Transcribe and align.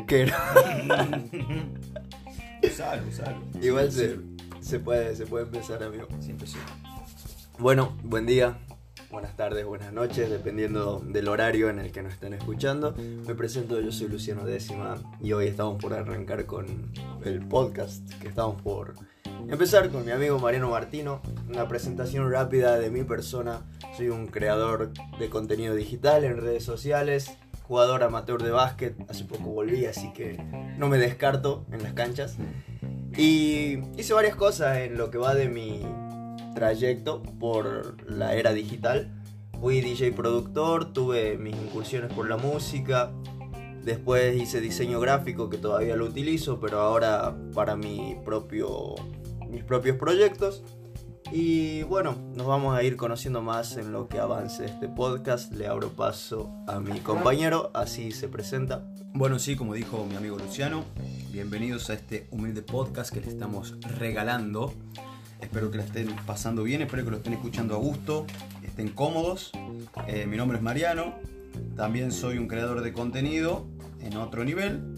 tranquero. 0.00 0.34
Usalo, 2.62 3.02
usalo. 3.08 3.36
Igual 3.60 3.90
se, 3.90 4.18
se, 4.60 4.78
puede, 4.78 5.16
se 5.16 5.26
puede 5.26 5.44
empezar, 5.44 5.82
amigo. 5.82 6.06
Siempre 6.20 6.46
sí. 6.46 6.58
Bueno, 7.58 7.96
buen 8.02 8.26
día, 8.26 8.58
buenas 9.10 9.36
tardes, 9.36 9.64
buenas 9.66 9.92
noches, 9.92 10.30
dependiendo 10.30 11.02
del 11.04 11.28
horario 11.28 11.70
en 11.70 11.78
el 11.78 11.90
que 11.90 12.02
nos 12.02 12.12
estén 12.14 12.34
escuchando. 12.34 12.94
Me 13.26 13.34
presento, 13.34 13.80
yo 13.80 13.92
soy 13.92 14.08
Luciano 14.08 14.44
Décima 14.44 14.96
y 15.20 15.32
hoy 15.32 15.46
estamos 15.46 15.80
por 15.80 15.94
arrancar 15.94 16.46
con 16.46 16.66
el 17.24 17.40
podcast 17.46 18.08
que 18.20 18.28
estamos 18.28 18.60
por 18.62 18.94
empezar 19.48 19.90
con 19.90 20.04
mi 20.04 20.12
amigo 20.12 20.38
Mariano 20.38 20.70
Martino. 20.70 21.22
Una 21.48 21.66
presentación 21.66 22.30
rápida 22.30 22.78
de 22.78 22.90
mi 22.90 23.04
persona. 23.04 23.62
Soy 23.96 24.08
un 24.08 24.26
creador 24.26 24.92
de 25.18 25.28
contenido 25.28 25.74
digital 25.74 26.24
en 26.24 26.38
redes 26.38 26.64
sociales, 26.64 27.36
jugador 27.70 28.02
amateur 28.02 28.42
de 28.42 28.50
básquet. 28.50 28.96
Hace 29.08 29.24
poco 29.24 29.44
volví, 29.44 29.86
así 29.86 30.12
que 30.12 30.36
no 30.76 30.88
me 30.88 30.98
descarto 30.98 31.64
en 31.70 31.84
las 31.84 31.92
canchas. 31.92 32.36
Y 33.16 33.78
hice 33.96 34.12
varias 34.12 34.34
cosas 34.34 34.78
en 34.78 34.98
lo 34.98 35.12
que 35.12 35.18
va 35.18 35.36
de 35.36 35.48
mi 35.48 35.80
trayecto 36.56 37.22
por 37.38 38.10
la 38.10 38.34
era 38.34 38.52
digital. 38.52 39.12
Fui 39.60 39.80
DJ 39.80 40.10
productor, 40.10 40.92
tuve 40.92 41.38
mis 41.38 41.54
incursiones 41.54 42.12
por 42.12 42.28
la 42.28 42.36
música, 42.36 43.12
después 43.84 44.34
hice 44.34 44.60
diseño 44.60 44.98
gráfico 44.98 45.48
que 45.48 45.56
todavía 45.56 45.94
lo 45.94 46.06
utilizo, 46.06 46.58
pero 46.58 46.80
ahora 46.80 47.36
para 47.54 47.76
mi 47.76 48.16
propio, 48.24 48.96
mis 49.48 49.62
propios 49.62 49.96
proyectos. 49.96 50.64
Y 51.32 51.82
bueno, 51.84 52.16
nos 52.34 52.46
vamos 52.46 52.76
a 52.76 52.82
ir 52.82 52.96
conociendo 52.96 53.42
más 53.42 53.76
en 53.76 53.92
lo 53.92 54.08
que 54.08 54.18
avance 54.18 54.64
este 54.64 54.88
podcast. 54.88 55.52
Le 55.52 55.66
abro 55.66 55.90
paso 55.90 56.50
a 56.66 56.80
mi 56.80 57.00
compañero, 57.00 57.70
así 57.74 58.10
se 58.10 58.28
presenta. 58.28 58.84
Bueno, 59.12 59.38
sí, 59.38 59.56
como 59.56 59.74
dijo 59.74 60.04
mi 60.04 60.16
amigo 60.16 60.38
Luciano, 60.38 60.84
bienvenidos 61.32 61.90
a 61.90 61.94
este 61.94 62.26
humilde 62.30 62.62
podcast 62.62 63.12
que 63.12 63.20
le 63.20 63.28
estamos 63.28 63.76
regalando 63.98 64.72
Espero 65.40 65.70
que 65.70 65.78
la 65.78 65.84
estén 65.84 66.14
pasando 66.26 66.62
bien, 66.62 66.82
espero 66.82 67.04
que 67.04 67.10
lo 67.10 67.16
estén 67.16 67.32
escuchando 67.32 67.74
a 67.74 67.78
gusto, 67.78 68.26
estén 68.62 68.88
cómodos. 68.88 69.52
Eh, 70.06 70.26
mi 70.26 70.36
nombre 70.36 70.58
es 70.58 70.62
Mariano, 70.62 71.14
también 71.76 72.12
soy 72.12 72.38
un 72.38 72.46
creador 72.46 72.82
de 72.82 72.92
contenido 72.92 73.66
en 74.00 74.16
otro 74.16 74.44
nivel. 74.44 74.94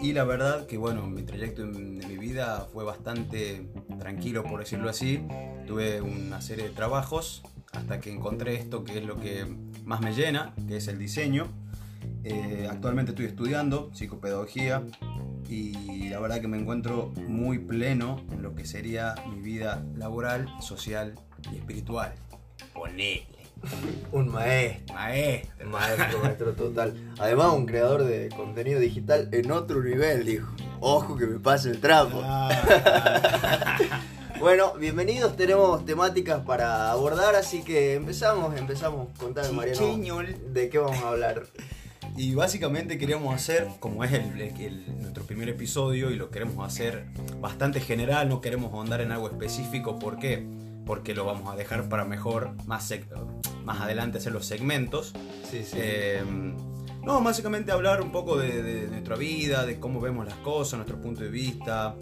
Y 0.00 0.12
la 0.12 0.24
verdad 0.24 0.66
que 0.66 0.76
bueno, 0.76 1.06
mi 1.06 1.22
trayecto 1.22 1.62
en, 1.62 1.98
mi 1.98 2.16
vida 2.16 2.68
fue 2.72 2.84
bastante 2.84 3.68
tranquilo, 3.98 4.44
por 4.44 4.60
decirlo 4.60 4.88
así. 4.88 5.20
Tuve 5.66 6.00
una 6.00 6.40
serie 6.40 6.64
de 6.64 6.70
trabajos 6.70 7.42
hasta 7.72 8.00
que 8.00 8.12
encontré 8.12 8.54
esto 8.54 8.84
que 8.84 8.98
es 8.98 9.04
lo 9.04 9.20
que 9.20 9.44
más 9.84 10.00
me 10.00 10.12
llena, 10.12 10.54
que 10.68 10.76
es 10.76 10.88
el 10.88 10.98
diseño. 10.98 11.48
Eh, 12.22 12.68
actualmente 12.70 13.12
estoy 13.12 13.26
estudiando 13.26 13.90
psicopedagogía 13.92 14.84
y 15.48 16.08
la 16.10 16.20
verdad 16.20 16.40
que 16.40 16.48
me 16.48 16.58
encuentro 16.58 17.12
muy 17.26 17.58
pleno 17.58 18.24
en 18.30 18.42
lo 18.42 18.54
que 18.54 18.66
sería 18.66 19.14
mi 19.30 19.40
vida 19.40 19.84
laboral, 19.96 20.48
social 20.60 21.14
y 21.52 21.56
espiritual. 21.56 22.14
Ponele. 22.72 23.37
Un 24.12 24.28
maestro. 24.28 24.94
Maestro. 24.94 25.68
Maestro, 25.68 26.18
maestro 26.22 26.52
total. 26.52 26.94
Además, 27.18 27.52
un 27.54 27.66
creador 27.66 28.04
de 28.04 28.28
contenido 28.30 28.80
digital 28.80 29.28
en 29.32 29.50
otro 29.50 29.82
nivel, 29.82 30.24
dijo. 30.24 30.52
Ojo 30.80 31.16
que 31.16 31.26
me 31.26 31.38
pase 31.38 31.70
el 31.70 31.80
trapo. 31.80 32.20
Ah. 32.22 33.78
bueno, 34.40 34.74
bienvenidos. 34.74 35.36
Tenemos 35.36 35.84
temáticas 35.84 36.40
para 36.44 36.90
abordar, 36.90 37.34
así 37.34 37.62
que 37.62 37.94
empezamos, 37.94 38.56
empezamos. 38.56 39.08
Contame, 39.18 39.50
Mariano, 39.52 40.22
de 40.52 40.68
qué 40.68 40.78
vamos 40.78 41.02
a 41.02 41.08
hablar. 41.08 41.42
Y 42.16 42.34
básicamente 42.34 42.98
queríamos 42.98 43.34
hacer, 43.34 43.68
como 43.78 44.02
es 44.02 44.12
el, 44.12 44.34
nuestro 45.00 45.24
primer 45.24 45.48
episodio 45.48 46.10
y 46.10 46.16
lo 46.16 46.30
queremos 46.30 46.66
hacer 46.66 47.06
bastante 47.40 47.80
general, 47.80 48.28
no 48.28 48.40
queremos 48.40 48.72
ahondar 48.72 49.00
en 49.00 49.12
algo 49.12 49.28
específico. 49.28 49.98
¿Por 49.98 50.18
qué? 50.18 50.44
Porque 50.88 51.14
lo 51.14 51.24
vamos 51.24 51.52
a 51.52 51.56
dejar 51.56 51.88
para 51.88 52.04
mejor, 52.04 52.50
más, 52.66 52.92
más 53.64 53.80
adelante 53.80 54.18
hacer 54.18 54.32
los 54.32 54.44
segmentos. 54.44 55.12
Sí, 55.48 55.62
sí. 55.62 55.76
Eh, 55.78 56.24
no, 57.08 57.22
básicamente 57.22 57.72
hablar 57.72 58.02
un 58.02 58.10
poco 58.10 58.36
de, 58.36 58.86
nuestra 58.88 59.16
vida, 59.16 59.64
de 59.64 59.78
cómo 59.78 60.00
vemos 60.00 60.26
las 60.26 60.36
cosas, 60.36 60.78
nuestro 60.78 61.00
punto 61.00 61.22
de 61.22 61.30
vista, 61.30 61.94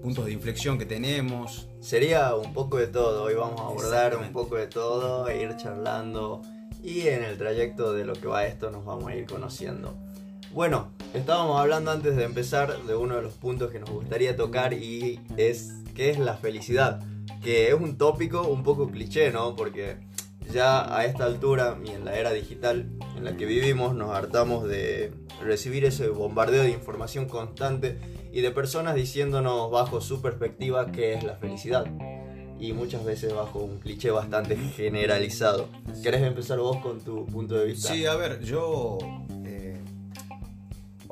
puntos 0.00 0.24
de 0.26 0.32
inflexión 0.32 0.78
que 0.78 0.86
tenemos. 0.86 1.68
Sería 1.80 2.34
un 2.34 2.52
poco 2.52 2.78
de 2.78 2.86
todo, 2.86 3.24
hoy 3.24 3.34
vamos 3.34 3.60
a 3.60 3.64
abordar 3.64 4.16
un 4.16 4.32
poco 4.32 4.56
de 4.56 4.66
todo 4.66 5.28
e 5.28 5.42
ir 5.42 5.56
charlando 5.56 6.40
y 6.82 7.08
en 7.08 7.24
el 7.24 7.36
trayecto 7.36 7.92
de 7.92 8.04
lo 8.04 8.12
que 8.14 8.26
va 8.26 8.46
esto 8.46 8.70
nos 8.70 8.84
vamos 8.84 9.08
a 9.08 9.16
ir 9.16 9.26
conociendo. 9.26 9.94
Bueno, 10.52 10.92
estábamos 11.14 11.60
hablando 11.60 11.90
antes 11.90 12.16
de 12.16 12.24
empezar 12.24 12.84
de 12.84 12.94
uno 12.94 13.16
de 13.16 13.22
los 13.22 13.34
puntos 13.34 13.70
que 13.70 13.80
nos 13.80 13.90
gustaría 13.90 14.36
tocar 14.36 14.72
y 14.72 15.20
es 15.36 15.74
qué 15.94 16.10
es 16.10 16.18
la 16.18 16.36
felicidad, 16.36 17.02
que 17.42 17.68
es 17.68 17.74
un 17.74 17.96
tópico 17.96 18.42
un 18.42 18.62
poco 18.62 18.90
cliché, 18.90 19.30
¿no? 19.30 19.56
Porque 19.56 19.98
ya 20.52 20.96
a 20.96 21.04
esta 21.04 21.24
altura 21.24 21.78
y 21.84 21.90
en 21.90 22.04
la 22.04 22.16
era 22.16 22.32
digital 22.32 22.90
en 23.16 23.24
la 23.24 23.36
que 23.36 23.46
vivimos 23.46 23.94
nos 23.94 24.10
hartamos 24.10 24.68
de 24.68 25.12
recibir 25.42 25.84
ese 25.84 26.08
bombardeo 26.08 26.62
de 26.62 26.70
información 26.70 27.26
constante 27.26 27.98
y 28.32 28.40
de 28.40 28.50
personas 28.50 28.94
diciéndonos 28.94 29.70
bajo 29.70 30.00
su 30.00 30.20
perspectiva 30.20 30.92
qué 30.92 31.14
es 31.14 31.24
la 31.24 31.36
felicidad 31.36 31.86
y 32.58 32.72
muchas 32.72 33.04
veces 33.04 33.34
bajo 33.34 33.58
un 33.58 33.78
cliché 33.78 34.10
bastante 34.10 34.56
generalizado. 34.56 35.68
¿Querés 36.02 36.22
empezar 36.22 36.58
vos 36.58 36.78
con 36.78 37.00
tu 37.00 37.26
punto 37.26 37.56
de 37.56 37.66
vista? 37.66 37.92
Sí, 37.92 38.06
a 38.06 38.14
ver, 38.14 38.40
yo... 38.42 38.98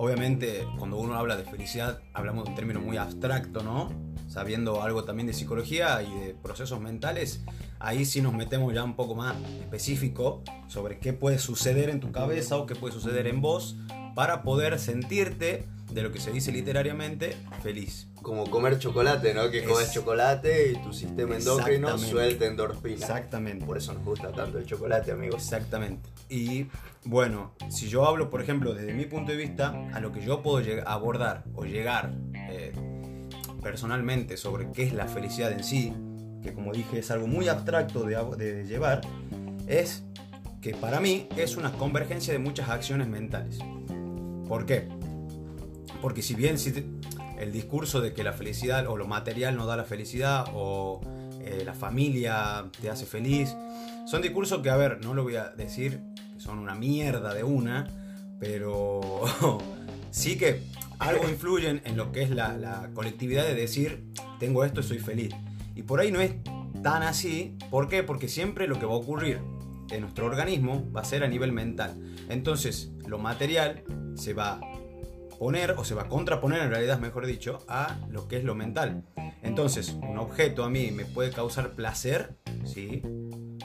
Obviamente, 0.02 0.66
cuando 0.78 0.96
uno 0.96 1.14
habla 1.14 1.36
de 1.36 1.44
felicidad, 1.44 2.00
hablamos 2.12 2.42
de 2.42 2.50
un 2.50 2.56
término 2.56 2.80
muy 2.80 2.96
abstracto, 2.96 3.62
¿no? 3.62 3.92
Sabiendo 4.26 4.82
algo 4.82 5.04
también 5.04 5.28
de 5.28 5.32
psicología 5.32 6.02
y 6.02 6.12
de 6.12 6.34
procesos 6.34 6.80
mentales, 6.80 7.44
ahí 7.78 8.04
sí 8.04 8.20
nos 8.20 8.34
metemos 8.34 8.74
ya 8.74 8.82
un 8.82 8.96
poco 8.96 9.14
más 9.14 9.36
específico 9.60 10.42
sobre 10.66 10.98
qué 10.98 11.12
puede 11.12 11.38
suceder 11.38 11.88
en 11.88 12.00
tu 12.00 12.10
cabeza 12.10 12.56
o 12.56 12.66
qué 12.66 12.74
puede 12.74 12.92
suceder 12.92 13.28
en 13.28 13.40
vos 13.40 13.76
para 14.16 14.42
poder 14.42 14.80
sentirte 14.80 15.68
de 15.92 16.02
lo 16.02 16.10
que 16.10 16.18
se 16.18 16.32
dice 16.32 16.50
literariamente, 16.50 17.36
feliz. 17.62 18.11
Como 18.22 18.48
comer 18.48 18.78
chocolate, 18.78 19.34
¿no? 19.34 19.50
Que 19.50 19.64
comes 19.64 19.92
chocolate 19.92 20.70
y 20.70 20.82
tu 20.82 20.92
sistema 20.92 21.36
endocrino 21.36 21.98
suelta 21.98 22.46
endorfina. 22.46 22.94
Exactamente. 22.94 23.66
Por 23.66 23.76
eso 23.76 23.92
nos 23.92 24.04
gusta 24.04 24.30
tanto 24.32 24.58
el 24.58 24.66
chocolate, 24.66 25.10
amigos. 25.10 25.42
Exactamente. 25.42 26.08
Y 26.28 26.68
bueno, 27.04 27.52
si 27.68 27.88
yo 27.88 28.06
hablo, 28.06 28.30
por 28.30 28.40
ejemplo, 28.40 28.74
desde 28.74 28.94
mi 28.94 29.06
punto 29.06 29.32
de 29.32 29.38
vista, 29.38 29.74
a 29.92 30.00
lo 30.00 30.12
que 30.12 30.24
yo 30.24 30.40
puedo 30.42 30.64
abordar 30.86 31.44
o 31.54 31.64
llegar 31.64 32.14
eh, 32.34 32.72
personalmente 33.60 34.36
sobre 34.36 34.70
qué 34.70 34.84
es 34.84 34.92
la 34.92 35.06
felicidad 35.06 35.50
en 35.52 35.64
sí, 35.64 35.92
que 36.42 36.52
como 36.54 36.72
dije 36.72 37.00
es 37.00 37.10
algo 37.10 37.26
muy 37.26 37.48
abstracto 37.48 38.04
de, 38.04 38.16
de 38.36 38.64
llevar, 38.64 39.00
es 39.66 40.04
que 40.60 40.74
para 40.74 41.00
mí 41.00 41.28
es 41.36 41.56
una 41.56 41.72
convergencia 41.72 42.32
de 42.32 42.38
muchas 42.38 42.68
acciones 42.68 43.08
mentales. 43.08 43.58
¿Por 44.48 44.64
qué? 44.64 44.88
Porque 46.00 46.22
si 46.22 46.34
bien 46.34 46.58
el 47.42 47.52
discurso 47.52 48.00
de 48.00 48.12
que 48.12 48.22
la 48.22 48.32
felicidad 48.32 48.86
o 48.86 48.96
lo 48.96 49.06
material 49.06 49.56
no 49.56 49.66
da 49.66 49.76
la 49.76 49.84
felicidad 49.84 50.46
o 50.54 51.00
eh, 51.40 51.62
la 51.64 51.74
familia 51.74 52.66
te 52.80 52.88
hace 52.88 53.04
feliz, 53.04 53.56
son 54.06 54.22
discursos 54.22 54.62
que, 54.62 54.70
a 54.70 54.76
ver, 54.76 55.04
no 55.04 55.12
lo 55.12 55.24
voy 55.24 55.36
a 55.36 55.48
decir, 55.48 56.00
que 56.34 56.40
son 56.40 56.58
una 56.58 56.74
mierda 56.74 57.34
de 57.34 57.42
una, 57.42 57.88
pero 58.38 59.22
sí 60.10 60.38
que 60.38 60.62
algo 61.00 61.28
influyen 61.28 61.82
en 61.84 61.96
lo 61.96 62.12
que 62.12 62.22
es 62.22 62.30
la, 62.30 62.56
la 62.56 62.90
colectividad 62.94 63.44
de 63.44 63.54
decir, 63.54 64.04
tengo 64.38 64.64
esto 64.64 64.80
y 64.80 64.84
soy 64.84 64.98
feliz. 65.00 65.34
Y 65.74 65.82
por 65.82 65.98
ahí 65.98 66.12
no 66.12 66.20
es 66.20 66.34
tan 66.82 67.02
así, 67.02 67.56
¿por 67.70 67.88
qué? 67.88 68.04
Porque 68.04 68.28
siempre 68.28 68.68
lo 68.68 68.78
que 68.78 68.86
va 68.86 68.92
a 68.92 68.96
ocurrir 68.96 69.40
en 69.90 70.00
nuestro 70.00 70.26
organismo 70.26 70.90
va 70.92 71.00
a 71.00 71.04
ser 71.04 71.24
a 71.24 71.28
nivel 71.28 71.50
mental. 71.50 72.00
Entonces, 72.28 72.92
lo 73.06 73.18
material 73.18 73.82
se 74.14 74.32
va 74.32 74.60
poner 75.42 75.72
o 75.72 75.84
se 75.84 75.96
va 75.96 76.02
a 76.02 76.08
contraponer 76.08 76.62
en 76.62 76.70
realidad, 76.70 77.00
mejor 77.00 77.26
dicho, 77.26 77.64
a 77.66 77.98
lo 78.08 78.28
que 78.28 78.36
es 78.36 78.44
lo 78.44 78.54
mental. 78.54 79.02
Entonces, 79.42 79.88
un 80.00 80.16
objeto 80.18 80.62
a 80.62 80.70
mí 80.70 80.92
me 80.92 81.04
puede 81.04 81.32
causar 81.32 81.72
placer, 81.72 82.36
sí, 82.64 83.02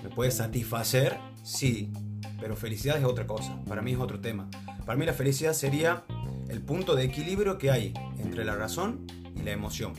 me 0.02 0.10
puede 0.10 0.32
satisfacer, 0.32 1.20
sí, 1.44 1.94
pero 2.40 2.56
felicidad 2.56 2.98
es 2.98 3.04
otra 3.04 3.28
cosa, 3.28 3.64
para 3.66 3.84
mí 3.84 3.92
es 3.92 4.00
otro 4.00 4.20
tema. 4.20 4.50
Para 4.88 4.98
mí 4.98 5.06
la 5.06 5.14
felicidad 5.14 5.54
sería 5.54 6.04
el 6.50 6.62
punto 6.62 6.96
de 6.96 7.04
equilibrio 7.04 7.60
que 7.60 7.70
hay 7.70 7.94
entre 8.18 8.44
la 8.44 8.56
razón 8.56 9.06
y 9.36 9.44
la 9.44 9.52
emoción. 9.52 9.94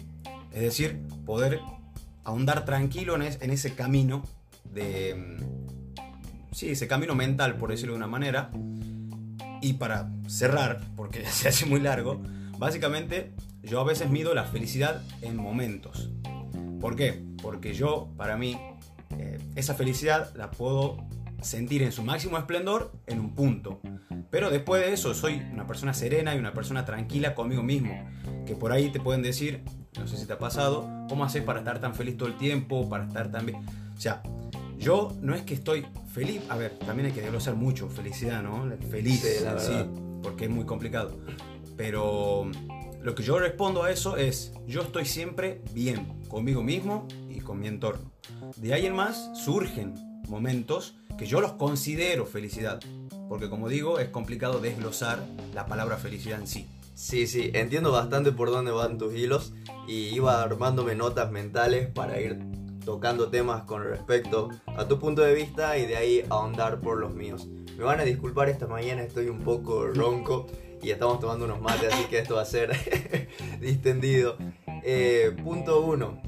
Es 0.53 0.63
decir, 0.63 1.01
poder 1.25 1.61
ahondar 2.25 2.65
tranquilo 2.65 3.15
en, 3.15 3.23
ese 3.23 3.77
camino 3.77 4.25
de... 4.65 5.15
Mm, 5.15 6.53
sí, 6.53 6.71
ese 6.71 6.89
camino 6.89 7.15
mental, 7.15 7.55
por 7.55 7.71
decirlo 7.71 7.93
de 7.93 7.99
una 7.99 8.09
manera, 8.09 8.51
y 9.60 9.75
para 9.75 10.10
cerrar, 10.26 10.81
porque 10.96 11.25
se 11.31 11.49
hace 11.49 11.66
muy 11.66 11.81
largo, 11.81 12.20
básicamente 12.58 13.32
yo 13.62 13.81
a 13.81 13.84
veces 13.84 14.10
mido 14.10 14.34
la 14.34 14.44
felicidad 14.44 15.02
en 15.22 15.37
momentos. 15.37 16.10
¿Por 16.81 16.96
qué? 16.96 17.25
Porque 17.43 17.75
yo, 17.75 18.08
para 18.16 18.37
mí, 18.37 18.56
eh, 19.19 19.38
esa 19.56 19.75
felicidad 19.75 20.34
la 20.37 20.50
puedo 20.50 20.96
sentir 21.43 21.82
en 21.82 21.93
su 21.93 22.02
máximo 22.02 22.38
esplendor 22.38 22.93
en 23.06 23.20
un 23.20 23.34
punto. 23.34 23.81
pero 24.31 24.50
después 24.50 24.84
de 24.84 24.93
eso 24.93 25.14
soy 25.14 25.43
una 25.52 25.66
persona 25.66 25.94
serena 25.94 26.34
y 26.34 26.38
una 26.38 26.52
persona 26.52 26.84
tranquila 26.84 27.34
conmigo 27.34 27.62
mismo. 27.62 28.08
Que 28.46 28.55
por 28.55 28.72
ahí 28.72 28.90
te 28.90 29.00
pueden 29.00 29.22
decir, 29.22 29.62
no 29.99 30.06
sé 30.06 30.16
si 30.16 30.26
te 30.26 30.32
ha 30.32 30.38
pasado, 30.38 30.88
¿cómo 31.08 31.25
haces 31.25 31.43
para 31.43 31.60
estar 31.60 31.81
tan 31.81 31.94
feliz 31.94 32.16
todo 32.16 32.28
el 32.28 32.37
tiempo? 32.37 32.88
Para 32.88 33.06
estar 33.06 33.31
tan 33.31 33.46
bien. 33.46 33.58
O 33.96 34.00
sea, 34.00 34.22
yo 34.79 35.13
no 35.21 35.35
es 35.35 35.43
que 35.43 35.55
estoy 35.55 35.87
feliz, 36.13 36.41
a 36.49 36.57
ver, 36.57 36.79
también 36.79 37.07
hay 37.07 37.13
que 37.13 37.21
desglosar 37.21 37.55
mucho 37.55 37.89
felicidad, 37.89 38.43
¿no? 38.43 38.71
Feliz, 38.91 39.21
Sí, 39.21 39.45
la 39.45 39.59
sí, 39.59 39.73
verdad. 39.73 39.89
porque 40.23 40.45
es 40.45 40.51
muy 40.51 40.65
complicado. 40.65 41.17
Pero 41.77 42.51
lo 43.03 43.15
que 43.15 43.23
yo 43.23 43.39
respondo 43.39 43.83
a 43.85 43.91
eso 43.91 44.17
es, 44.17 44.53
yo 44.67 44.83
estoy 44.83 45.05
siempre 45.05 45.63
bien 45.73 46.07
conmigo 46.29 46.63
mismo 46.63 47.07
y 47.29 47.41
con 47.41 47.61
mi 47.61 47.67
entorno. 47.69 48.11
De 48.57 48.73
ahí 48.75 48.87
en 48.87 48.95
más 48.95 49.31
surgen 49.45 49.95
momentos 50.29 50.97
que 51.17 51.27
yo 51.27 51.41
los 51.41 51.53
considero 51.53 52.27
felicidad, 52.27 52.81
porque 53.29 53.49
como 53.49 53.69
digo, 53.69 53.99
es 53.99 54.09
complicado 54.09 54.61
desglosar 54.61 55.25
la 55.55 55.67
palabra 55.67 55.97
felicidad 55.97 56.41
en 56.41 56.47
sí. 56.47 56.67
Sí, 56.95 57.29
sí, 57.29 57.51
entiendo 57.55 57.93
bastante 57.93 58.33
por 58.33 58.51
dónde 58.51 58.73
van 58.73 58.99
tus 58.99 59.15
hilos 59.15 59.53
y 59.87 60.09
iba 60.15 60.43
armándome 60.43 60.97
notas 60.97 61.31
mentales 61.31 61.89
para 61.89 62.21
ir 62.21 62.37
tocando 62.88 63.29
temas 63.29 63.64
con 63.64 63.85
respecto 63.85 64.49
a 64.64 64.88
tu 64.88 64.99
punto 64.99 65.20
de 65.20 65.35
vista 65.35 65.76
y 65.76 65.85
de 65.85 65.99
ahí 65.99 66.25
ahondar 66.31 66.81
por 66.81 66.99
los 66.99 67.12
míos. 67.12 67.46
Me 67.76 67.85
van 67.85 68.00
a 68.00 68.02
disculpar 68.02 68.49
esta 68.49 68.67
mañana, 68.67 69.02
estoy 69.02 69.29
un 69.29 69.40
poco 69.40 69.88
ronco 69.88 70.46
y 70.81 70.88
estamos 70.88 71.20
tomando 71.20 71.44
unos 71.44 71.61
mates, 71.61 71.93
así 71.93 72.05
que 72.05 72.19
esto 72.19 72.37
va 72.37 72.40
a 72.40 72.46
ser 72.46 72.75
distendido. 73.61 74.38
Eh, 74.85 75.37
punto 75.44 75.82
uno, 75.82 76.19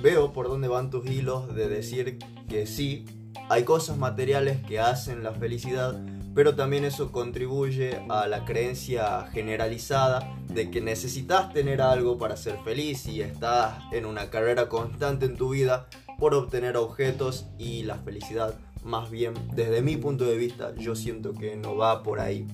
veo 0.00 0.32
por 0.32 0.46
dónde 0.46 0.68
van 0.68 0.88
tus 0.88 1.04
hilos 1.04 1.52
de 1.52 1.68
decir 1.68 2.20
que 2.48 2.68
sí, 2.68 3.04
hay 3.48 3.64
cosas 3.64 3.98
materiales 3.98 4.64
que 4.68 4.78
hacen 4.78 5.24
la 5.24 5.32
felicidad, 5.32 6.00
pero 6.38 6.54
también 6.54 6.84
eso 6.84 7.10
contribuye 7.10 8.00
a 8.08 8.28
la 8.28 8.44
creencia 8.44 9.26
generalizada 9.32 10.36
de 10.46 10.70
que 10.70 10.80
necesitas 10.80 11.52
tener 11.52 11.82
algo 11.82 12.16
para 12.16 12.36
ser 12.36 12.58
feliz 12.58 13.08
y 13.08 13.22
estás 13.22 13.82
en 13.90 14.06
una 14.06 14.30
carrera 14.30 14.68
constante 14.68 15.26
en 15.26 15.36
tu 15.36 15.48
vida 15.50 15.88
por 16.16 16.34
obtener 16.34 16.76
objetos 16.76 17.46
y 17.58 17.82
la 17.82 17.96
felicidad. 17.96 18.54
Más 18.84 19.10
bien, 19.10 19.34
desde 19.56 19.82
mi 19.82 19.96
punto 19.96 20.26
de 20.26 20.36
vista, 20.36 20.72
yo 20.76 20.94
siento 20.94 21.34
que 21.34 21.56
no 21.56 21.74
va 21.74 22.04
por 22.04 22.20
ahí. 22.20 22.46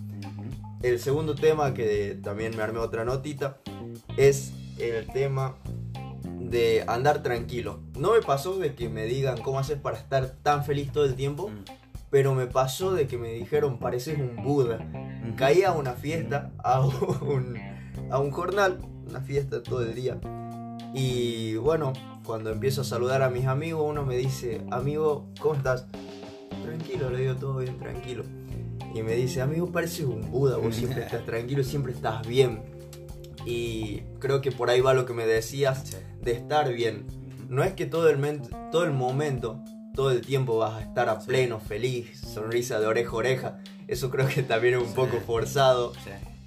El 0.81 0.99
segundo 0.99 1.35
tema, 1.35 1.75
que 1.75 2.19
también 2.23 2.57
me 2.57 2.63
armé 2.63 2.79
otra 2.79 3.05
notita, 3.05 3.59
es 4.17 4.55
el 4.79 5.07
tema 5.09 5.57
de 6.25 6.85
andar 6.87 7.23
tranquilo. 7.23 7.81
No 7.99 8.15
me 8.15 8.23
pasó 8.23 8.57
de 8.57 8.75
que 8.75 8.89
me 8.89 9.05
digan 9.05 9.43
cómo 9.43 9.59
haces 9.59 9.79
para 9.79 9.99
estar 9.99 10.37
tan 10.43 10.65
feliz 10.65 10.91
todo 10.91 11.05
el 11.05 11.17
tiempo, 11.17 11.51
Mm. 11.51 11.84
Pero 12.15 12.33
me 12.33 12.47
pasó 12.47 12.95
de 12.95 13.09
que 13.09 13.19
me 13.19 13.33
dijeron 13.33 13.81
pareces 13.81 14.17
un 14.21 14.37
Buda. 14.45 14.79
Caí 15.35 15.65
a 15.65 15.73
una 15.73 15.95
fiesta, 15.95 16.53
a 16.59 16.81
un, 16.81 17.59
a 18.09 18.21
un 18.21 18.31
jornal, 18.31 18.79
una 19.11 19.21
fiesta 19.21 19.61
todo 19.65 19.83
el 19.83 19.97
día. 19.97 20.21
Y 20.95 21.57
bueno, 21.57 21.93
cuando 22.25 22.51
empiezo 22.51 22.83
a 22.83 22.85
saludar 22.85 23.23
a 23.23 23.31
mis 23.31 23.47
amigos, 23.47 23.83
uno 23.85 24.05
me 24.05 24.17
dice, 24.17 24.61
amigo, 24.71 25.27
¿cómo 25.41 25.57
estás? 25.57 25.89
Tranquilo, 26.63 27.11
le 27.11 27.19
digo 27.19 27.35
todo 27.35 27.57
bien, 27.57 27.81
tranquilo. 27.81 28.23
Y 28.95 29.03
me 29.03 29.17
dice, 29.17 29.43
amigo, 29.43 29.73
pareces 29.73 30.07
un 30.07 30.31
Buda, 30.31 30.57
vos 30.59 30.77
siempre 30.77 31.03
estás 31.07 31.25
tranquilo, 31.27 31.65
siempre 31.65 31.95
estás 31.95 32.25
bien. 32.25 32.63
Y 33.45 34.03
creo 34.21 34.41
que 34.41 34.53
por 34.53 34.71
ahí 34.71 34.81
va 34.81 34.95
lo 34.95 35.05
que 35.05 35.15
me 35.15 35.27
decías 35.27 36.01
de 36.23 36.31
estar 36.31 36.73
bien. 36.73 37.07
No 37.49 37.65
es 37.65 37.73
que 37.73 37.87
todo 37.87 38.09
el, 38.09 38.41
todo 38.71 38.85
el 38.85 38.93
momento, 38.93 39.65
todo 39.95 40.11
el 40.11 40.21
tiempo 40.21 40.59
vas 40.59 40.75
a 40.75 40.83
estar 40.83 41.09
a 41.09 41.21
pleno, 41.21 41.61
feliz, 41.61 42.21
sonrisa 42.21 42.81
de 42.81 42.87
oreja 42.87 43.11
a 43.11 43.15
oreja. 43.15 43.59
Eso 43.87 44.11
creo 44.11 44.27
que 44.27 44.43
también 44.43 44.75
es 44.75 44.83
un 44.83 44.95
poco 44.95 45.21
forzado. 45.21 45.93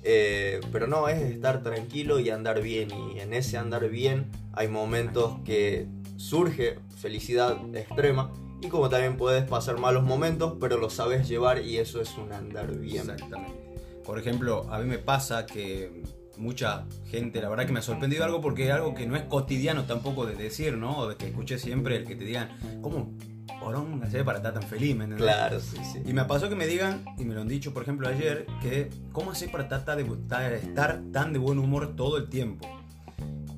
Eh, 0.04 0.62
pero 0.72 0.88
no, 0.88 1.10
es 1.10 1.22
estar 1.22 1.64
tranquilo 1.64 2.20
y 2.20 2.30
andar 2.30 2.62
bien. 2.62 2.90
Y 2.92 3.20
en 3.20 3.34
ese 3.34 3.58
andar 3.58 3.90
bien 3.90 4.28
hay 4.54 4.68
momentos 4.68 5.40
que 5.46 5.88
surge 6.18 6.80
felicidad 6.98 7.58
extrema. 7.76 8.32
Y 8.62 8.68
como 8.68 8.90
también 8.90 9.18
puedes 9.18 9.44
pasar 9.44 9.78
malos 9.78 10.04
momentos, 10.04 10.56
pero 10.60 10.78
lo 10.78 10.90
sabes 10.90 11.28
llevar 11.28 11.62
y 11.64 11.78
eso 11.78 12.02
es 12.02 12.18
un 12.18 12.34
andar 12.34 12.76
bien. 12.78 13.10
Exactamente. 13.10 13.68
Por 14.04 14.18
ejemplo, 14.18 14.66
a 14.72 14.80
mí 14.80 14.86
me 14.86 14.98
pasa 14.98 15.46
que 15.46 16.02
mucha 16.38 16.86
gente, 17.10 17.42
la 17.42 17.50
verdad 17.50 17.66
que 17.66 17.74
me 17.74 17.80
ha 17.80 17.84
sorprendido 17.84 18.24
algo 18.24 18.42
porque 18.42 18.66
es 18.66 18.72
algo 18.72 18.94
que 18.94 19.06
no 19.06 19.16
es 19.16 19.24
cotidiano 19.24 19.84
tampoco 19.84 20.26
de 20.26 20.36
decir, 20.36 20.78
¿no? 20.78 20.98
O 21.00 21.10
de 21.10 21.16
que 21.16 21.28
escuché 21.28 21.60
siempre 21.60 21.98
el 21.98 22.06
que 22.06 22.16
te 22.16 22.24
digan, 22.24 22.50
¿cómo 22.82 23.12
porón 23.60 24.02
hacer 24.04 24.24
para 24.24 24.38
estar 24.38 24.54
tan 24.54 24.64
feliz? 24.64 24.96
¿me 24.96 25.06
entendés? 25.06 25.26
Claro, 25.26 25.60
sí, 25.60 25.78
sí. 25.92 26.02
Y 26.06 26.14
me 26.14 26.26
pasó 26.26 26.50
que 26.50 26.56
me 26.56 26.68
digan, 26.68 27.06
y 27.18 27.26
me 27.26 27.34
lo 27.34 27.42
han 27.42 27.48
dicho 27.48 27.74
por 27.74 27.84
ejemplo 27.84 28.08
ayer, 28.08 28.46
que 28.62 28.90
¿cómo 29.12 29.32
hacer 29.32 29.52
para 29.52 29.68
tratar 29.68 29.98
de 29.98 30.04
estar, 30.04 30.54
estar 30.54 31.02
tan 31.12 31.34
de 31.34 31.40
buen 31.40 31.60
humor 31.60 31.96
todo 31.96 32.18
el 32.18 32.30
tiempo? 32.30 32.68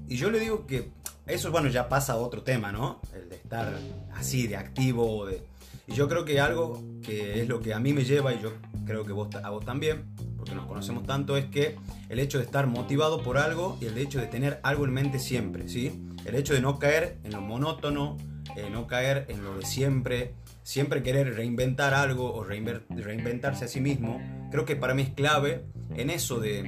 Y 0.08 0.16
yo 0.16 0.32
le 0.32 0.40
digo 0.40 0.66
que 0.66 0.90
eso, 1.28 1.52
bueno, 1.52 1.70
ya 1.70 1.88
pasa 1.88 2.14
a 2.14 2.16
otro 2.18 2.42
tema, 2.42 2.72
¿no? 2.72 3.00
El 3.14 3.30
de 3.30 3.36
estar 3.36 3.78
así, 4.16 4.48
de 4.48 4.58
activo, 4.58 5.28
de... 5.28 5.44
Y 5.88 5.94
yo 5.94 6.08
creo 6.08 6.26
que 6.26 6.40
algo 6.40 6.84
que 7.04 7.42
es 7.42 7.48
lo 7.48 7.60
que 7.60 7.74
a 7.74 7.80
mí 7.80 7.94
me 7.94 8.04
lleva, 8.04 8.34
y 8.34 8.42
yo 8.42 8.52
creo 8.86 9.06
que 9.06 9.14
vos, 9.14 9.28
a 9.36 9.50
vos 9.52 9.64
también, 9.64 10.06
porque 10.38 10.56
nos 10.56 10.66
conocemos 10.66 11.06
tanto, 11.06 11.38
es 11.38 11.46
que 11.46 11.76
el 12.10 12.20
hecho 12.20 12.40
de 12.40 12.46
estar 12.46 12.66
motivado 12.66 13.22
por 13.22 13.38
algo 13.38 13.78
y 13.80 13.86
el 13.86 13.98
hecho 14.00 14.20
de 14.20 14.26
tener 14.26 14.60
algo 14.64 14.86
en 14.86 14.94
mente 14.94 15.20
siempre, 15.20 15.70
¿sí? 15.70 16.02
El 16.26 16.34
hecho 16.34 16.54
de 16.54 16.62
no 16.62 16.80
caer 16.80 17.20
en 17.24 17.34
lo 17.34 17.42
monótono, 17.42 18.18
eh, 18.56 18.70
no 18.72 18.88
caer 18.88 19.26
en 19.30 19.44
lo 19.44 19.58
de 19.58 19.66
siempre, 19.66 20.34
siempre 20.64 21.02
querer 21.04 21.36
reinventar 21.36 21.94
algo 21.94 22.34
o 22.34 22.44
reinventarse 22.44 23.66
a 23.66 23.68
sí 23.68 23.80
mismo, 23.82 24.22
creo 24.52 24.66
que 24.66 24.76
para 24.76 24.94
mí 24.94 25.02
es 25.04 25.10
clave 25.10 25.66
en 25.96 26.10
eso 26.10 26.40
de, 26.40 26.64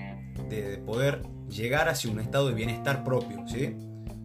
de 0.50 0.78
poder 0.86 1.22
llegar 1.50 1.90
hacia 1.90 2.10
un 2.12 2.20
estado 2.20 2.48
de 2.48 2.54
bienestar 2.54 3.04
propio, 3.04 3.46
¿sí? 3.48 3.76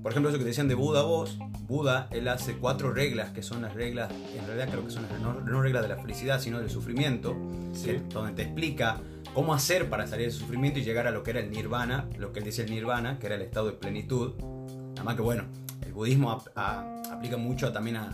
Por 0.03 0.13
ejemplo, 0.13 0.29
eso 0.31 0.39
que 0.39 0.45
te 0.45 0.51
decían 0.51 0.69
de 0.69 0.75
Buda 0.77 1.03
vos, 1.03 1.37
Buda, 1.67 2.07
él 2.13 2.29
hace 2.29 2.55
cuatro 2.59 2.93
reglas, 2.93 3.31
que 3.31 3.43
son 3.43 3.61
las 3.63 3.75
reglas, 3.75 4.09
en 4.39 4.47
realidad 4.47 4.69
creo 4.71 4.85
que 4.85 4.91
son 4.93 5.03
las, 5.11 5.21
no, 5.21 5.41
no 5.41 5.61
reglas 5.63 5.83
de 5.83 5.89
la 5.89 5.97
felicidad, 5.97 6.41
sino 6.41 6.61
del 6.61 6.71
sufrimiento, 6.71 7.35
Sí. 7.73 7.87
que- 7.87 7.99
donde 8.15 8.33
te 8.33 8.43
explica 8.43 8.99
cómo 9.35 9.53
hacer 9.53 9.91
para 9.91 10.07
salir 10.07 10.27
del 10.29 10.33
sufrimiento 10.37 10.79
y 10.79 10.85
llegar 10.85 11.09
a 11.09 11.11
lo 11.11 11.25
que 11.25 11.33
era 11.33 11.41
el 11.41 11.51
nirvana, 11.51 12.09
lo 12.19 12.33
que 12.33 12.39
él 12.39 12.45
decía 12.45 12.65
el 12.65 12.71
nirvana, 12.71 13.19
que 13.19 13.27
era 13.27 13.35
el 13.35 13.43
estado 13.43 13.67
de 13.67 13.73
plenitud. 13.73 14.35
Nada 14.91 15.03
más 15.03 15.17
que 15.17 15.23
bueno, 15.23 15.45
el 15.83 15.93
budismo 15.93 16.43
a- 16.55 17.03
aplica 17.11 17.37
mucho 17.37 17.73
también 17.73 17.97
al, 17.97 18.13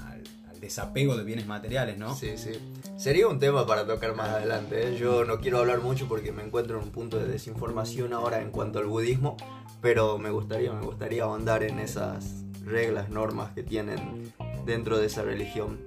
al 0.49 0.61
desapego 0.61 1.17
de 1.17 1.25
bienes 1.25 1.47
materiales, 1.47 1.99
¿no? 1.99 2.15
Sí, 2.15 2.37
sí. 2.37 2.53
Sería 2.97 3.27
un 3.29 3.39
tema 3.39 3.67
para 3.67 3.87
tocar 3.87 4.15
más 4.15 4.29
adelante. 4.29 4.89
¿eh? 4.89 4.97
Yo 4.99 5.25
no 5.25 5.39
quiero 5.41 5.59
hablar 5.59 5.81
mucho 5.81 6.07
porque 6.09 6.31
me 6.33 6.43
encuentro 6.45 6.79
en 6.79 6.85
un 6.85 6.91
punto 6.91 7.19
de 7.19 7.27
desinformación 7.27 8.13
ahora 8.13 8.41
en 8.41 8.51
cuanto 8.51 8.79
al 8.79 8.87
budismo, 8.87 9.37
pero 9.81 10.19
me 10.19 10.31
gustaría, 10.31 10.73
me 10.73 10.85
gustaría 10.85 11.25
ahondar 11.25 11.63
en 11.65 11.79
esas 11.81 12.45
reglas, 12.65 13.09
normas 13.11 13.51
que 13.53 13.63
tienen 13.65 14.33
dentro 14.65 14.99
de 14.99 15.07
esa 15.07 15.23
religión. 15.23 15.81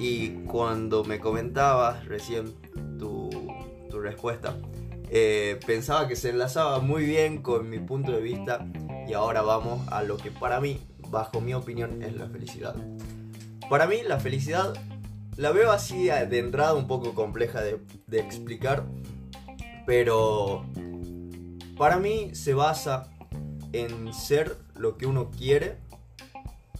Y 0.00 0.30
cuando 0.46 1.04
me 1.04 1.20
comentabas 1.20 2.04
recién 2.06 2.52
tu, 2.98 3.30
tu 3.88 4.00
respuesta, 4.00 4.56
eh, 5.08 5.60
pensaba 5.64 6.08
que 6.08 6.16
se 6.16 6.30
enlazaba 6.30 6.80
muy 6.80 7.04
bien 7.04 7.40
con 7.40 7.70
mi 7.70 7.78
punto 7.78 8.10
de 8.10 8.20
vista 8.20 8.66
y 9.08 9.12
ahora 9.12 9.42
vamos 9.42 9.86
a 9.92 10.02
lo 10.02 10.16
que 10.16 10.32
para 10.32 10.60
mí, 10.60 10.80
bajo 11.16 11.40
mi 11.40 11.54
opinión, 11.54 12.02
es 12.02 12.14
la 12.14 12.28
felicidad. 12.28 12.76
Para 13.70 13.86
mí 13.86 14.02
la 14.06 14.20
felicidad 14.20 14.74
la 15.38 15.50
veo 15.50 15.72
así 15.72 16.04
de 16.04 16.38
entrada 16.38 16.74
un 16.74 16.86
poco 16.86 17.14
compleja 17.14 17.62
de, 17.62 17.80
de 18.06 18.20
explicar, 18.20 18.84
pero 19.86 20.66
para 21.78 21.96
mí 21.96 22.34
se 22.34 22.52
basa 22.52 23.08
en 23.72 24.12
ser 24.12 24.58
lo 24.74 24.98
que 24.98 25.06
uno 25.06 25.30
quiere 25.30 25.78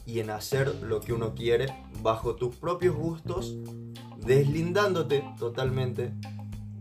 y 0.04 0.20
en 0.20 0.28
hacer 0.28 0.74
lo 0.82 1.00
que 1.00 1.14
uno 1.14 1.34
quiere 1.34 1.66
bajo 2.02 2.36
tus 2.36 2.54
propios 2.56 2.94
gustos, 2.94 3.56
deslindándote 4.18 5.24
totalmente 5.38 6.12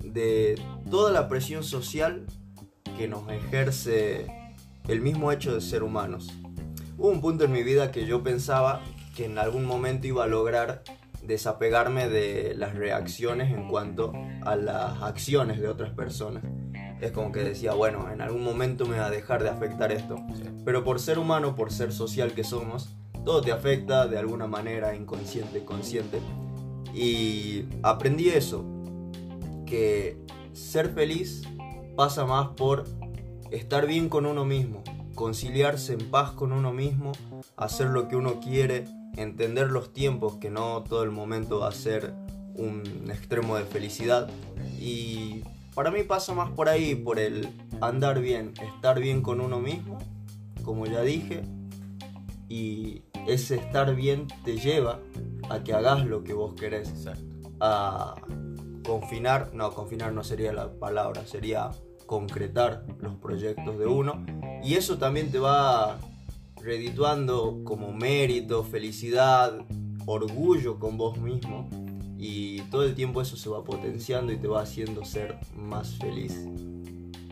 de 0.04 0.62
toda 0.92 1.10
la 1.12 1.30
presión 1.30 1.64
social 1.64 2.26
que 2.98 3.08
nos 3.08 3.30
ejerce 3.30 4.28
el 4.90 5.00
mismo 5.00 5.32
hecho 5.32 5.54
de 5.54 5.62
ser 5.62 5.84
humanos. 5.84 6.34
Hubo 6.98 7.10
un 7.10 7.22
punto 7.22 7.44
en 7.44 7.52
mi 7.52 7.64
vida 7.64 7.92
que 7.92 8.06
yo 8.06 8.24
pensaba 8.24 8.82
que 9.16 9.26
en 9.26 9.38
algún 9.38 9.66
momento 9.66 10.08
iba 10.08 10.24
a 10.24 10.28
lograr 10.28 10.84
desapegarme 11.22 12.08
de 12.08 12.54
las 12.56 12.76
reacciones 12.76 13.52
en 13.52 13.68
cuanto 13.68 14.14
a 14.44 14.56
las 14.56 15.02
acciones 15.02 15.60
de 15.60 15.68
otras 15.68 15.92
personas. 15.92 16.44
Es 17.02 17.12
como 17.12 17.32
que 17.32 17.42
decía, 17.42 17.74
bueno, 17.74 18.10
en 18.12 18.22
algún 18.22 18.44
momento 18.44 18.86
me 18.86 19.00
va 19.00 19.08
a 19.08 19.10
dejar 19.10 19.44
de 19.44 19.50
afectar 19.50 19.92
esto. 19.92 20.18
Sí. 20.36 20.44
Pero 20.64 20.84
por 20.84 21.00
ser 21.00 21.20
humano, 21.20 21.56
por 21.56 21.72
ser 21.72 21.92
social 21.92 22.34
que 22.34 22.44
somos, 22.44 22.96
todo 23.26 23.42
te 23.42 23.52
afecta 23.52 24.08
de 24.08 24.18
alguna 24.18 24.48
manera, 24.48 24.96
inconsciente, 24.96 25.66
consciente. 25.66 26.20
Y 26.94 27.66
aprendí 27.84 28.30
eso, 28.30 28.64
que 29.66 30.18
ser 30.54 30.90
feliz 30.90 31.44
pasa 31.98 32.26
más 32.26 32.50
por 32.50 32.86
estar 33.52 33.86
bien 33.88 34.08
con 34.08 34.26
uno 34.26 34.46
mismo, 34.46 34.84
conciliarse 35.16 35.94
en 35.94 36.12
paz 36.12 36.32
con 36.32 36.52
uno 36.52 36.74
mismo, 36.74 37.14
hacer 37.58 37.88
lo 37.88 38.08
que 38.08 38.16
uno 38.16 38.40
quiere, 38.40 38.86
entender 39.18 39.72
los 39.72 39.94
tiempos, 39.94 40.36
que 40.36 40.50
no 40.50 40.84
todo 40.84 41.04
el 41.04 41.12
momento 41.12 41.60
va 41.60 41.70
a 41.70 41.72
ser 41.72 42.14
un 42.56 43.10
extremo 43.10 43.58
de 43.58 43.64
felicidad 43.64 44.30
y 44.80 45.44
para 45.74 45.92
mí 45.92 46.04
pasa 46.04 46.34
más 46.34 46.52
por 46.52 46.70
ahí, 46.70 46.96
por 46.96 47.20
el 47.20 47.50
andar 47.82 48.22
bien, 48.22 48.54
estar 48.76 49.00
bien 49.00 49.22
con 49.22 49.42
uno 49.42 49.60
mismo, 49.60 49.98
como 50.64 50.86
ya 50.86 51.02
dije, 51.02 51.44
y 52.48 53.04
ese 53.28 53.56
estar 53.56 53.96
bien 53.96 54.28
te 54.44 54.58
lleva 54.58 55.00
a 55.50 55.64
que 55.64 55.74
hagas 55.74 56.06
lo 56.06 56.24
que 56.24 56.34
vos 56.34 56.54
querés. 56.54 56.90
Exacto. 56.90 57.24
A 57.60 58.16
confinar, 58.86 59.52
no, 59.54 59.72
confinar 59.74 60.14
no 60.14 60.24
sería 60.24 60.54
la 60.54 60.72
palabra, 60.72 61.26
sería 61.26 61.72
concretar 62.06 62.86
los 63.00 63.16
proyectos 63.16 63.78
de 63.80 63.86
uno. 63.86 64.26
Y 64.64 64.76
eso 64.76 64.98
también 64.98 65.32
te 65.32 65.40
va 65.40 66.00
redituando 66.62 67.62
como 67.64 67.94
mérito, 67.94 68.64
felicidad, 68.64 69.60
orgullo 70.06 70.80
con 70.80 70.98
vos 70.98 71.18
mismo. 71.18 71.70
Y 72.18 72.62
todo 72.72 72.84
el 72.84 72.96
tiempo 72.96 73.22
eso 73.22 73.38
se 73.38 73.50
va 73.50 73.64
potenciando 73.64 74.32
y 74.32 74.38
te 74.38 74.48
va 74.48 74.62
haciendo 74.62 75.06
ser 75.06 75.38
más 75.54 75.96
feliz, 75.96 76.48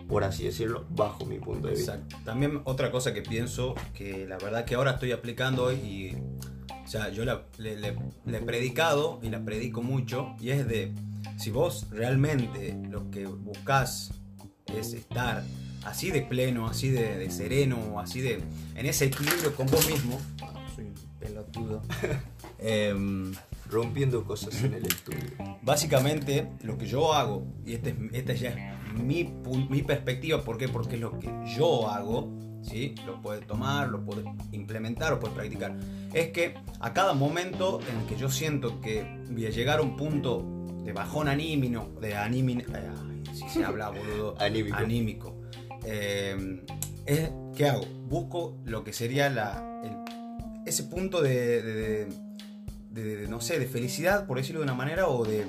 por 0.07 0.23
así 0.23 0.43
decirlo, 0.43 0.85
bajo 0.89 1.25
mi 1.25 1.39
punto 1.39 1.67
de 1.67 1.75
vista. 1.75 2.01
También 2.25 2.61
otra 2.65 2.91
cosa 2.91 3.13
que 3.13 3.21
pienso, 3.21 3.73
que 3.95 4.27
la 4.27 4.37
verdad 4.37 4.65
que 4.65 4.75
ahora 4.75 4.91
estoy 4.91 5.11
aplicando 5.11 5.63
hoy 5.63 5.75
y, 5.75 6.15
o 6.83 6.87
sea, 6.87 7.09
yo 7.09 7.23
le 7.25 7.95
he 8.27 8.41
predicado 8.41 9.19
y 9.23 9.29
la 9.29 9.43
predico 9.43 9.81
mucho, 9.81 10.35
y 10.39 10.49
es 10.49 10.67
de, 10.67 10.93
si 11.37 11.49
vos 11.49 11.87
realmente 11.89 12.77
lo 12.89 13.09
que 13.09 13.25
buscas 13.25 14.11
es 14.67 14.93
estar 14.93 15.43
así 15.85 16.11
de 16.11 16.21
pleno, 16.21 16.67
así 16.67 16.89
de, 16.89 17.17
de 17.17 17.29
sereno, 17.31 17.99
así 17.99 18.21
de, 18.21 18.41
en 18.75 18.85
ese 18.85 19.05
equilibrio 19.05 19.55
con 19.55 19.67
vos 19.67 19.87
mismo, 19.89 20.19
soy 20.75 20.85
un 20.85 20.93
pelotudo, 21.19 21.81
Em, 22.59 23.33
Rompiendo 23.69 24.23
cosas 24.23 24.63
en 24.63 24.75
el 24.75 24.85
estudio. 24.85 25.31
Básicamente, 25.63 26.47
lo 26.61 26.77
que 26.77 26.85
yo 26.87 27.13
hago, 27.13 27.45
y 27.65 27.73
este 27.73 27.89
es- 27.89 27.95
esta 28.13 28.33
ya 28.33 28.49
es 28.51 28.93
mi, 29.03 29.23
mi 29.69 29.81
perspectiva, 29.81 30.41
¿por 30.43 30.57
qué? 30.57 30.69
Porque 30.69 30.95
es 30.95 31.01
lo 31.01 31.17
que 31.19 31.29
yo 31.57 31.89
hago, 31.89 32.31
¿sí? 32.61 32.93
Lo 33.05 33.19
puedes 33.21 33.45
tomar, 33.47 33.89
lo 33.89 34.05
puedes 34.05 34.25
implementar, 34.51 35.11
lo 35.11 35.19
puedes 35.19 35.35
practicar. 35.35 35.75
Es 36.13 36.29
que 36.29 36.53
a 36.79 36.93
cada 36.93 37.13
momento 37.13 37.79
en 37.89 37.99
el 38.01 38.05
que 38.05 38.15
yo 38.15 38.29
siento 38.29 38.79
que 38.79 39.03
voy 39.31 39.47
a 39.47 39.49
llegar 39.49 39.79
a 39.79 39.81
un 39.81 39.97
punto 39.97 40.45
de 40.85 40.93
bajón 40.93 41.27
anímino, 41.27 41.89
de 41.99 42.15
anímino, 42.15 42.63
ay, 42.73 43.12
si 43.47 43.59
se 43.59 43.65
habla, 43.65 43.89
boludo, 43.89 44.35
Anímico. 44.39 44.75
anímico, 44.77 45.41
eh, 45.85 46.61
es, 47.05 47.29
¿qué 47.55 47.67
hago? 47.69 47.85
Busco 48.07 48.57
lo 48.65 48.83
que 48.83 48.93
sería 48.93 49.29
la, 49.29 49.81
el- 49.83 50.63
ese 50.67 50.83
punto 50.83 51.21
de, 51.21 51.61
de- 51.61 52.07
de- 52.91 53.03
de- 53.17 53.27
no 53.27 53.41
sé, 53.41 53.59
de 53.59 53.65
felicidad, 53.67 54.25
por 54.27 54.37
decirlo 54.37 54.61
de 54.61 54.65
una 54.65 54.73
manera, 54.75 55.07
o 55.07 55.25
de, 55.25 55.45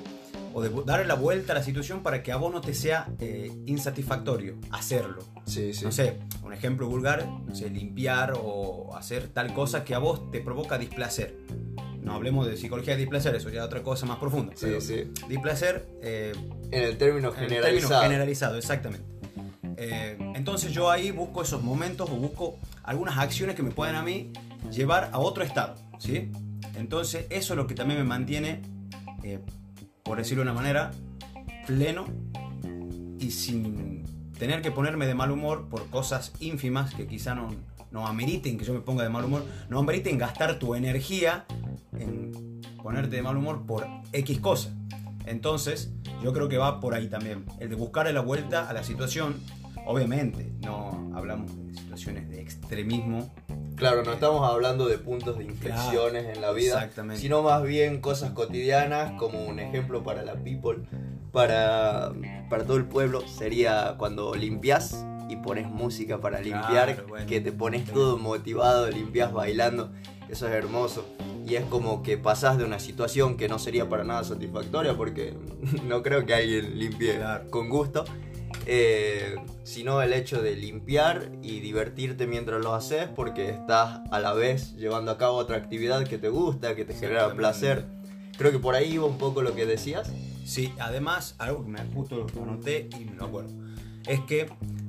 o 0.53 0.61
de 0.61 0.69
darle 0.85 1.05
la 1.05 1.15
vuelta 1.15 1.53
a 1.53 1.55
la 1.55 1.63
situación 1.63 2.01
para 2.01 2.23
que 2.23 2.31
a 2.31 2.37
vos 2.37 2.51
no 2.51 2.59
te 2.61 2.73
sea 2.73 3.07
eh, 3.19 3.51
insatisfactorio 3.65 4.57
hacerlo. 4.71 5.23
Sí, 5.45 5.73
sí. 5.73 5.85
No 5.85 5.91
sé, 5.91 6.17
un 6.43 6.53
ejemplo 6.53 6.87
vulgar, 6.87 7.25
no 7.27 7.53
sé, 7.55 7.69
limpiar 7.69 8.33
o 8.41 8.95
hacer 8.95 9.27
tal 9.29 9.53
cosa 9.53 9.83
que 9.85 9.93
a 9.95 9.99
vos 9.99 10.31
te 10.31 10.41
provoca 10.41 10.77
displacer. 10.77 11.37
No 12.01 12.13
hablemos 12.13 12.45
de 12.47 12.55
psicología 12.57 12.93
de 12.93 12.99
displacer, 13.01 13.33
eso 13.35 13.49
ya 13.49 13.61
es 13.61 13.65
otra 13.65 13.81
cosa 13.81 14.05
más 14.05 14.17
profunda. 14.19 14.53
Sí, 14.55 14.65
pero 14.67 14.81
sí. 14.81 15.11
Displacer 15.27 15.87
eh, 16.03 16.33
En 16.75 16.83
el 16.83 16.97
término 16.97 17.29
en 17.29 17.35
términos 17.35 17.61
generalizado. 17.61 18.03
generalizado, 18.03 18.57
exactamente. 18.57 19.05
Eh, 19.77 20.17
entonces 20.35 20.71
yo 20.71 20.89
ahí 20.89 21.11
busco 21.11 21.41
esos 21.41 21.61
momentos 21.63 22.09
o 22.09 22.15
busco 22.15 22.57
algunas 22.83 23.17
acciones 23.17 23.55
que 23.55 23.63
me 23.63 23.71
puedan 23.71 23.95
a 23.95 24.03
mí 24.03 24.31
llevar 24.71 25.09
a 25.11 25.19
otro 25.19 25.43
estado, 25.43 25.75
¿sí? 25.99 26.31
Entonces 26.75 27.27
eso 27.29 27.53
es 27.53 27.57
lo 27.57 27.67
que 27.67 27.75
también 27.75 27.99
me 27.99 28.05
mantiene, 28.05 28.61
eh, 29.23 29.39
por 30.03 30.17
decirlo 30.17 30.43
de 30.43 30.51
una 30.51 30.59
manera, 30.59 30.91
pleno 31.65 32.05
y 33.19 33.31
sin 33.31 34.03
tener 34.37 34.61
que 34.61 34.71
ponerme 34.71 35.07
de 35.07 35.15
mal 35.15 35.31
humor 35.31 35.67
por 35.69 35.89
cosas 35.89 36.33
ínfimas 36.39 36.93
que 36.93 37.07
quizá 37.07 37.35
no, 37.35 37.49
no 37.91 38.05
ameriten 38.07 38.57
que 38.57 38.65
yo 38.65 38.73
me 38.73 38.81
ponga 38.81 39.03
de 39.03 39.09
mal 39.09 39.25
humor, 39.25 39.45
no 39.69 39.79
ameriten 39.79 40.17
gastar 40.17 40.59
tu 40.59 40.75
energía 40.75 41.45
en 41.97 42.61
ponerte 42.83 43.15
de 43.15 43.21
mal 43.21 43.37
humor 43.37 43.65
por 43.65 43.87
X 44.11 44.39
cosa. 44.39 44.69
Entonces, 45.25 45.91
yo 46.23 46.33
creo 46.33 46.47
que 46.49 46.57
va 46.57 46.79
por 46.79 46.93
ahí 46.93 47.07
también. 47.07 47.45
El 47.59 47.69
de 47.69 47.75
buscarle 47.75 48.13
la 48.13 48.21
vuelta 48.21 48.67
a 48.69 48.73
la 48.73 48.83
situación. 48.83 49.35
Obviamente, 49.87 50.51
no 50.61 51.11
hablamos 51.15 51.55
de 51.67 51.73
situaciones 51.75 52.27
de 52.29 52.41
extremismo. 52.41 53.33
Claro, 53.75 54.03
no 54.03 54.13
estamos 54.13 54.49
hablando 54.49 54.87
de 54.87 54.97
puntos 54.97 55.37
de 55.37 55.43
inflexiones 55.43 56.25
en 56.35 56.41
la 56.41 56.51
vida, 56.51 56.75
Exactamente. 56.75 57.21
sino 57.21 57.41
más 57.43 57.61
bien 57.61 57.99
cosas 58.01 58.31
cotidianas, 58.31 59.11
como 59.19 59.45
un 59.45 59.59
ejemplo 59.59 60.01
para 60.03 60.23
la 60.23 60.33
people, 60.35 60.83
para, 61.31 62.13
para 62.49 62.63
todo 62.63 62.77
el 62.77 62.85
pueblo, 62.85 63.27
sería 63.27 63.95
cuando 63.97 64.33
limpias 64.33 65.05
y 65.29 65.35
pones 65.35 65.67
música 65.69 66.19
para 66.21 66.39
limpiar, 66.39 66.93
Claro, 66.93 67.07
bueno. 67.09 67.25
que 67.27 67.41
te 67.41 67.51
pones 67.51 67.85
todo 67.85 68.17
motivado, 68.17 68.89
limpias 68.89 69.33
bailando, 69.33 69.91
eso 70.29 70.47
es 70.47 70.53
hermoso. 70.53 71.05
Y 71.45 71.55
es 71.55 71.65
como 71.65 72.01
que 72.01 72.17
pasás 72.17 72.57
de 72.57 72.63
una 72.63 72.79
situación 72.79 73.37
que 73.37 73.47
no 73.47 73.59
sería 73.59 73.87
para 73.87 74.03
nada 74.03 74.23
satisfactoria, 74.23 74.95
porque 74.97 75.35
no 75.87 76.01
creo 76.01 76.25
que 76.25 76.33
alguien 76.33 76.79
limpie 76.79 77.19
con 77.49 77.69
gusto, 77.69 78.03
eh, 78.65 79.35
sino 79.63 80.01
el 80.01 80.13
hecho 80.13 80.41
de 80.41 80.55
limpiar 80.55 81.31
y 81.43 81.59
divertirte 81.59 82.25
mientras 82.25 82.63
lo 82.63 82.73
haces 82.73 83.07
porque 83.15 83.49
estás 83.49 84.01
a 84.09 84.19
la 84.19 84.33
vez 84.33 84.75
llevando 84.75 85.11
a 85.11 85.17
cabo 85.17 85.35
otra 85.37 85.57
actividad 85.57 86.03
que 86.07 86.17
te 86.17 86.29
gusta, 86.29 86.75
que 86.75 86.83
te 86.83 86.95
genera 86.95 87.33
placer. 87.35 87.85
Creo 88.37 88.51
que 88.51 88.59
por 88.59 88.75
ahí 88.75 88.93
iba 88.93 89.05
un 89.05 89.17
poco 89.17 89.41
lo 89.43 89.53
que 89.53 89.65
decías. 89.65 90.11
Sí, 90.45 90.73
además, 90.79 91.35
algo 91.37 91.63
que 91.63 91.69
me 91.69 91.79
justo 91.93 92.27
lo 92.33 92.43
anoté 92.43 92.89
y 92.99 93.05
me 93.05 93.15
lo 93.15 93.25
acuerdo, 93.25 93.53
es 94.07 94.19
que 94.21 94.47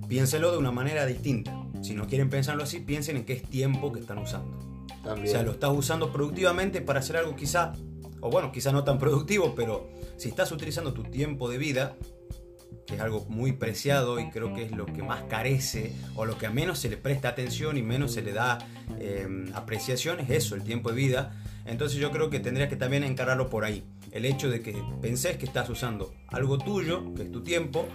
piénsenlo 0.09 0.53
de 0.53 0.59
una 0.59 0.71
manera 0.71 1.07
distinta. 1.07 1.55
Si 1.83 1.95
no 1.95 2.07
quieren 2.07 2.31
pensarlo 2.31 2.63
así, 2.63 2.81
piensen 2.81 3.17
en 3.17 3.25
qué 3.25 3.35
es 3.35 3.43
tiempo 3.43 3.93
que 3.93 4.01
están 4.01 4.19
usando. 4.19 4.66
También. 5.07 5.29
O 5.29 5.31
sea, 5.31 5.43
lo 5.43 5.53
estás 5.53 5.71
usando 5.73 6.13
productivamente 6.13 6.81
para 6.81 6.99
hacer 6.99 7.17
algo 7.17 7.37
quizá, 7.37 7.73
o 8.21 8.31
bueno, 8.31 8.51
quizá 8.51 8.73
no 8.73 8.85
tan 8.85 8.99
productivo, 8.99 9.55
pero 9.55 9.89
si 10.17 10.29
estás 10.29 10.51
utilizando 10.53 10.93
tu 10.93 11.05
tiempo 11.05 11.49
de 11.49 11.59
vida, 11.59 11.97
que 12.87 12.95
es 12.95 13.01
algo 13.01 13.25
muy 13.29 13.53
preciado 13.53 14.19
y 14.21 14.31
creo 14.31 14.53
que 14.53 14.65
es 14.65 14.73
lo 14.73 14.87
que 14.87 15.03
más 15.03 15.25
carece, 15.25 15.93
o 16.15 16.25
lo 16.25 16.37
que 16.39 16.47
a 16.47 16.51
menos 16.51 16.79
se 16.79 16.89
le 16.89 16.97
presta 16.97 17.29
atención 17.29 17.77
y 17.77 17.83
menos 17.83 18.13
se 18.13 18.23
le 18.23 18.33
da 18.33 18.59
eh, 18.99 19.27
apreciación, 19.55 20.21
es 20.21 20.31
eso, 20.31 20.55
el 20.55 20.63
tiempo 20.63 20.91
de 20.91 20.97
vida. 20.97 21.43
Entonces 21.65 21.99
yo 21.99 22.11
creo 22.13 22.31
que 22.31 22.41
tendrías 22.41 22.69
que 22.69 22.77
también 22.77 23.03
encararlo 23.05 23.49
por 23.51 23.65
ahí. 23.65 23.85
El 24.13 24.25
hecho 24.25 24.49
de 24.49 24.63
que 24.63 24.81
pensés 25.03 25.37
que 25.37 25.47
estás 25.47 25.69
usando 25.69 26.15
algo 26.29 26.59
tuyo, 26.59 27.15
que 27.15 27.25
es 27.25 27.33
tu 27.33 27.43
tiempo, 27.43 27.87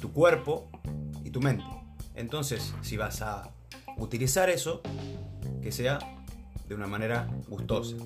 tu 0.00 0.12
cuerpo 0.12 0.70
y 1.24 1.30
tu 1.30 1.40
mente. 1.40 1.64
Entonces, 2.14 2.74
si 2.82 2.96
vas 2.96 3.22
a 3.22 3.52
utilizar 3.96 4.50
eso, 4.50 4.82
que 5.62 5.70
sea 5.70 5.98
de 6.68 6.74
una 6.74 6.86
manera 6.86 7.28
gustosa, 7.48 7.96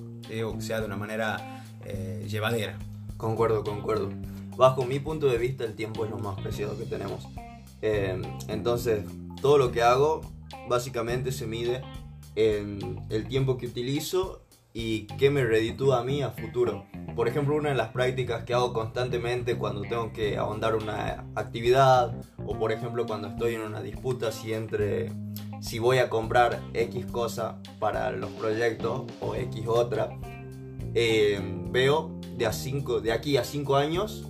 o 0.45 0.61
sea 0.61 0.79
de 0.79 0.85
una 0.85 0.97
manera 0.97 1.63
eh, 1.85 2.25
llevadera. 2.27 2.77
Concuerdo, 3.17 3.63
concuerdo. 3.63 4.09
Bajo 4.57 4.85
mi 4.85 4.99
punto 4.99 5.27
de 5.27 5.37
vista, 5.37 5.63
el 5.63 5.75
tiempo 5.75 6.05
es 6.05 6.11
lo 6.11 6.19
más 6.19 6.39
preciado 6.39 6.77
que 6.77 6.85
tenemos. 6.85 7.27
Eh, 7.81 8.21
entonces, 8.47 9.03
todo 9.41 9.57
lo 9.57 9.71
que 9.71 9.81
hago 9.81 10.21
básicamente 10.69 11.31
se 11.31 11.47
mide 11.47 11.81
en 12.35 13.05
el 13.09 13.27
tiempo 13.27 13.57
que 13.57 13.67
utilizo 13.67 14.41
y 14.73 15.07
qué 15.17 15.29
me 15.29 15.43
reditúa 15.43 15.99
a 15.99 16.03
mí 16.03 16.21
a 16.21 16.31
futuro. 16.31 16.85
Por 17.15 17.27
ejemplo, 17.27 17.55
una 17.55 17.69
de 17.69 17.75
las 17.75 17.89
prácticas 17.89 18.43
que 18.43 18.53
hago 18.53 18.71
constantemente 18.71 19.57
cuando 19.57 19.81
tengo 19.81 20.13
que 20.13 20.37
ahondar 20.37 20.75
una 20.75 21.25
actividad 21.35 22.15
o 22.45 22.57
por 22.57 22.71
ejemplo 22.71 23.05
cuando 23.05 23.27
estoy 23.27 23.55
en 23.55 23.61
una 23.61 23.81
disputa 23.81 24.31
si 24.31 24.53
entre 24.53 25.11
si 25.61 25.79
voy 25.79 25.99
a 25.99 26.09
comprar 26.09 26.59
X 26.73 27.05
cosa 27.05 27.59
para 27.79 28.11
los 28.11 28.29
proyectos 28.31 29.03
o 29.21 29.35
X 29.35 29.63
otra, 29.67 30.09
eh, 30.93 31.39
veo 31.71 32.19
de, 32.35 32.45
a 32.45 32.51
cinco, 32.51 32.99
de 32.99 33.13
aquí 33.13 33.37
a 33.37 33.45
5 33.45 33.77
años 33.77 34.27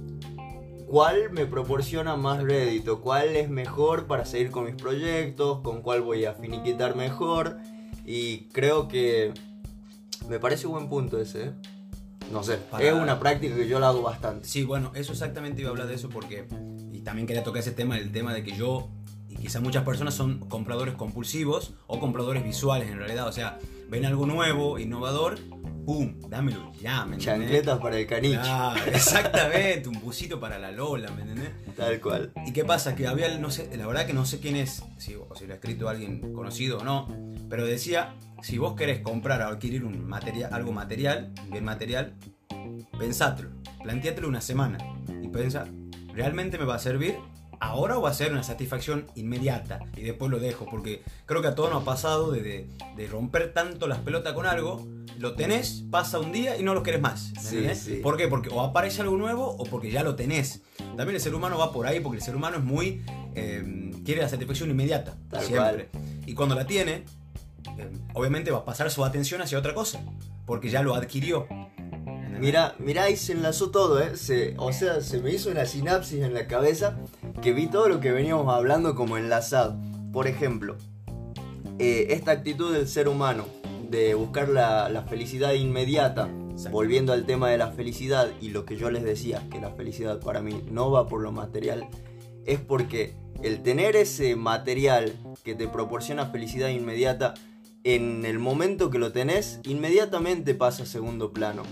cuál 0.88 1.32
me 1.32 1.46
proporciona 1.46 2.18
más 2.18 2.44
rédito, 2.44 3.00
cuál 3.00 3.30
es 3.38 3.50
mejor 3.50 4.08
para 4.08 4.26
seguir 4.26 4.52
con 4.52 4.66
mis 4.66 4.76
proyectos, 4.76 5.62
con 5.62 5.82
cuál 5.82 6.02
voy 6.02 6.26
a 6.26 6.34
finiquitar 6.34 6.98
mejor. 6.98 7.58
Y 8.06 8.50
creo 8.50 8.90
que 8.90 9.34
me 10.28 10.38
parece 10.38 10.68
buen 10.68 10.90
punto 10.90 11.18
ese. 11.18 11.44
¿eh? 11.46 11.52
No 12.30 12.44
sé, 12.44 12.58
Para- 12.58 12.84
es 12.84 12.94
una 12.94 13.20
práctica 13.22 13.56
que 13.56 13.70
yo 13.70 13.80
la 13.80 13.88
hago 13.88 14.02
bastante. 14.02 14.46
Sí, 14.46 14.64
bueno, 14.64 14.92
eso 14.94 15.14
exactamente 15.14 15.62
iba 15.62 15.70
a 15.70 15.72
hablar 15.72 15.88
de 15.88 15.96
eso 15.96 16.10
porque, 16.10 16.46
y 16.92 17.00
también 17.00 17.26
quería 17.26 17.44
tocar 17.44 17.62
ese 17.62 17.72
tema, 17.72 17.98
el 17.98 18.12
tema 18.12 18.34
de 18.34 18.44
que 18.44 18.52
yo, 18.52 18.90
y 19.32 19.36
quizá 19.36 19.62
muchas 19.62 19.84
personas 19.84 20.14
son 20.14 20.40
compradores 20.40 20.96
compulsivos 20.96 21.74
o 21.88 22.00
compradores 22.00 22.44
visuales 22.44 22.90
en 22.90 22.98
realidad, 22.98 23.28
o 23.28 23.32
sea, 23.32 23.58
ven 23.90 24.06
algo 24.06 24.26
nuevo, 24.26 24.78
innovador, 24.78 25.40
¡pum! 25.86 26.20
Dámelo 26.28 26.72
ya, 26.82 27.06
¿me? 27.06 27.18
Chancletas 27.18 27.80
para 27.80 27.98
el 27.98 28.08
caniche. 28.08 28.40
Claro, 28.40 28.82
exactamente, 28.94 29.88
un 29.90 30.00
busito 30.02 30.40
para 30.40 30.60
la 30.60 30.72
Lola, 30.72 31.12
¿me 31.12 31.22
entendés? 31.22 31.52
Tal 31.76 32.00
cual. 32.02 32.32
¿Y 32.46 32.52
qué 32.52 32.66
pasa? 32.66 32.96
Que 32.96 33.08
había, 33.08 33.38
no 33.38 33.50
sé, 33.50 33.70
la 33.76 33.88
verdad 33.88 34.06
que 34.06 34.14
no 34.14 34.26
sé 34.26 34.40
quién 34.40 34.58
es, 34.58 34.84
si, 34.98 35.16
o 35.16 35.34
si 35.36 35.48
lo 35.48 35.54
ha 35.54 35.56
escrito 35.56 35.88
alguien 35.90 36.34
conocido 36.34 36.80
o 36.80 36.84
no, 36.84 37.08
pero 37.50 37.66
decía, 37.66 38.16
si 38.42 38.58
vos 38.58 38.76
querés 38.76 39.02
comprar 39.02 39.42
o 39.42 39.48
adquirir 39.48 39.86
un 39.86 40.06
material, 40.06 40.54
algo 40.54 40.72
material, 40.74 41.32
bien 41.50 41.64
material, 41.64 42.16
pensátelo, 43.00 43.50
planteátelo 43.82 44.28
una 44.28 44.42
semana 44.42 44.78
y 45.22 45.30
pensa 45.30 45.66
¿realmente 46.14 46.58
me 46.58 46.66
va 46.66 46.76
a 46.76 46.80
servir? 46.80 47.16
¿Ahora 47.64 47.98
o 47.98 48.02
va 48.02 48.10
a 48.10 48.14
ser 48.14 48.32
una 48.32 48.42
satisfacción 48.44 49.06
inmediata? 49.16 49.80
Y 49.96 50.02
después 50.02 50.32
lo 50.32 50.40
dejo, 50.40 50.66
porque 50.70 51.04
creo 51.28 51.42
que 51.44 51.48
a 51.50 51.56
todos 51.56 51.70
nos 51.70 51.84
ha 51.84 51.86
pasado 51.86 52.32
de, 52.32 52.42
de- 52.42 52.68
de 52.98 53.08
romper 53.08 53.54
tanto 53.54 53.88
las 53.88 54.00
pelotas 54.00 54.34
con 54.34 54.48
algo, 54.48 54.86
lo 55.20 55.36
tenés, 55.36 55.84
pasa 55.92 56.20
un 56.20 56.32
día 56.32 56.58
y 56.58 56.64
no 56.64 56.74
lo 56.74 56.82
querés 56.82 57.02
más. 57.02 57.32
¿me 57.36 57.40
Sí, 57.76 57.76
sí. 57.76 57.96
¿Por 58.02 58.18
qué? 58.18 58.28
Porque 58.28 58.50
o 58.50 58.62
aparece 58.62 59.02
algo 59.04 59.16
nuevo 59.16 59.46
o 59.48 59.64
porque 59.66 59.92
ya 59.92 60.02
lo 60.04 60.16
tenés. 60.16 60.62
También 60.78 61.12
el 61.16 61.22
ser 61.22 61.36
humano 61.36 61.58
va 61.60 61.72
por 61.72 61.86
ahí 61.86 62.00
porque 62.00 62.18
el 62.18 62.24
ser 62.24 62.36
humano 62.36 62.58
es 62.58 62.64
muy... 62.64 63.04
eh, 63.36 63.92
quiere 64.04 64.22
la 64.24 64.30
satisfacción 64.30 64.72
inmediata, 64.72 65.16
Tal 65.30 65.44
siempre. 65.44 65.90
Y 66.26 66.34
cuando 66.34 66.56
la 66.56 66.66
tiene, 66.66 67.04
eh, 67.78 67.92
obviamente 68.16 68.50
va 68.50 68.58
a 68.60 68.66
pasar 68.66 68.90
su 68.90 69.06
atención 69.06 69.40
hacia 69.42 69.60
otra 69.60 69.76
cosa, 69.76 70.04
porque 70.48 70.72
ya 70.72 70.82
lo 70.82 70.96
adquirió. 70.96 71.46
Mira, 72.40 72.74
mira, 72.80 73.04
ahí 73.04 73.16
se 73.18 73.34
enlazó 73.34 73.70
todo, 73.70 74.02
¿eh? 74.02 74.18
Se- 74.18 74.56
o 74.58 74.74
sea, 74.74 75.02
se 75.02 75.20
me 75.22 75.32
hizo 75.32 75.52
una 75.52 75.66
sinapsis 75.68 76.24
en 76.24 76.34
la 76.34 76.48
cabeza 76.48 76.98
que 77.42 77.54
vi 77.54 77.68
todo 77.68 77.90
lo 77.90 78.00
que 78.00 78.12
veníamos 78.12 78.54
hablando 78.54 78.96
como 78.96 79.18
enlazado. 79.18 79.78
Por 80.12 80.28
ejemplo, 80.28 80.78
eh, 81.80 82.08
esta 82.10 82.32
actitud 82.32 82.74
del 82.74 82.88
ser 82.88 83.08
humano 83.08 83.46
de 83.90 84.14
buscar 84.14 84.50
la, 84.50 84.90
la 84.90 85.04
felicidad 85.04 85.54
inmediata, 85.54 86.30
Exacto. 86.52 86.72
volviendo 86.72 87.14
al 87.14 87.26
tema 87.26 87.50
de 87.50 87.58
la 87.58 87.72
felicidad 87.72 88.30
y 88.42 88.50
lo 88.50 88.66
que 88.66 88.78
yo 88.78 88.90
les 88.92 89.04
decía, 89.04 89.44
que 89.52 89.60
la 89.60 89.72
felicidad 89.72 90.20
para 90.20 90.42
mí 90.42 90.64
no 90.70 90.92
va 90.92 91.08
por 91.08 91.22
lo 91.22 91.32
material, 91.32 91.88
es 92.46 92.60
porque 92.60 93.16
el 93.44 93.64
tener 93.64 93.96
ese 93.96 94.36
material 94.36 95.14
que 95.44 95.56
te 95.56 95.68
proporciona 95.68 96.28
felicidad 96.28 96.70
inmediata, 96.70 97.34
en 97.84 98.26
el 98.26 98.38
momento 98.38 98.90
que 98.92 99.00
lo 99.00 99.12
tenés, 99.12 99.60
inmediatamente 99.64 100.54
pasa 100.54 100.84
a 100.84 100.86
segundo 100.86 101.32
plano. 101.32 101.64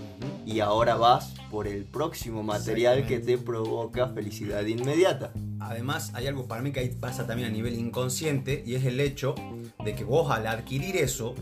Y 0.44 0.60
ahora 0.60 0.96
vas 0.96 1.34
por 1.50 1.68
el 1.68 1.84
próximo 1.84 2.42
material 2.42 3.06
que 3.06 3.20
te 3.20 3.38
provoca 3.38 4.08
felicidad 4.08 4.64
inmediata. 4.64 5.32
Además, 5.60 6.10
hay 6.14 6.26
algo 6.26 6.48
para 6.48 6.62
mí 6.62 6.72
que 6.72 6.80
ahí 6.80 6.88
pasa 6.88 7.26
también 7.26 7.48
a 7.48 7.52
nivel 7.52 7.78
inconsciente 7.78 8.62
y 8.66 8.74
es 8.74 8.84
el 8.84 8.98
hecho 8.98 9.34
de 9.84 9.94
que 9.94 10.02
vos 10.02 10.30
al 10.30 10.46
adquirir 10.46 10.96
eso, 10.96 11.34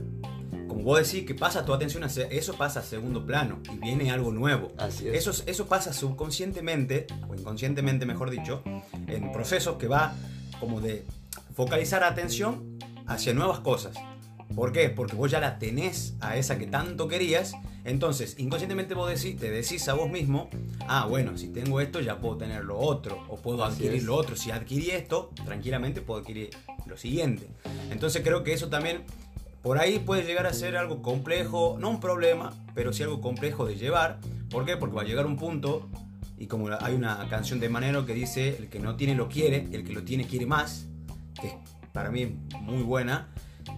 como 0.66 0.82
vos 0.82 0.98
decís 0.98 1.26
que 1.26 1.34
pasa 1.34 1.64
tu 1.64 1.72
atención 1.72 2.04
hacia 2.04 2.26
eso 2.26 2.54
pasa 2.54 2.80
a 2.80 2.82
segundo 2.82 3.24
plano 3.24 3.60
y 3.72 3.78
viene 3.78 4.10
algo 4.10 4.32
nuevo. 4.32 4.72
Así 4.76 5.08
es. 5.08 5.26
Eso, 5.26 5.42
eso 5.46 5.66
pasa 5.66 5.94
subconscientemente, 5.94 7.06
o 7.28 7.34
inconscientemente 7.34 8.04
mejor 8.04 8.28
dicho, 8.28 8.62
en 9.06 9.32
procesos 9.32 9.76
que 9.76 9.88
va 9.88 10.14
como 10.60 10.80
de 10.80 11.06
focalizar 11.54 12.02
atención 12.04 12.78
hacia 13.06 13.32
nuevas 13.32 13.60
cosas. 13.60 13.96
¿Por 14.54 14.72
qué? 14.72 14.88
Porque 14.90 15.14
vos 15.14 15.30
ya 15.30 15.40
la 15.40 15.58
tenés 15.58 16.14
a 16.20 16.36
esa 16.36 16.58
que 16.58 16.66
tanto 16.66 17.06
querías. 17.06 17.52
Entonces, 17.84 18.34
inconscientemente 18.38 18.94
vos 18.94 19.08
decís, 19.08 19.38
te 19.38 19.50
decís 19.50 19.88
a 19.88 19.94
vos 19.94 20.10
mismo, 20.10 20.48
ah, 20.88 21.06
bueno, 21.06 21.38
si 21.38 21.48
tengo 21.48 21.80
esto 21.80 22.00
ya 22.00 22.18
puedo 22.18 22.36
tener 22.36 22.64
lo 22.64 22.78
otro, 22.78 23.24
o 23.28 23.36
puedo 23.36 23.64
Así 23.64 23.74
adquirir 23.76 23.98
es. 23.98 24.04
lo 24.04 24.14
otro. 24.16 24.36
Si 24.36 24.50
adquirí 24.50 24.90
esto, 24.90 25.30
tranquilamente 25.44 26.00
puedo 26.00 26.20
adquirir 26.20 26.50
lo 26.86 26.96
siguiente. 26.96 27.48
Entonces 27.90 28.22
creo 28.22 28.42
que 28.42 28.52
eso 28.52 28.68
también, 28.68 29.02
por 29.62 29.78
ahí 29.78 29.98
puede 29.98 30.24
llegar 30.24 30.46
a 30.46 30.52
ser 30.52 30.76
algo 30.76 31.02
complejo, 31.02 31.76
no 31.78 31.90
un 31.90 32.00
problema, 32.00 32.52
pero 32.74 32.92
sí 32.92 33.02
algo 33.02 33.20
complejo 33.20 33.66
de 33.66 33.76
llevar. 33.76 34.18
¿Por 34.50 34.64
qué? 34.64 34.76
Porque 34.76 34.96
va 34.96 35.02
a 35.02 35.06
llegar 35.06 35.26
un 35.26 35.36
punto, 35.36 35.88
y 36.38 36.46
como 36.46 36.68
hay 36.80 36.94
una 36.94 37.26
canción 37.28 37.60
de 37.60 37.68
Manero 37.68 38.06
que 38.06 38.14
dice, 38.14 38.56
el 38.58 38.68
que 38.68 38.80
no 38.80 38.96
tiene 38.96 39.14
lo 39.14 39.28
quiere, 39.28 39.66
el 39.72 39.84
que 39.84 39.92
lo 39.92 40.02
tiene 40.04 40.26
quiere 40.26 40.46
más, 40.46 40.86
que 41.40 41.48
es 41.48 41.54
para 41.92 42.10
mí 42.10 42.36
muy 42.60 42.82
buena, 42.82 43.28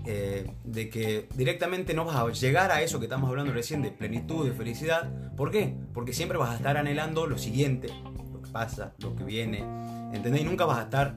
eh, 0.06 0.50
de 0.64 0.88
que 0.88 1.28
directamente 1.34 1.94
no 1.94 2.04
vas 2.04 2.16
a 2.16 2.28
llegar 2.30 2.70
a 2.70 2.82
eso 2.82 2.98
que 2.98 3.06
estamos 3.06 3.28
hablando 3.28 3.52
recién 3.52 3.82
de 3.82 3.90
plenitud, 3.90 4.46
de 4.46 4.52
felicidad. 4.52 5.10
¿Por 5.36 5.50
qué? 5.50 5.74
Porque 5.92 6.12
siempre 6.12 6.38
vas 6.38 6.50
a 6.50 6.56
estar 6.56 6.76
anhelando 6.76 7.26
lo 7.26 7.38
siguiente, 7.38 7.88
lo 8.32 8.40
que 8.40 8.50
pasa, 8.50 8.94
lo 8.98 9.14
que 9.14 9.24
viene, 9.24 9.64
¿entendés? 10.12 10.42
Y 10.42 10.44
nunca 10.44 10.64
vas 10.64 10.78
a 10.78 10.82
estar 10.82 11.16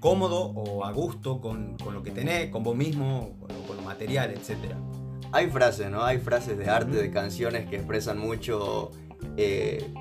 cómodo 0.00 0.40
o 0.40 0.84
a 0.84 0.92
gusto 0.92 1.40
con, 1.40 1.76
con 1.78 1.94
lo 1.94 2.02
que 2.02 2.10
tenés, 2.10 2.50
con 2.50 2.62
vos 2.62 2.76
mismo, 2.76 3.36
con 3.40 3.48
lo, 3.48 3.62
con 3.66 3.76
lo 3.76 3.82
material, 3.82 4.30
etc. 4.30 4.74
Hay 5.32 5.50
frases, 5.50 5.90
¿no? 5.90 6.02
Hay 6.02 6.18
frases 6.18 6.58
de 6.58 6.68
arte, 6.68 6.96
de 6.96 7.10
canciones 7.10 7.68
que 7.68 7.76
expresan 7.76 8.18
mucho 8.18 8.90
eh, 9.36 9.92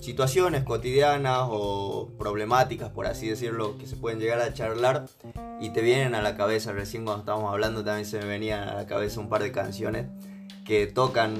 situaciones 0.00 0.64
cotidianas 0.64 1.48
o 1.50 2.10
problemáticas, 2.18 2.90
por 2.90 3.06
así 3.06 3.28
decirlo, 3.28 3.78
que 3.78 3.86
se 3.86 3.96
pueden 3.96 4.20
llegar 4.20 4.40
a 4.40 4.52
charlar 4.52 5.06
y 5.60 5.70
te 5.70 5.82
vienen 5.82 6.14
a 6.14 6.22
la 6.22 6.36
cabeza. 6.36 6.72
Recién 6.72 7.04
cuando 7.04 7.20
estábamos 7.20 7.52
hablando 7.52 7.84
también 7.84 8.06
se 8.06 8.18
me 8.18 8.26
venían 8.26 8.68
a 8.68 8.74
la 8.74 8.86
cabeza 8.86 9.20
un 9.20 9.28
par 9.28 9.42
de 9.42 9.52
canciones 9.52 10.06
que 10.64 10.86
tocan 10.86 11.34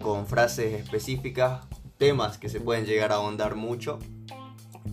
con 0.00 0.26
frases 0.26 0.74
específicas 0.74 1.66
temas 1.98 2.38
que 2.38 2.48
se 2.48 2.60
pueden 2.60 2.84
llegar 2.84 3.12
a 3.12 3.16
ahondar 3.16 3.54
mucho. 3.54 3.98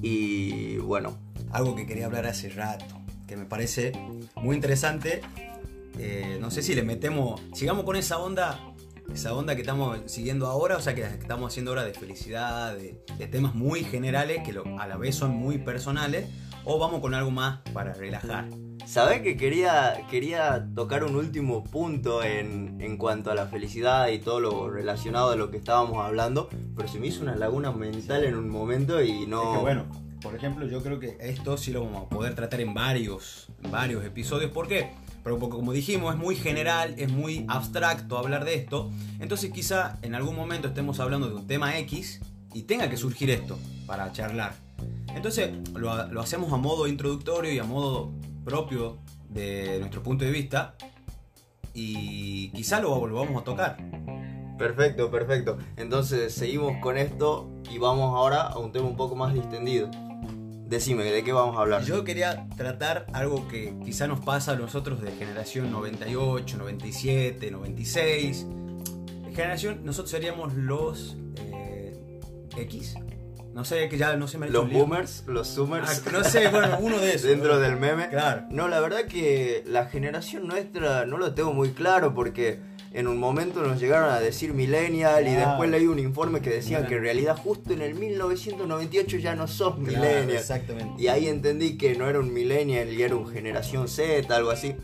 Y 0.01 0.77
bueno, 0.77 1.17
Algo 1.51 1.75
que 1.75 1.85
quería 1.85 2.07
hablar 2.07 2.25
hace 2.25 2.49
rato, 2.49 2.99
que 3.27 3.37
me 3.37 3.45
parece 3.45 3.91
muy 4.35 4.55
interesante. 4.55 5.21
Eh, 5.99 6.39
no 6.41 6.49
sé 6.49 6.63
si 6.63 6.73
le 6.73 6.81
metemos, 6.81 7.39
sigamos 7.53 7.85
con 7.85 7.95
esa 7.95 8.17
onda, 8.17 8.59
esa 9.11 9.33
onda 9.33 9.55
que 9.55 9.61
estamos 9.61 9.99
siguiendo 10.05 10.47
ahora, 10.47 10.77
o 10.77 10.81
sea, 10.81 10.93
que 10.95 11.01
estamos 11.03 11.51
haciendo 11.51 11.71
ahora 11.71 11.83
de 11.83 11.93
felicidad, 11.93 12.75
de, 12.75 13.01
de 13.17 13.27
temas 13.27 13.55
muy 13.55 13.83
generales 13.83 14.41
que 14.45 14.53
lo- 14.53 14.79
a 14.79 14.87
la 14.87 14.97
vez 14.97 15.15
son 15.15 15.31
muy 15.31 15.57
personales, 15.57 16.29
o 16.65 16.79
vamos 16.79 17.01
con 17.01 17.13
algo 17.13 17.31
más 17.31 17.59
para 17.73 17.93
relajar. 17.93 18.47
¿Sabés 18.85 19.21
que 19.21 19.37
quería, 19.37 20.05
quería 20.09 20.67
tocar 20.75 21.03
un 21.03 21.15
último 21.15 21.63
punto 21.63 22.23
en, 22.23 22.79
en 22.81 22.97
cuanto 22.97 23.31
a 23.31 23.35
la 23.35 23.47
felicidad 23.47 24.09
y 24.09 24.19
todo 24.19 24.39
lo 24.39 24.69
relacionado 24.69 25.31
a 25.31 25.35
lo 25.35 25.51
que 25.51 25.57
estábamos 25.57 26.03
hablando? 26.05 26.49
Pero 26.75 26.87
se 26.89 26.99
me 26.99 27.07
hizo 27.07 27.21
una 27.21 27.35
laguna 27.35 27.71
mental 27.71 28.23
en 28.25 28.35
un 28.35 28.49
momento 28.49 29.01
y 29.01 29.25
no... 29.25 29.41
Es 29.51 29.57
que 29.57 29.61
bueno, 29.61 29.85
por 30.21 30.35
ejemplo, 30.35 30.65
yo 30.67 30.81
creo 30.83 30.99
que 30.99 31.17
esto 31.21 31.57
sí 31.57 31.71
lo 31.71 31.83
vamos 31.85 32.05
a 32.05 32.09
poder 32.09 32.35
tratar 32.35 32.59
en 32.61 32.73
varios, 32.73 33.47
en 33.63 33.71
varios 33.71 34.03
episodios. 34.05 34.51
¿Por 34.51 34.67
qué? 34.67 34.91
Pero 35.23 35.39
porque 35.39 35.55
como 35.55 35.71
dijimos, 35.71 36.13
es 36.13 36.19
muy 36.19 36.35
general, 36.35 36.95
es 36.97 37.11
muy 37.11 37.45
abstracto 37.47 38.17
hablar 38.17 38.43
de 38.45 38.55
esto. 38.55 38.91
Entonces 39.19 39.51
quizá 39.51 39.97
en 40.01 40.15
algún 40.15 40.35
momento 40.35 40.67
estemos 40.67 40.99
hablando 40.99 41.29
de 41.29 41.35
un 41.35 41.47
tema 41.47 41.77
X 41.79 42.21
y 42.53 42.63
tenga 42.63 42.89
que 42.89 42.97
surgir 42.97 43.29
esto 43.29 43.57
para 43.85 44.11
charlar. 44.11 44.53
Entonces 45.15 45.51
lo, 45.73 46.07
lo 46.07 46.21
hacemos 46.21 46.51
a 46.51 46.57
modo 46.57 46.87
introductorio 46.87 47.53
y 47.53 47.59
a 47.59 47.63
modo 47.63 48.11
propio 48.43 48.97
de 49.29 49.79
nuestro 49.79 50.03
punto 50.03 50.25
de 50.25 50.31
vista. 50.31 50.75
Y 51.73 52.49
quizá 52.49 52.81
lo 52.81 52.99
volvamos 52.99 53.41
a 53.41 53.43
tocar. 53.45 53.77
Perfecto, 54.57 55.09
perfecto. 55.09 55.57
Entonces 55.77 56.33
seguimos 56.33 56.77
con 56.81 56.97
esto 56.97 57.49
y 57.71 57.79
vamos 57.79 58.15
ahora 58.15 58.41
a 58.41 58.59
un 58.59 58.71
tema 58.71 58.87
un 58.87 58.95
poco 58.95 59.15
más 59.15 59.33
distendido. 59.33 59.89
Decime, 60.73 61.03
¿de 61.03 61.23
qué 61.23 61.31
vamos 61.31 61.55
a 61.55 61.61
hablar? 61.61 61.83
Yo 61.83 62.03
quería 62.03 62.47
tratar 62.57 63.05
algo 63.13 63.47
que 63.47 63.75
quizá 63.85 64.07
nos 64.07 64.21
pasa 64.21 64.53
a 64.53 64.55
nosotros 64.55 64.99
de 65.03 65.11
generación 65.11 65.69
98, 65.71 66.57
97, 66.57 67.51
96. 67.51 68.47
Generación, 69.35 69.81
nosotros 69.83 70.09
seríamos 70.09 70.55
los 70.55 71.15
eh, 71.37 72.19
X. 72.57 72.95
No 73.53 73.63
sé, 73.65 73.87
que 73.87 73.99
ya 73.99 74.15
no 74.15 74.27
se 74.27 74.39
me 74.39 74.47
ha 74.47 74.49
Los 74.49 74.71
boomers, 74.71 75.25
los 75.27 75.47
Ah, 75.51 75.53
zoomers. 75.53 76.11
no 76.11 76.23
sé, 76.23 76.47
bueno, 76.47 76.79
uno 76.81 76.97
de 76.97 77.09
esos. 77.13 77.29
Dentro 77.29 77.59
del 77.59 77.75
meme. 77.79 78.09
Claro. 78.09 78.47
No, 78.49 78.67
la 78.67 78.79
verdad 78.79 79.05
que 79.05 79.63
la 79.67 79.85
generación 79.85 80.47
nuestra 80.47 81.05
no 81.05 81.19
lo 81.19 81.35
tengo 81.35 81.53
muy 81.53 81.69
claro 81.69 82.15
porque 82.15 82.59
en 82.93 83.07
un 83.07 83.17
momento 83.17 83.61
nos 83.63 83.79
llegaron 83.79 84.11
a 84.11 84.19
decir 84.19 84.53
millennial 84.53 85.27
y 85.27 85.31
después 85.33 85.69
leí 85.69 85.87
un 85.87 85.97
informe 85.99 86.41
que 86.41 86.51
decían 86.51 86.81
Claro. 86.81 86.89
que 86.89 86.95
en 86.97 87.01
realidad 87.01 87.37
justo 87.37 87.73
en 87.73 87.81
el 87.81 87.95
1998 87.95 89.17
ya 89.17 89.35
no 89.35 89.47
sos 89.47 89.75
Claro, 89.75 89.87
millennial. 89.87 90.29
exactamente. 90.29 91.01
Y 91.01 91.07
ahí 91.07 91.27
entendí 91.27 91.75
que 91.77 91.95
no 91.95 92.07
era 92.07 92.19
un 92.19 92.31
millennial 92.31 92.93
y 92.93 93.01
era 93.01 93.15
un 93.15 93.27
generación 93.27 93.87
Z, 93.87 94.35
algo 94.35 94.51
así. 94.51 94.75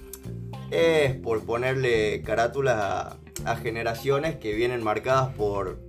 Es 0.72 1.16
por 1.16 1.44
ponerle 1.46 2.22
carátulas 2.24 2.76
a, 2.78 3.18
a 3.46 3.56
generaciones 3.58 4.36
que 4.38 4.54
vienen 4.54 4.84
marcadas 4.84 5.34
por, 5.36 5.80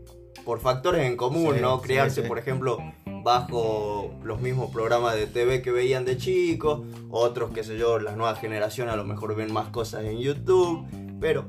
por 0.45 0.61
factores 0.61 1.07
en 1.07 1.17
común, 1.17 1.55
Sí, 1.57 1.61
¿no? 1.63 1.83
sí, 1.83 1.95
sí. 2.11 2.21
por 2.23 2.39
ejemplo, 2.39 2.79
bajo 3.23 4.15
los 4.23 4.41
mismos 4.41 4.71
programas 4.71 5.15
de 5.17 5.27
TV 5.27 5.61
que 5.63 5.71
veían 5.71 6.05
de 6.05 6.17
chicos, 6.17 6.81
otros, 7.11 7.51
qué 7.55 7.63
sé 7.65 7.77
yo, 7.79 7.99
las 7.99 8.17
nuevas 8.17 8.39
generaciones 8.41 8.93
a 8.95 8.97
lo 8.97 9.05
mejor 9.05 9.35
ven 9.37 9.53
más 9.53 9.69
cosas 9.69 10.05
en 10.05 10.19
YouTube, 10.19 10.87
pero 11.21 11.47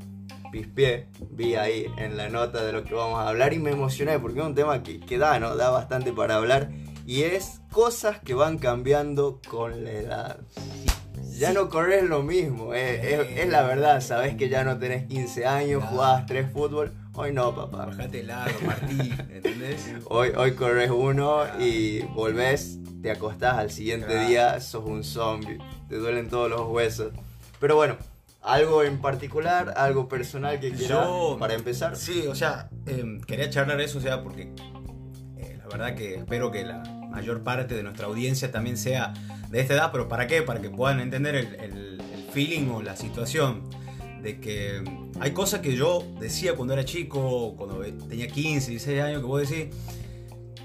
pispié, 0.51 1.07
vi 1.31 1.55
ahí 1.55 1.87
en 1.97 2.17
la 2.17 2.29
nota 2.29 2.63
de 2.63 2.73
lo 2.73 2.83
que 2.83 2.93
vamos 2.93 3.19
a 3.19 3.29
hablar 3.29 3.53
y 3.53 3.59
me 3.59 3.71
emocioné 3.71 4.19
porque 4.19 4.39
es 4.39 4.45
un 4.45 4.55
tema 4.55 4.83
que, 4.83 4.99
que 4.99 5.17
da, 5.17 5.39
¿no? 5.39 5.55
Da 5.55 5.69
bastante 5.69 6.11
para 6.11 6.35
hablar 6.35 6.69
y 7.05 7.23
es 7.23 7.61
cosas 7.71 8.19
que 8.19 8.33
van 8.33 8.57
cambiando 8.57 9.41
con 9.47 9.83
la 9.83 9.91
edad. 9.91 10.39
Ya 11.37 11.53
no 11.53 11.69
corres 11.69 12.03
lo 12.03 12.21
mismo, 12.21 12.73
eh, 12.73 13.15
es, 13.15 13.39
es 13.39 13.49
la 13.49 13.63
verdad, 13.63 13.99
sabes 14.01 14.35
que 14.35 14.47
ya 14.47 14.63
no 14.63 14.77
tenés 14.77 15.07
15 15.07 15.45
años, 15.45 15.83
jugabas 15.83 16.27
tres 16.27 16.51
fútbol, 16.51 16.91
hoy 17.13 17.33
no, 17.33 17.55
papá. 17.55 17.87
Bajate 17.87 18.19
el 18.19 18.27
lado, 18.27 18.51
Martín, 18.63 19.17
¿entendés? 19.29 19.91
Hoy, 20.05 20.29
hoy 20.37 20.53
corres 20.53 20.91
uno 20.91 21.43
y 21.59 22.01
volvés, 22.01 22.77
te 23.01 23.09
acostás 23.09 23.57
al 23.57 23.71
siguiente 23.71 24.25
día, 24.25 24.59
sos 24.59 24.85
un 24.85 25.03
zombie, 25.03 25.57
te 25.89 25.95
duelen 25.95 26.29
todos 26.29 26.49
los 26.49 26.69
huesos. 26.69 27.11
Pero 27.59 27.75
bueno, 27.75 27.97
algo 28.41 28.83
en 28.83 28.99
particular, 28.99 29.73
algo 29.77 30.07
personal 30.07 30.59
que 30.59 30.71
quieras 30.71 30.89
Yo- 31.07 31.37
para 31.39 31.53
empezar. 31.53 31.95
Sí, 31.95 32.25
o 32.27 32.35
sea, 32.35 32.69
em, 32.85 33.21
quería 33.21 33.49
charlar 33.49 33.79
eso, 33.81 33.99
o 33.99 34.01
sea, 34.01 34.23
porque 34.23 34.51
eh, 35.37 35.57
la 35.59 35.67
verdad 35.67 35.95
que 35.95 36.15
espero 36.15 36.51
que 36.51 36.63
la, 36.63 36.83
mayor 37.11 37.43
parte 37.43 37.75
de 37.75 37.83
nuestra 37.83 38.05
audiencia 38.07 38.53
también 38.53 38.77
sea 38.77 39.13
de 39.49 39.59
esta 39.59 39.73
edad, 39.73 39.89
pero 39.91 40.07
¿para 40.07 40.27
qué? 40.27 40.41
Para 40.43 40.61
que 40.61 40.69
puedan 40.69 41.01
entender 41.01 41.35
el, 41.35 41.55
el- 41.55 42.01
el 42.15 42.23
feeling 42.31 42.69
o 42.69 42.81
la 42.81 42.95
situación 42.95 43.63
de 44.23 44.39
que 44.39 44.81
hay 45.19 45.31
cosas 45.31 45.59
que 45.59 45.75
yo 45.75 46.07
decía 46.21 46.55
cuando 46.55 46.73
era 46.73 46.85
chico, 46.85 47.53
cuando 47.57 47.81
tenía 48.07 48.27
15, 48.29 48.71
16 48.71 49.01
años, 49.01 49.19
que 49.19 49.27
vos 49.27 49.41
decís, 49.49 49.75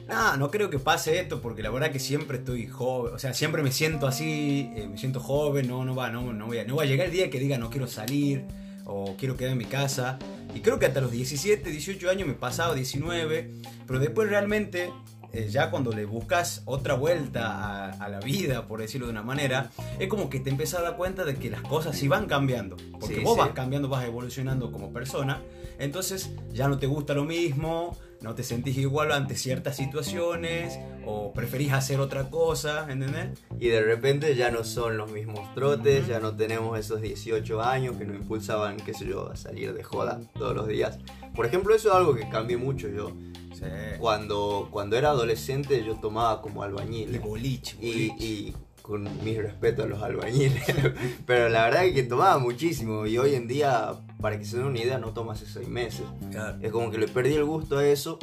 no, 0.09 0.37
no 0.37 0.51
creo 0.51 0.71
que 0.71 0.79
pase 0.79 1.19
esto 1.21 1.41
porque 1.41 1.63
la 1.63 1.71
verdad 1.71 1.91
que 1.91 1.99
siempre 1.99 2.39
estoy 2.39 2.67
joven, 2.67 3.15
o 3.15 3.19
sea, 3.19 3.35
siempre 3.35 3.63
me 3.63 3.73
siento 3.73 4.07
así, 4.07 4.71
eh, 4.77 4.87
me 4.91 4.99
siento 4.99 5.21
joven, 5.21 5.67
no, 5.69 5.85
no 5.85 5.95
va, 5.95 6.11
no, 6.11 6.33
no 6.33 6.47
voy 6.47 6.59
a, 6.59 6.65
no 6.65 6.77
va 6.77 6.85
a 6.85 6.87
llegar 6.87 7.07
el 7.07 7.13
día 7.13 7.29
que 7.31 7.39
diga 7.41 7.59
no 7.59 7.71
quiero 7.71 7.87
salir 7.87 8.45
o 8.85 9.17
quiero 9.19 9.37
quedar 9.37 9.53
en 9.53 9.59
mi 9.59 9.65
casa. 9.65 10.19
Y 10.55 10.61
creo 10.61 10.79
que 10.79 10.87
hasta 10.87 11.01
los 11.01 11.11
17, 11.11 11.71
18 11.71 12.09
años 12.09 12.29
me 12.29 12.35
pasaba 12.35 12.75
19, 12.75 13.51
pero 13.87 13.99
después 13.99 14.29
realmente, 14.31 14.91
eh, 15.33 15.49
ya 15.51 15.71
cuando 15.71 15.91
le 15.93 16.05
buscas 16.07 16.63
otra 16.67 16.95
vuelta 16.95 17.51
a, 17.51 17.91
a 17.91 18.09
la 18.09 18.21
vida, 18.21 18.67
por 18.69 18.81
decirlo 18.81 19.07
de 19.09 19.13
una 19.13 19.23
manera, 19.23 19.71
es 19.99 20.09
como 20.09 20.31
que 20.31 20.39
te 20.41 20.51
empiezas 20.51 20.81
a 20.81 20.83
dar 20.85 20.97
cuenta 20.97 21.25
de 21.25 21.35
que 21.35 21.51
las 21.51 21.63
cosas 21.63 21.97
sí 21.99 22.07
van 22.09 22.27
cambiando. 22.27 22.77
Porque 22.93 23.17
Sí, 23.17 23.21
vos 23.23 23.35
sí. 23.35 23.41
vas 23.41 23.51
cambiando, 23.51 23.89
vas 23.89 24.05
evolucionando 24.07 24.71
como 24.73 24.93
persona, 24.93 25.43
entonces 25.79 26.31
ya 26.55 26.69
no 26.69 26.79
te 26.79 26.87
gusta 26.87 27.13
lo 27.13 27.25
mismo, 27.25 27.99
no 28.23 28.35
te 28.35 28.43
sentís 28.43 28.77
igual 28.79 29.13
ante 29.13 29.37
ciertas 29.37 29.77
situaciones, 29.77 30.79
o 31.05 31.33
preferís 31.33 31.73
hacer 31.73 32.01
otra 32.01 32.31
cosa, 32.31 32.87
¿entendés? 32.91 33.39
Y 33.61 33.69
de 33.69 33.83
repente 33.83 34.35
ya 34.35 34.51
no 34.51 34.65
son 34.65 34.97
los 34.97 35.11
mismos 35.13 35.55
trotes, 35.55 36.07
ya 36.07 36.19
no 36.21 36.35
tenemos 36.35 36.79
esos 36.79 37.01
18 37.01 37.63
años 37.63 37.97
que 37.97 38.05
nos 38.05 38.17
impulsaban, 38.17 38.77
qué 38.79 38.95
sé 38.95 39.07
yo, 39.07 39.31
a 39.31 39.37
salir 39.37 39.73
de 39.75 39.83
joda 39.83 40.21
todos 40.35 40.55
los 40.55 40.67
días. 40.67 40.99
Por 41.35 41.47
ejemplo, 41.47 41.75
eso 41.75 41.91
es 41.91 41.95
algo 41.95 42.15
que 42.15 42.29
cambié 42.29 42.57
mucho 42.57 42.89
yo. 42.89 43.13
Sí. 43.55 43.65
Cuando, 43.99 44.69
cuando 44.71 44.97
era 44.97 45.11
adolescente 45.11 45.83
yo 45.85 45.95
tomaba 45.97 46.43
como 46.43 46.63
albañil. 46.63 47.15
Y 47.15 47.19
boliche, 47.19 47.77
Y, 47.81 48.09
boliche. 48.09 48.25
y 48.25 48.55
con 48.87 49.03
mis 49.25 49.37
respetos 49.37 49.85
a 49.85 49.89
los 49.89 50.01
albañiles. 50.01 50.63
Pero 51.27 51.49
la 51.49 51.65
verdad 51.65 51.87
es 51.87 51.93
que 51.95 52.05
tomaba 52.05 52.39
muchísimo. 52.39 53.05
Y 53.07 53.19
hoy 53.19 53.35
en 53.35 53.49
día, 53.49 53.95
para 54.21 54.39
que 54.39 54.45
se 54.45 54.59
den 54.59 54.67
una 54.67 54.79
idea, 54.81 54.99
no 54.99 55.13
tomo 55.13 55.33
hace 55.33 55.45
seis 55.47 55.67
meses. 55.69 56.07
Claro. 56.31 56.59
Es 56.63 56.71
como 56.71 56.93
que 56.93 56.99
le 56.99 57.09
perdí 57.09 57.35
el 57.35 57.45
gusto 57.45 57.79
a 57.79 57.85
eso. 57.85 58.19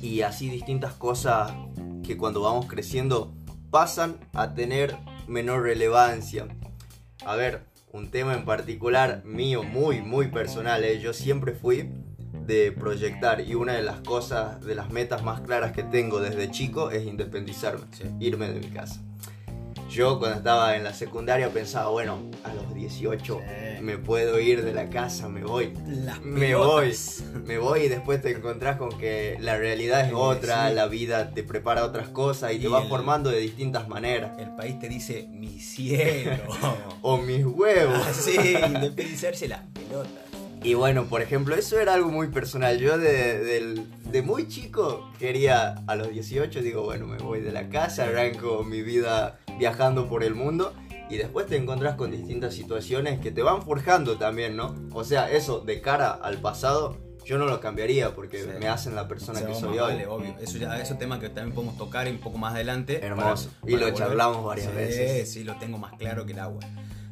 Y 0.00 0.22
así 0.22 0.48
distintas 0.48 0.94
cosas 0.94 1.52
que 2.02 2.16
cuando 2.16 2.40
vamos 2.40 2.64
creciendo 2.66 3.34
pasan 3.70 4.16
a 4.32 4.54
tener 4.54 4.96
menor 5.28 5.62
relevancia. 5.62 6.46
A 7.26 7.36
ver, 7.36 7.64
un 7.92 8.08
tema 8.10 8.32
en 8.34 8.46
particular 8.46 9.22
mío, 9.24 9.64
muy, 9.64 10.00
muy 10.00 10.28
personal. 10.28 10.82
¿eh? 10.84 10.98
Yo 10.98 11.12
siempre 11.12 11.52
fui 11.52 11.90
de 12.46 12.72
proyectar 12.72 13.40
y 13.42 13.54
una 13.54 13.74
de 13.74 13.82
las 13.82 14.00
cosas, 14.00 14.62
de 14.62 14.74
las 14.74 14.90
metas 14.90 15.22
más 15.22 15.40
claras 15.42 15.72
que 15.72 15.82
tengo 15.82 16.20
desde 16.20 16.50
chico 16.50 16.90
es 16.90 17.06
independizarme, 17.06 17.84
Sí. 17.92 18.04
irme 18.20 18.48
de 18.50 18.60
mi 18.60 18.68
casa. 18.68 19.00
Yo 19.94 20.18
cuando 20.18 20.38
estaba 20.38 20.74
en 20.76 20.82
la 20.82 20.92
secundaria 20.92 21.48
pensaba, 21.50 21.88
bueno, 21.90 22.18
a 22.42 22.52
los 22.52 22.74
18 22.74 23.38
Sí. 23.40 23.80
me 23.82 23.96
puedo 23.96 24.40
ir 24.40 24.64
de 24.64 24.72
la 24.74 24.90
casa, 24.90 25.28
me 25.28 25.44
voy. 25.44 25.72
Las 25.86 26.20
Me 26.22 26.56
voy, 26.56 26.92
me 27.44 27.58
voy 27.58 27.82
y 27.82 27.88
después 27.88 28.20
te 28.20 28.30
encontrás 28.32 28.76
con 28.76 28.98
que 28.98 29.36
la 29.40 29.56
realidad 29.56 30.00
es 30.00 30.08
Sí, 30.08 30.14
otra, 30.16 30.68
sí. 30.70 30.74
la 30.74 30.86
vida 30.88 31.30
te 31.30 31.44
prepara 31.44 31.84
otras 31.84 32.08
cosas 32.08 32.52
y, 32.52 32.58
te 32.58 32.64
Y 32.64 32.66
va 32.66 32.82
el- 32.82 32.88
formando 32.88 33.30
de 33.30 33.38
distintas 33.38 33.88
maneras. 33.88 34.32
El 34.40 34.50
país 34.56 34.80
te 34.80 34.88
dice, 34.88 35.28
mi 35.30 35.60
cielo. 35.60 36.42
O 37.02 37.18
mis 37.18 37.44
huevos. 37.44 37.98
Así, 38.08 38.34
independizarse 38.66 39.46
las 39.46 39.60
pelotas. 39.74 40.10
Y 40.64 40.72
bueno, 40.74 41.04
por 41.04 41.20
ejemplo, 41.20 41.54
eso 41.54 41.78
era 41.78 41.92
algo 41.94 42.10
muy 42.10 42.28
personal. 42.28 42.78
Yo 42.78 42.96
de, 42.98 43.84
de 44.10 44.22
muy 44.22 44.48
chico 44.48 45.10
quería, 45.18 45.74
a 45.86 45.94
los 45.94 46.08
18, 46.08 46.62
digo, 46.62 46.82
bueno, 46.82 47.06
me 47.06 47.18
voy 47.18 47.40
de 47.40 47.52
la 47.52 47.68
casa, 47.68 48.04
arranco 48.04 48.64
mi 48.64 48.80
vida 48.80 49.38
viajando 49.58 50.08
por 50.08 50.22
el 50.24 50.34
mundo. 50.34 50.72
Y 51.10 51.16
después 51.18 51.46
te 51.46 51.56
encontrás 51.56 51.96
con 51.96 52.10
distintas 52.10 52.54
situaciones 52.54 53.20
que 53.20 53.30
te 53.30 53.42
van 53.42 53.62
forjando 53.62 54.16
también, 54.16 54.56
¿no? 54.56 54.74
O 54.92 55.04
sea, 55.04 55.30
eso 55.30 55.60
de 55.60 55.80
cara 55.82 56.10
al 56.10 56.38
pasado, 56.38 56.96
yo 57.26 57.36
no 57.36 57.44
lo 57.44 57.60
cambiaría 57.60 58.14
porque 58.14 58.42
Sí. 58.42 58.48
me 58.58 58.68
hacen 58.68 58.94
la 58.94 59.06
persona 59.06 59.38
O 59.38 59.42
sea, 59.42 59.48
que 59.48 59.54
soy 59.54 59.78
hoy. 59.78 59.92
vale, 59.92 60.06
obvio. 60.06 60.34
Eso 60.40 60.56
ya 60.56 60.80
es 60.80 60.90
un 60.90 60.98
tema 60.98 61.20
que 61.20 61.28
también 61.28 61.54
podemos 61.54 61.76
tocar 61.76 62.08
un 62.08 62.18
poco 62.18 62.38
más 62.38 62.54
adelante. 62.54 63.04
Hermoso. 63.04 63.50
Y 63.66 63.76
lo 63.76 63.90
charlamos 63.90 64.44
varias 64.44 64.68
sí, 64.70 64.76
veces. 64.76 65.30
Sí, 65.32 65.44
lo 65.44 65.56
tengo 65.56 65.76
más 65.78 65.92
claro 65.98 66.24
que 66.24 66.32
el 66.32 66.38
agua. 66.38 66.60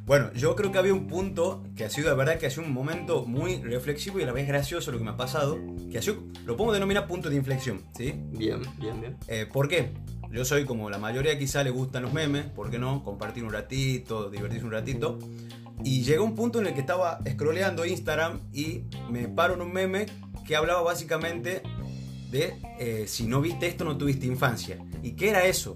Bueno, 0.06 0.32
yo 0.32 0.56
creo 0.56 0.72
que 0.72 0.78
había 0.78 0.94
un 0.94 1.06
punto 1.06 1.62
que 1.76 1.84
ha 1.84 1.90
sido 1.90 2.08
de 2.10 2.16
verdad 2.16 2.36
que 2.38 2.46
ha 2.46 2.50
sido 2.50 2.64
un 2.64 2.72
momento 2.72 3.24
muy 3.24 3.62
reflexivo 3.62 4.18
y 4.18 4.22
a 4.24 4.26
la 4.26 4.32
vez 4.32 4.48
gracioso 4.48 4.90
lo 4.90 4.98
que 4.98 5.04
me 5.04 5.10
ha 5.10 5.16
pasado, 5.16 5.60
que 5.92 5.98
ha 5.98 6.02
sido, 6.02 6.16
lo 6.44 6.56
podemos 6.56 6.74
denominar 6.74 7.06
punto 7.06 7.30
de 7.30 7.36
inflexión, 7.36 7.82
¿sí? 7.96 8.14
Bien, 8.32 8.60
bien, 8.78 9.00
bien. 9.00 9.16
Eh, 9.28 9.46
¿Por 9.46 9.68
qué? 9.68 9.92
Yo 10.32 10.46
soy 10.46 10.64
como 10.64 10.88
la 10.88 10.96
mayoría 10.96 11.38
quizá 11.38 11.62
le 11.62 11.68
gustan 11.68 12.04
los 12.04 12.14
memes, 12.14 12.46
¿por 12.46 12.70
qué 12.70 12.78
no? 12.78 13.04
Compartir 13.04 13.44
un 13.44 13.52
ratito, 13.52 14.30
divertirse 14.30 14.64
un 14.64 14.72
ratito. 14.72 15.18
Y 15.84 16.04
llegó 16.04 16.24
un 16.24 16.34
punto 16.34 16.58
en 16.58 16.68
el 16.68 16.72
que 16.74 16.80
estaba 16.80 17.20
scrolleando 17.28 17.84
Instagram 17.84 18.40
y 18.50 18.84
me 19.10 19.28
paro 19.28 19.54
en 19.54 19.60
un 19.60 19.70
meme 19.70 20.06
que 20.46 20.56
hablaba 20.56 20.80
básicamente 20.80 21.62
de 22.30 22.54
eh, 22.78 23.04
si 23.08 23.26
no 23.26 23.42
viste 23.42 23.66
esto 23.66 23.84
no 23.84 23.98
tuviste 23.98 24.24
infancia. 24.26 24.78
¿Y 25.02 25.12
qué 25.12 25.28
era 25.28 25.44
eso? 25.44 25.74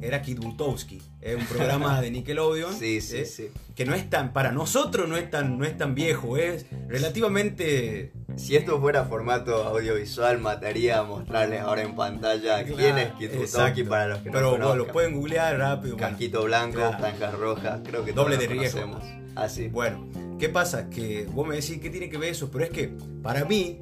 Era 0.00 0.22
Kid 0.22 0.38
Butowski, 0.38 1.02
es 1.22 1.36
un 1.36 1.46
programa 1.46 2.00
de 2.00 2.10
Nickelodeon. 2.12 2.74
Sí, 2.74 3.00
sí, 3.00 3.18
¿eh? 3.18 3.24
sí. 3.24 3.50
Que 3.74 3.86
no 3.86 3.94
es 3.94 4.10
tan, 4.10 4.32
para 4.34 4.52
nosotros 4.52 5.08
no 5.08 5.16
es 5.16 5.30
tan, 5.30 5.56
no 5.58 5.64
es 5.64 5.76
tan 5.78 5.94
viejo, 5.94 6.36
es 6.36 6.66
relativamente 6.88 8.12
Si 8.36 8.56
esto 8.56 8.80
fuera 8.80 9.04
formato 9.04 9.64
audiovisual, 9.64 10.38
mataría 10.38 10.98
a 10.98 11.02
mostrarles 11.04 11.60
ahora 11.60 11.82
en 11.82 11.94
pantalla 11.96 12.64
quién 12.64 12.98
es 12.98 13.12
para 13.88 14.08
los 14.08 14.18
que 14.18 14.26
no 14.26 14.32
Pero 14.32 14.50
bueno, 14.50 14.64
conozcan. 14.66 14.78
lo 14.78 14.86
pueden 14.92 15.14
googlear 15.14 15.58
rápido. 15.58 15.96
bueno. 15.96 16.08
Casquito 16.10 16.44
blanco, 16.44 16.76
Claro. 16.78 16.98
franjas 16.98 17.34
rojas, 17.38 17.80
creo 17.84 18.04
que 18.04 18.12
Doble 18.12 18.36
todos 18.36 18.48
de 18.48 18.54
riesgo. 18.54 18.80
conocemos. 18.82 19.22
Así. 19.36 19.68
Bueno, 19.68 20.08
¿qué 20.38 20.48
pasa? 20.50 20.90
Que 20.90 21.26
vos 21.30 21.46
me 21.46 21.54
decís, 21.56 21.78
¿qué 21.80 21.88
tiene 21.90 22.08
que 22.10 22.18
ver 22.18 22.30
eso? 22.30 22.50
Pero 22.50 22.64
es 22.64 22.70
que 22.70 22.92
para 23.22 23.44
mí, 23.46 23.78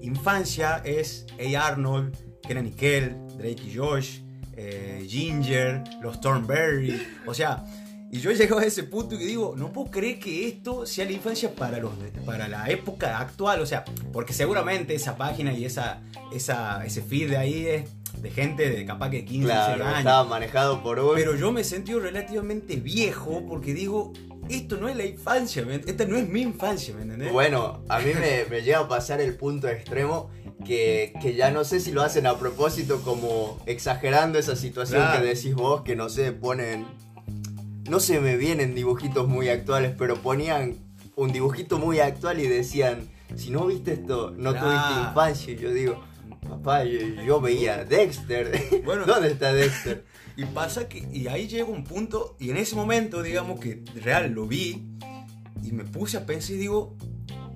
infancia 0.00 0.80
es 0.84 1.26
A. 1.38 1.66
Arnold, 1.66 2.14
Kenan 2.46 2.64
Nickel, 2.64 3.16
Drake 3.38 3.62
y 3.66 3.74
Josh, 3.76 4.20
eh, 4.56 5.04
Ginger, 5.08 5.82
los 6.02 6.20
Thornberry. 6.20 7.00
O 7.26 7.34
sea, 7.34 7.64
y 8.10 8.20
yo 8.20 8.30
he 8.30 8.34
llegado 8.36 8.60
a 8.60 8.64
ese 8.64 8.84
punto 8.84 9.16
y 9.16 9.18
digo, 9.18 9.54
no 9.56 9.72
puedo 9.72 9.90
creer 9.90 10.18
que 10.20 10.46
esto 10.48 10.86
sea 10.86 11.04
la 11.04 11.12
infancia 11.12 11.52
para, 11.54 11.78
los, 11.78 11.92
para 12.24 12.46
la 12.48 12.68
época 12.70 13.18
actual. 13.18 13.60
O 13.60 13.66
sea, 13.66 13.84
porque 14.12 14.32
seguramente 14.32 14.94
esa 14.94 15.16
página 15.16 15.52
y 15.52 15.64
esa, 15.64 16.00
esa, 16.32 16.84
ese 16.86 17.02
feed 17.02 17.30
de 17.30 17.36
ahí 17.36 17.66
es 17.66 17.84
de 18.22 18.30
gente 18.30 18.70
de 18.70 18.86
capaz 18.86 19.10
que 19.10 19.24
15, 19.24 19.46
16 19.46 19.66
Claro, 19.66 19.84
años. 19.84 19.98
estaba 19.98 20.24
manejado 20.24 20.82
por 20.82 20.98
un... 21.00 21.14
Pero 21.16 21.34
yo 21.34 21.50
me 21.50 21.62
he 21.62 21.64
sentido 21.64 21.98
relativamente 22.00 22.76
viejo 22.76 23.44
porque 23.48 23.74
digo, 23.74 24.12
esto 24.48 24.76
no 24.76 24.88
es 24.88 24.94
la 24.96 25.04
infancia, 25.04 25.64
¿me 25.64 25.80
ent- 25.80 25.88
esta 25.88 26.04
no 26.06 26.16
es 26.16 26.28
mi 26.28 26.42
infancia, 26.42 26.94
¿me 26.94 27.02
entendés? 27.02 27.32
Bueno, 27.32 27.82
a 27.88 27.98
mí 27.98 28.12
me, 28.14 28.44
me 28.48 28.62
llega 28.62 28.78
a 28.78 28.88
pasar 28.88 29.20
el 29.20 29.34
punto 29.36 29.68
extremo 29.68 30.30
que, 30.64 31.12
que 31.22 31.34
ya 31.34 31.50
no 31.50 31.64
sé 31.64 31.80
si 31.80 31.92
lo 31.92 32.02
hacen 32.02 32.26
a 32.26 32.38
propósito 32.38 33.00
como 33.02 33.60
exagerando 33.66 34.38
esa 34.38 34.56
situación 34.56 35.00
Claro. 35.02 35.20
que 35.22 35.26
decís 35.34 35.54
vos, 35.54 35.82
que 35.82 35.96
no 35.96 36.08
sé, 36.08 36.32
ponen... 36.32 36.86
No 37.88 38.00
se 38.00 38.18
me 38.20 38.36
vienen 38.36 38.74
dibujitos 38.74 39.28
muy 39.28 39.48
actuales, 39.50 39.92
pero 39.98 40.16
ponían 40.16 40.76
un 41.16 41.32
dibujito 41.32 41.78
muy 41.78 42.00
actual 42.00 42.40
y 42.40 42.46
decían, 42.48 43.08
si 43.36 43.50
no 43.50 43.66
viste 43.66 43.92
esto, 43.92 44.30
no 44.36 44.52
Claro. 44.52 44.66
tuviste 44.68 45.08
infancia. 45.08 45.52
Y 45.52 45.56
yo 45.58 45.70
digo, 45.72 46.02
papá, 46.48 46.84
yo, 46.84 46.98
yo 47.24 47.40
veía 47.40 47.84
Dexter. 47.84 48.58
Bueno. 48.84 49.04
¿Dónde 49.06 49.28
está 49.30 49.52
Dexter? 49.52 50.04
Y 50.36 50.46
pasa 50.46 50.88
que, 50.88 51.06
y 51.12 51.28
ahí 51.28 51.46
llega 51.46 51.66
un 51.66 51.84
punto, 51.84 52.36
y 52.40 52.50
en 52.50 52.56
ese 52.56 52.74
momento, 52.74 53.22
digamos 53.22 53.60
que 53.60 53.84
real 54.02 54.32
lo 54.32 54.48
vi, 54.48 54.82
y 55.62 55.70
me 55.70 55.84
puse 55.84 56.16
a 56.16 56.26
pensar 56.26 56.56
y 56.56 56.58
digo, 56.58 56.96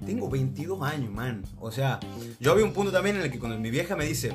tengo 0.09 0.29
22 0.31 0.83
años, 0.83 1.11
man. 1.13 1.45
O 1.61 1.71
sea, 1.71 2.01
yo 2.41 2.53
había 2.53 2.65
un 2.65 2.73
punto 2.73 2.91
también 2.91 3.17
en 3.17 3.23
el 3.23 3.31
que 3.31 3.39
cuando 3.39 3.59
mi 3.59 3.71
vieja 3.71 3.95
me 3.95 4.07
dice, 4.07 4.33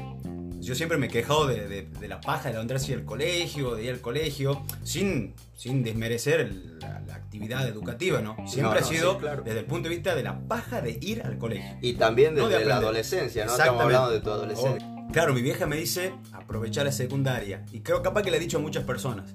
yo 0.60 0.76
siempre 0.76 0.98
me 0.98 1.08
he 1.08 1.10
quejado 1.10 1.48
de, 1.48 1.68
de- 1.68 1.88
de 2.00 2.08
la 2.08 2.22
paja 2.22 2.46
de 2.50 2.52
levantarse 2.54 2.94
al 2.94 3.04
colegio, 3.06 3.76
de 3.76 3.84
ir 3.86 3.90
al 3.92 4.00
colegio, 4.00 4.62
sin, 4.84 5.34
sin 5.56 5.84
desmerecer 5.84 6.52
la, 6.80 7.00
la 7.02 7.16
actividad 7.16 7.68
educativa, 7.68 8.22
¿no? 8.22 8.36
Siempre 8.48 8.62
No, 8.62 8.72
ha 8.72 8.80
no, 8.82 8.86
sido 8.88 9.14
sí, 9.14 9.18
claro. 9.20 9.42
desde 9.44 9.60
el 9.60 9.66
punto 9.66 9.90
de 9.90 9.96
vista 9.96 10.14
de 10.16 10.24
la 10.24 10.40
paja 10.48 10.80
de 10.82 10.98
ir 11.02 11.24
al 11.24 11.38
colegio. 11.38 11.76
Y 11.82 11.94
también 11.94 12.36
No 12.36 12.48
desde 12.48 12.60
de 12.60 12.66
la 12.66 12.78
adolescencia, 12.78 13.46
¿no? 13.46 13.52
Estamos 13.52 13.82
hablando 13.82 14.12
de 14.12 14.20
tu 14.22 14.30
adolescencia. 14.30 14.88
Oh, 14.88 14.94
Claro, 15.12 15.34
mi 15.34 15.42
vieja 15.42 15.66
me 15.68 15.76
dice 15.76 16.14
aprovechar 16.32 16.86
la 16.86 16.92
secundaria. 16.92 17.66
Y 17.72 17.82
creo 17.82 18.02
capaz 18.02 18.22
que 18.24 18.32
le 18.32 18.38
he 18.38 18.40
dicho 18.40 18.58
a 18.58 18.62
muchas 18.62 18.84
personas. 18.84 19.32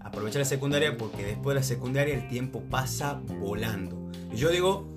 Aprovechar 0.00 0.40
la 0.40 0.44
secundaria 0.46 0.96
porque 0.96 1.24
después 1.24 1.54
de 1.54 1.60
la 1.60 1.64
secundaria 1.66 2.14
el 2.14 2.28
tiempo 2.28 2.60
pasa 2.68 3.20
volando. 3.40 4.10
Y 4.32 4.36
yo 4.36 4.50
digo, 4.50 4.88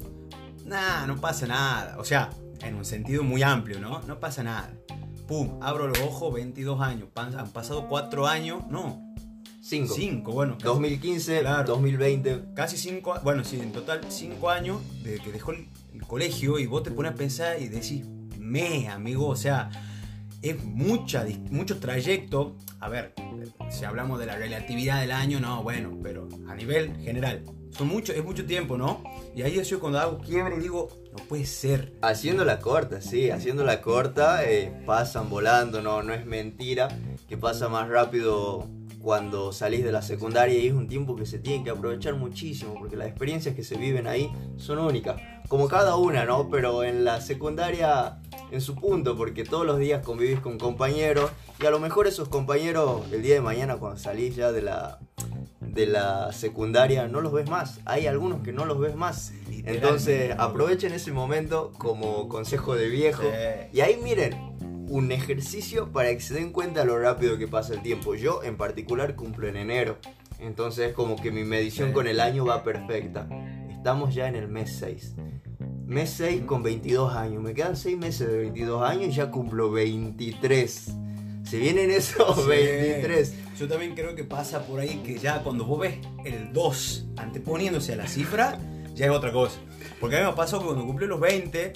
nah, 0.65 1.05
no 1.05 1.15
pasa 1.21 1.47
nada. 1.47 1.95
O 1.97 2.03
sea, 2.03 2.29
en 2.61 2.75
un 2.75 2.85
sentido 2.85 3.23
muy 3.23 3.43
amplio, 3.43 3.79
¿no? 3.79 4.01
No 4.01 4.19
pasa 4.19 4.43
nada. 4.43 4.71
Pum, 5.27 5.57
abro 5.61 5.87
los 5.87 5.99
ojos, 6.01 6.33
22 6.33 6.81
años. 6.81 7.07
Han 7.15 7.49
pasado 7.51 7.87
4 7.87 8.27
años, 8.27 8.63
no, 8.69 9.01
Cinco. 9.61 9.93
5, 9.95 10.31
bueno. 10.31 10.53
casi- 10.53 10.65
2015, 10.65 11.39
Claro. 11.39 11.63
2020. 11.67 12.41
casi 12.53 12.77
cinco, 12.77 13.15
bueno, 13.23 13.43
sí, 13.43 13.59
en 13.59 13.71
total 13.71 14.01
cinco 14.09 14.51
años 14.51 14.79
desde 15.03 15.23
que 15.23 15.31
dejó 15.31 15.53
el, 15.53 15.67
el 15.93 16.01
colegio 16.03 16.59
y 16.59 16.67
vos 16.67 16.83
te 16.83 16.91
pones 16.91 17.13
a 17.13 17.15
pensar 17.15 17.59
y 17.59 17.67
decís, 17.67 18.05
me, 18.37 18.87
amigo, 18.89 19.27
o 19.27 19.35
sea, 19.35 19.71
es 20.43 20.63
mucha, 20.63 21.25
mucho 21.49 21.79
trayecto. 21.79 22.55
A 22.79 22.89
ver, 22.89 23.15
si 23.71 23.85
hablamos 23.85 24.19
de 24.19 24.27
la 24.27 24.35
relatividad 24.35 25.01
del 25.01 25.11
año, 25.11 25.39
no, 25.39 25.63
bueno, 25.63 25.97
pero 26.03 26.27
a 26.47 26.53
nivel 26.53 26.95
general, 26.97 27.43
son 27.77 27.87
mucho, 27.87 28.13
es 28.13 28.23
mucho 28.23 28.45
tiempo, 28.45 28.77
¿no? 28.77 29.03
Y 29.35 29.41
ahí 29.41 29.61
yo 29.61 29.79
cuando 29.79 29.99
hago 29.99 30.19
quiebre 30.19 30.57
digo, 30.59 30.89
no 31.11 31.23
puede 31.25 31.45
ser. 31.45 31.93
Haciendo 32.01 32.45
la 32.45 32.59
corta, 32.59 33.01
sí, 33.01 33.29
haciendo 33.29 33.63
la 33.63 33.81
corta, 33.81 34.45
eh, 34.45 34.71
pasan 34.85 35.29
volando, 35.29 35.81
no, 35.81 36.01
no 36.01 36.13
es 36.13 36.25
mentira, 36.25 36.87
que 37.27 37.37
pasa 37.37 37.67
más 37.67 37.89
rápido 37.89 38.67
cuando 39.05 39.53
salís 39.53 39.83
de 39.83 39.91
la 39.91 40.01
secundaria 40.01 40.57
y 40.57 40.65
es 40.65 40.73
un 40.73 40.87
tiempo 40.87 41.15
que 41.15 41.27
se 41.27 41.37
tiene 41.37 41.63
que 41.63 41.69
aprovechar 41.69 42.15
muchísimo 42.15 42.73
porque 42.73 42.95
las 42.95 43.07
experiencias 43.07 43.53
que 43.53 43.63
se 43.63 43.77
viven 43.77 44.07
ahí 44.07 44.31
son 44.57 44.79
únicas, 44.79 45.21
como 45.47 45.67
cada 45.67 45.95
una, 45.95 46.25
¿no? 46.25 46.49
Pero 46.49 46.83
en 46.83 47.05
la 47.05 47.21
secundaria 47.21 48.17
en 48.49 48.61
su 48.61 48.73
punto 48.73 49.15
porque 49.15 49.43
todos 49.43 49.63
los 49.63 49.77
días 49.77 50.03
convivís 50.03 50.39
con 50.39 50.57
compañeros 50.57 51.29
y 51.61 51.67
a 51.67 51.69
lo 51.69 51.79
mejor 51.79 52.07
esos 52.07 52.29
compañeros 52.29 53.03
el 53.11 53.21
día 53.21 53.35
de 53.35 53.41
mañana 53.41 53.75
cuando 53.75 53.99
salís 53.99 54.35
ya 54.35 54.51
de 54.51 54.63
la 54.63 54.97
de 55.61 55.85
la 55.85 56.33
secundaria 56.33 57.07
no 57.07 57.21
los 57.21 57.31
ves 57.31 57.47
más. 57.47 57.81
Hay 57.85 58.07
algunos 58.07 58.41
que 58.41 58.53
no 58.53 58.65
los 58.65 58.79
ves 58.79 58.95
más. 58.95 59.33
Entonces 59.65 60.33
aprovechen 60.35 60.93
ese 60.93 61.11
momento 61.11 61.73
como 61.77 62.27
consejo 62.27 62.75
de 62.75 62.89
viejo. 62.89 63.21
Y 63.71 63.81
ahí 63.81 63.99
miren, 64.01 64.55
un 64.87 65.11
ejercicio 65.11 65.91
para 65.91 66.09
que 66.09 66.19
se 66.19 66.33
den 66.33 66.51
cuenta 66.51 66.85
lo 66.85 66.99
rápido 66.99 67.37
que 67.37 67.47
pasa 67.47 67.73
el 67.73 67.81
tiempo. 67.81 68.15
Yo 68.15 68.43
en 68.43 68.57
particular 68.57 69.15
cumplo 69.15 69.47
en 69.47 69.57
enero, 69.57 69.97
entonces 70.39 70.93
como 70.93 71.15
que 71.15 71.31
mi 71.31 71.43
medición 71.43 71.91
con 71.91 72.07
el 72.07 72.19
año 72.19 72.45
va 72.45 72.63
perfecta. 72.63 73.27
Estamos 73.69 74.15
ya 74.15 74.27
en 74.27 74.35
el 74.35 74.47
mes 74.47 74.75
6. 74.79 75.15
Mes 75.85 76.09
6 76.11 76.43
con 76.45 76.63
22 76.63 77.13
años. 77.15 77.43
Me 77.43 77.53
quedan 77.53 77.75
6 77.75 77.97
meses 77.97 78.27
de 78.27 78.37
22 78.37 78.81
años 78.81 79.09
y 79.09 79.11
ya 79.11 79.29
cumplo 79.29 79.71
23. 79.71 80.91
Se 81.43 81.57
vienen 81.57 81.91
esos 81.91 82.47
23. 82.47 83.33
Yo 83.57 83.67
también 83.67 83.93
creo 83.93 84.15
que 84.15 84.23
pasa 84.23 84.65
por 84.65 84.79
ahí 84.79 85.01
que 85.05 85.19
ya 85.19 85.43
cuando 85.43 85.65
vos 85.65 85.79
ves 85.79 85.99
el 86.25 86.51
2 86.51 87.07
anteponiéndose 87.17 87.93
a 87.93 87.97
la 87.97 88.07
cifra, 88.07 88.59
ya 88.95 89.05
es 89.05 89.11
otra 89.11 89.31
cosa. 89.31 89.59
Porque 89.99 90.17
a 90.17 90.21
mí 90.21 90.25
me 90.25 90.33
pasó 90.33 90.59
que 90.59 90.65
cuando 90.65 90.85
cumplí 90.85 91.05
los 91.05 91.19
20, 91.19 91.73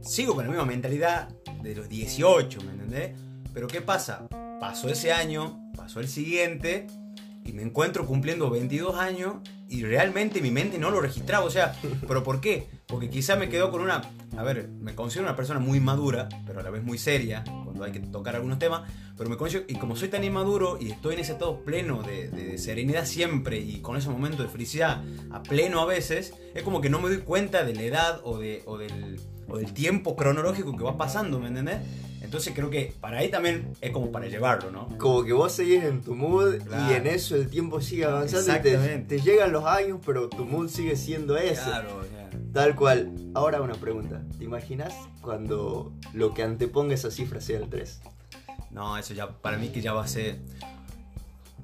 sigo 0.00 0.34
con 0.34 0.44
la 0.44 0.50
misma 0.50 0.64
mentalidad, 0.64 1.28
de 1.62 1.74
los 1.74 1.88
18, 1.88 2.60
¿me 2.62 2.72
entendés? 2.72 3.12
Pero 3.52 3.66
¿qué 3.66 3.80
pasa? 3.80 4.28
Pasó 4.60 4.88
ese 4.88 5.12
año, 5.12 5.70
pasó 5.76 6.00
el 6.00 6.08
siguiente 6.08 6.86
y 7.44 7.52
me 7.52 7.62
encuentro 7.62 8.06
cumpliendo 8.06 8.50
22 8.50 8.96
años 8.96 9.36
y 9.68 9.82
realmente 9.84 10.40
mi 10.40 10.50
mente 10.50 10.78
no 10.78 10.90
lo 10.90 11.00
registraba. 11.00 11.44
O 11.44 11.50
sea, 11.50 11.74
¿pero 12.08 12.22
por 12.22 12.40
qué? 12.40 12.68
Porque 12.86 13.10
quizá 13.10 13.36
me 13.36 13.48
quedó 13.48 13.70
con 13.70 13.80
una... 13.80 14.02
A 14.36 14.42
ver, 14.42 14.68
me 14.68 14.94
considero 14.94 15.26
una 15.26 15.36
persona 15.36 15.58
muy 15.58 15.80
madura, 15.80 16.28
pero 16.46 16.60
a 16.60 16.62
la 16.62 16.70
vez 16.70 16.84
muy 16.84 16.98
seria, 16.98 17.42
cuando 17.64 17.84
hay 17.84 17.92
que 17.92 18.00
tocar 18.00 18.36
algunos 18.36 18.58
temas, 18.58 18.88
pero 19.16 19.28
me 19.28 19.36
considero, 19.36 19.66
y 19.68 19.74
como 19.76 19.96
soy 19.96 20.08
tan 20.08 20.22
inmaduro 20.22 20.78
y 20.80 20.90
estoy 20.90 21.14
en 21.14 21.20
ese 21.20 21.32
estado 21.32 21.64
pleno 21.64 22.02
de, 22.02 22.28
de, 22.28 22.56
serenidad 22.58 23.04
siempre 23.04 23.58
y 23.58 23.80
con 23.80 23.96
ese 23.96 24.10
momento 24.10 24.42
de 24.42 24.48
felicidad 24.48 25.02
a 25.32 25.42
pleno 25.42 25.80
a 25.80 25.86
veces, 25.86 26.34
es 26.54 26.62
como 26.62 26.80
que 26.80 26.88
no 26.88 27.00
me 27.00 27.08
doy 27.08 27.18
cuenta 27.18 27.64
de 27.64 27.74
la 27.74 27.82
edad 27.82 28.20
o, 28.22 28.38
de, 28.38 28.62
o 28.66 28.78
del 28.78 29.18
o 29.48 29.58
del 29.58 29.72
tiempo 29.72 30.16
cronológico 30.16 30.76
que 30.76 30.84
va 30.84 30.96
pasando, 30.96 31.38
¿me 31.40 31.48
entendés? 31.48 31.78
Entonces 32.20 32.52
creo 32.54 32.68
que 32.68 32.92
para 33.00 33.18
ahí 33.18 33.30
también 33.30 33.72
es 33.80 33.90
como 33.90 34.12
para 34.12 34.26
llevarlo, 34.26 34.70
¿no? 34.70 34.88
Como 34.98 35.24
que 35.24 35.32
vos 35.32 35.52
seguís 35.52 35.82
en 35.84 36.02
tu 36.02 36.14
mood 36.14 36.56
y 36.56 36.92
en 36.92 37.06
eso 37.06 37.36
el 37.36 37.48
tiempo 37.48 37.80
sigue 37.80 38.04
avanzando 38.04 38.54
y 38.54 38.60
te, 38.60 38.98
te, 38.98 39.20
llegan 39.20 39.52
los 39.52 39.64
años, 39.64 39.98
pero 40.04 40.28
tu 40.28 40.44
mood 40.44 40.68
sigue 40.68 40.96
siendo 40.96 41.38
ese. 41.38 41.62
Claro, 41.62 42.02
Tal 42.52 42.74
cual. 42.74 43.12
Ahora 43.34 43.60
una 43.60 43.74
pregunta. 43.74 44.22
¿Te 44.38 44.44
imaginas 44.44 44.94
cuando 45.20 45.92
lo 46.12 46.34
que 46.34 46.42
anteponga 46.42 46.94
esa 46.94 47.10
cifra 47.10 47.40
sea 47.40 47.58
el 47.58 47.68
3? 47.68 48.00
No, 48.70 48.96
eso 48.96 49.14
ya, 49.14 49.28
para 49.28 49.58
mí 49.58 49.68
que 49.68 49.80
ya 49.80 49.92
va 49.92 50.04
a 50.04 50.08
ser... 50.08 50.38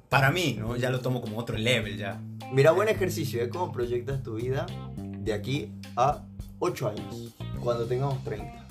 Para 0.09 0.31
mí, 0.31 0.55
¿no? 0.57 0.75
Ya 0.77 0.89
lo 0.89 1.01
tomo 1.01 1.21
como 1.21 1.37
otro 1.37 1.57
level 1.57 1.97
ya. 1.97 2.21
Mira, 2.51 2.71
buen 2.71 2.87
ejercicio, 2.87 3.41
¿eh? 3.41 3.49
¿Cómo 3.49 3.71
proyectas 3.71 4.23
tu 4.23 4.35
vida 4.35 4.65
de 4.97 5.33
aquí 5.33 5.71
a 5.95 6.23
8 6.59 6.89
años? 6.89 7.35
Cuando 7.65 7.85
tengamos 7.85 8.23
30? 8.23 8.67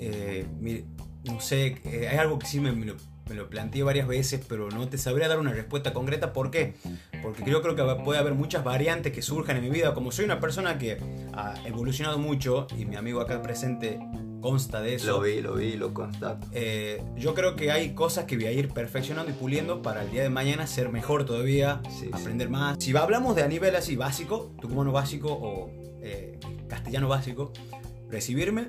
Eh, 0.00 0.46
mire, 0.60 0.84
no 1.24 1.40
sé, 1.40 1.80
eh, 1.84 2.08
hay 2.10 2.18
algo 2.18 2.38
que 2.38 2.46
sí 2.46 2.60
me, 2.60 2.72
lo, 2.72 3.48
planteé 3.48 3.82
varias 3.84 4.08
veces, 4.08 4.44
pero 4.46 4.68
no 4.70 4.88
te 4.88 4.98
sabría 4.98 5.28
dar 5.28 5.38
una 5.38 5.52
respuesta 5.52 5.94
concreta. 5.94 6.32
¿Por 6.32 6.50
qué? 6.50 6.74
Porque 7.22 7.48
yo 7.48 7.62
creo 7.62 7.76
que 7.76 8.02
puede 8.02 8.18
haber 8.18 8.34
muchas 8.34 8.64
variantes 8.64 9.12
que 9.12 9.22
surjan 9.22 9.56
en 9.56 9.62
mi 9.62 9.70
vida. 9.70 9.94
Como 9.94 10.10
soy 10.10 10.24
una 10.24 10.40
persona 10.40 10.78
que 10.78 10.98
ha 11.32 11.54
evolucionado 11.64 12.18
mucho, 12.18 12.66
y 12.76 12.84
mi 12.84 12.96
amigo 12.96 13.20
acá 13.20 13.40
presente 13.40 14.00
consta 14.40 14.80
de 14.80 14.94
eso. 14.94 15.06
Lo 15.06 15.20
vi, 15.20 15.40
lo 15.40 15.54
vi, 15.54 15.76
lo 15.76 15.94
constato. 15.94 16.46
Eh, 16.52 17.02
yo 17.16 17.34
creo 17.34 17.54
que 17.54 17.70
hay 17.70 17.94
cosas 17.94 18.24
que 18.24 18.36
voy 18.36 18.46
a 18.46 18.52
ir 18.52 18.68
perfeccionando 18.70 19.30
y 19.30 19.34
puliendo 19.34 19.82
para 19.82 20.02
el 20.02 20.10
día 20.10 20.22
de 20.22 20.30
mañana 20.30 20.66
ser 20.66 20.88
mejor 20.88 21.24
todavía, 21.24 21.80
aprender 22.12 22.48
más. 22.48 22.78
Si 22.80 22.96
hablamos 22.96 23.36
de 23.36 23.42
a 23.42 23.48
nivel 23.48 23.76
así 23.76 23.94
básico, 23.94 24.52
tucumano 24.60 24.90
básico 24.90 25.32
o 25.32 25.70
eh, 26.00 26.37
castellano 26.68 27.08
básico, 27.08 27.52
recibirme, 28.08 28.68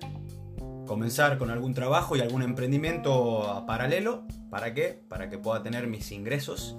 comenzar 0.87 1.37
con 1.37 1.51
algún 1.51 1.73
trabajo 1.73 2.15
y 2.15 2.21
algún 2.21 2.41
emprendimiento 2.41 3.63
paralelo. 3.67 4.23
¿Para 4.49 4.73
qué? 4.73 5.03
Para 5.07 5.29
que 5.29 5.37
pueda 5.37 5.61
tener 5.61 5.87
mis 5.87 6.11
ingresos, 6.11 6.77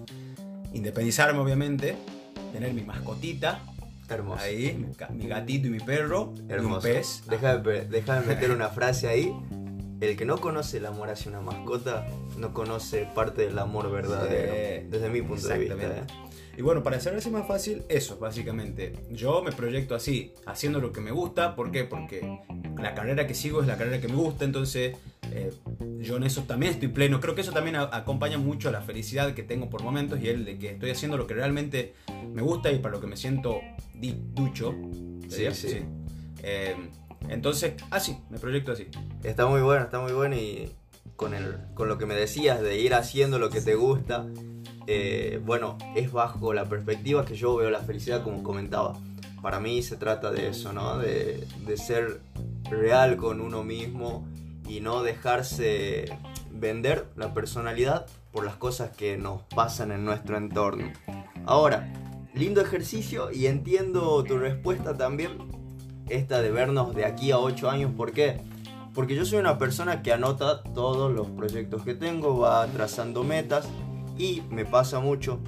independizarme 0.73 1.39
obviamente, 1.39 1.97
tener 2.53 2.75
mi 2.75 2.83
mascotita. 2.83 3.61
Hermoso. 4.09 4.43
Ahí, 4.43 4.85
mi 5.11 5.29
gatito 5.29 5.69
y 5.69 5.71
mi 5.71 5.79
perro. 5.79 6.35
Hermoso. 6.49 6.89
Y 6.89 6.91
un 6.91 6.97
pez. 6.97 7.23
Déjame, 7.29 8.27
meter 8.27 8.51
una 8.57 8.69
frase 8.69 9.07
ahí. 9.07 9.33
El 10.01 10.17
que 10.17 10.25
no 10.25 10.39
conoce 10.39 10.79
el 10.79 10.87
amor 10.87 11.11
hacia 11.11 11.31
una 11.31 11.43
mascota 11.43 12.07
no 12.37 12.53
conoce 12.53 13.07
parte 13.15 13.43
del 13.43 13.59
amor 13.59 13.93
verdadero. 13.93 14.89
desde 14.91 15.11
mi 15.11 15.23
punto 15.23 15.47
de 15.47 15.59
vista. 15.59 15.75
¿eh? 15.75 16.03
Y 16.61 16.63
bueno, 16.63 16.83
para 16.83 16.99
hacerlo 16.99 17.19
más 17.31 17.49
fácil, 17.49 17.85
eso, 17.89 18.19
básicamente. 18.19 18.93
Yo 19.09 19.41
me 19.41 19.51
proyecto 19.51 19.95
así, 19.95 20.35
haciendo 20.45 20.79
lo 20.79 20.93
que 20.93 21.01
me 21.01 21.11
gusta. 21.11 21.57
¿Por 21.57 21.71
qué? 21.71 21.85
Porque 21.85 22.21
la 22.77 22.95
carrera 22.95 23.27
que 23.27 23.33
sigo 23.33 23.63
es 23.63 23.67
la 23.67 23.79
carrera 23.79 23.99
que 23.99 24.09
me 24.09 24.17
gusta, 24.17 24.45
entonces 24.45 24.95
eh, 25.33 25.55
yo 26.01 26.19
en 26.19 26.25
eso 26.25 26.43
también 26.43 26.75
estoy 26.75 26.89
pleno. 26.89 27.19
Creo 27.19 27.35
que 27.35 27.41
eso 27.41 27.53
también 27.53 27.77
acompaña 27.77 28.37
mucho 28.37 28.69
a 28.69 28.73
la 28.73 28.83
felicidad 28.83 29.33
que 29.33 29.43
tengo 29.43 29.71
por 29.71 29.83
momentos 29.83 30.21
y 30.21 30.29
el 30.29 30.45
de 30.45 30.59
que 30.59 30.73
estoy 30.73 30.91
haciendo 30.91 31.17
lo 31.17 31.27
que 31.27 31.33
realmente 31.33 31.95
me 32.31 32.43
gusta 32.43 32.71
y 32.71 32.79
para 32.79 32.97
lo 32.97 33.01
que 33.01 33.07
me 33.07 33.17
siento 33.17 33.63
ducho. 33.95 34.75
Sí, 35.31 35.47
sí. 35.55 35.81
Eh, 36.43 36.77
entonces, 37.31 37.73
así, 37.91 38.19
me 38.29 38.39
proyecto 38.39 38.73
así. 38.73 38.87
Está 39.25 39.47
muy 39.47 39.63
bueno, 39.63 39.85
está 39.85 39.99
muy 39.99 40.13
bueno 40.13 40.37
y 40.37 40.71
con, 41.17 41.33
el, 41.33 41.57
con 41.73 41.89
lo 41.89 41.97
que 41.97 42.05
me 42.05 42.15
decías 42.15 42.61
de 42.61 42.79
ir 42.79 42.93
haciendo 42.93 43.39
lo 43.39 43.49
que 43.49 43.63
te 43.63 43.77
gusta 43.77 44.27
eh, 44.87 45.41
bueno, 45.45 45.77
es 45.95 46.13
bajo 46.13 46.53
la 46.53 46.65
perspectiva 46.65 47.25
que 47.25 47.35
yo 47.35 47.57
veo 47.57 47.71
la 47.71 47.81
felicidad 47.81 48.23
como 48.23 48.43
comentaba. 48.43 48.99
Para 49.43 49.61
mí 49.61 49.83
se 49.83 49.97
trata 49.97 50.31
de 50.31 50.49
eso, 50.49 50.73
¿no? 50.73 50.99
De, 50.99 51.47
ser 51.77 52.21
real 52.69 53.17
con 53.17 53.41
uno 53.41 53.63
mismo 53.63 54.27
y 54.69 54.81
no 54.81 55.03
dejarse 55.03 56.19
vender 56.51 57.07
la 57.17 57.33
personalidad 57.33 58.07
por 58.33 58.45
las 58.45 58.57
cosas 58.57 58.91
que 58.91 59.17
nos 59.17 59.43
pasan 59.45 59.93
en 59.93 60.05
nuestro 60.05 60.37
entorno. 60.37 60.93
Ahora, 61.47 61.93
lindo 62.35 62.61
ejercicio 62.61 63.31
y 63.33 63.47
entiendo 63.47 64.23
tu 64.25 64.39
respuesta 64.39 64.97
también, 64.97 65.39
esta 66.09 66.43
de 66.43 66.51
vernos 66.51 66.95
de 66.95 67.07
aquí 67.07 67.31
a 67.31 67.39
8 67.39 67.71
años, 67.71 67.93
¿por 67.97 68.13
qué? 68.13 68.43
Porque 68.95 69.15
yo 69.15 69.25
soy 69.25 69.39
una 69.39 69.59
persona 69.59 70.03
que 70.03 70.13
anota 70.13 70.63
todos 70.63 71.13
los 71.13 71.29
proyectos 71.29 71.85
que 71.85 71.95
tengo, 71.95 72.39
va 72.41 72.67
trazando 72.67 73.25
metas 73.25 73.69
y 74.21 74.43
me 74.51 74.67
pasa 74.67 75.01
mucho 75.01 75.41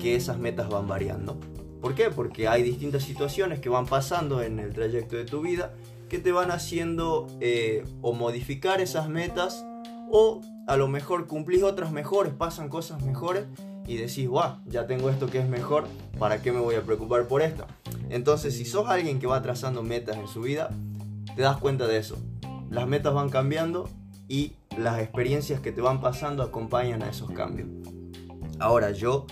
que 0.00 0.16
esas 0.16 0.36
metas 0.38 0.68
van 0.68 0.88
variando. 0.88 1.38
¿Por 1.80 1.94
qué? 1.94 2.10
Porque 2.10 2.48
hay 2.48 2.64
distintas 2.64 3.04
situaciones 3.04 3.60
que 3.60 3.68
van 3.68 3.86
pasando 3.86 4.42
en 4.42 4.58
el 4.58 4.74
trayecto 4.74 5.14
de 5.14 5.24
tu 5.24 5.42
vida 5.42 5.74
que 6.08 6.18
te 6.18 6.32
van 6.32 6.50
haciendo 6.50 7.28
eh, 7.40 7.84
o 8.02 8.12
modificar 8.12 8.80
esas 8.80 9.08
metas 9.08 9.64
o 10.10 10.40
a 10.66 10.76
lo 10.76 10.88
mejor 10.88 11.28
cumplís 11.28 11.62
otras 11.62 11.92
mejores, 11.92 12.32
pasan 12.32 12.68
cosas 12.68 13.00
mejores 13.04 13.44
y 13.86 13.96
decís, 13.96 14.28
guau, 14.28 14.56
ya 14.66 14.88
tengo 14.88 15.08
esto 15.10 15.28
que 15.28 15.38
es 15.38 15.48
mejor, 15.48 15.86
¿para 16.18 16.42
qué 16.42 16.50
me 16.50 16.58
voy 16.58 16.74
a 16.74 16.82
preocupar 16.82 17.28
por 17.28 17.42
esto? 17.42 17.66
Entonces, 18.10 18.56
si 18.56 18.64
sos 18.64 18.88
alguien 18.88 19.20
que 19.20 19.28
va 19.28 19.40
trazando 19.42 19.84
metas 19.84 20.16
en 20.16 20.26
su 20.26 20.40
vida, 20.40 20.70
te 21.36 21.42
das 21.42 21.58
cuenta 21.58 21.86
de 21.86 21.98
eso. 21.98 22.16
Las 22.70 22.88
metas 22.88 23.14
van 23.14 23.28
cambiando 23.28 23.88
y 24.26 24.54
las 24.76 25.00
experiencias 25.00 25.60
que 25.60 25.70
te 25.70 25.80
van 25.80 26.00
pasando 26.00 26.42
acompañan 26.42 27.04
a 27.04 27.10
esos 27.10 27.30
cambios. 27.30 27.68
Ahora 28.58 28.90
yo 28.90 29.26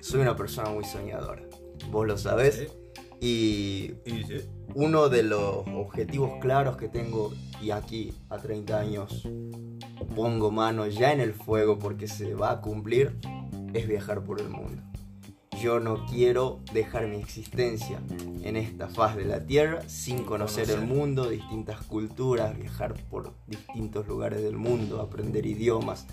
soy 0.00 0.20
una 0.20 0.36
persona 0.36 0.70
muy 0.70 0.84
soñadora, 0.84 1.42
vos 1.90 2.06
lo 2.06 2.16
sabés. 2.16 2.68
Y 3.20 3.92
uno 4.74 5.10
de 5.10 5.22
los 5.22 5.66
objetivos 5.68 6.32
claros 6.40 6.78
que 6.78 6.88
tengo, 6.88 7.32
y 7.60 7.70
aquí 7.70 8.14
a 8.30 8.38
30 8.38 8.78
años 8.78 9.28
pongo 10.16 10.50
mano 10.50 10.86
ya 10.86 11.12
en 11.12 11.20
el 11.20 11.34
fuego 11.34 11.78
porque 11.78 12.08
se 12.08 12.34
va 12.34 12.52
a 12.52 12.60
cumplir, 12.62 13.18
es 13.74 13.86
viajar 13.86 14.24
por 14.24 14.40
el 14.40 14.48
mundo. 14.48 14.82
yo 15.60 15.78
no 15.78 16.06
quiero 16.06 16.60
dejar 16.72 17.06
mi 17.08 17.16
existencia 17.16 18.00
en 18.42 18.56
esta 18.56 18.88
faz 18.88 19.14
de 19.16 19.26
la 19.26 19.44
tierra 19.44 19.86
sin 19.88 20.24
conocer, 20.24 20.70
el 20.70 20.86
mundo, 20.86 21.28
distintas 21.28 21.82
culturas, 21.84 22.56
viajar 22.56 22.94
por 23.10 23.34
distintos 23.46 24.08
lugares 24.08 24.42
del 24.42 24.56
mundo, 24.56 25.02
aprender 25.02 25.44
idiomas. 25.44 26.06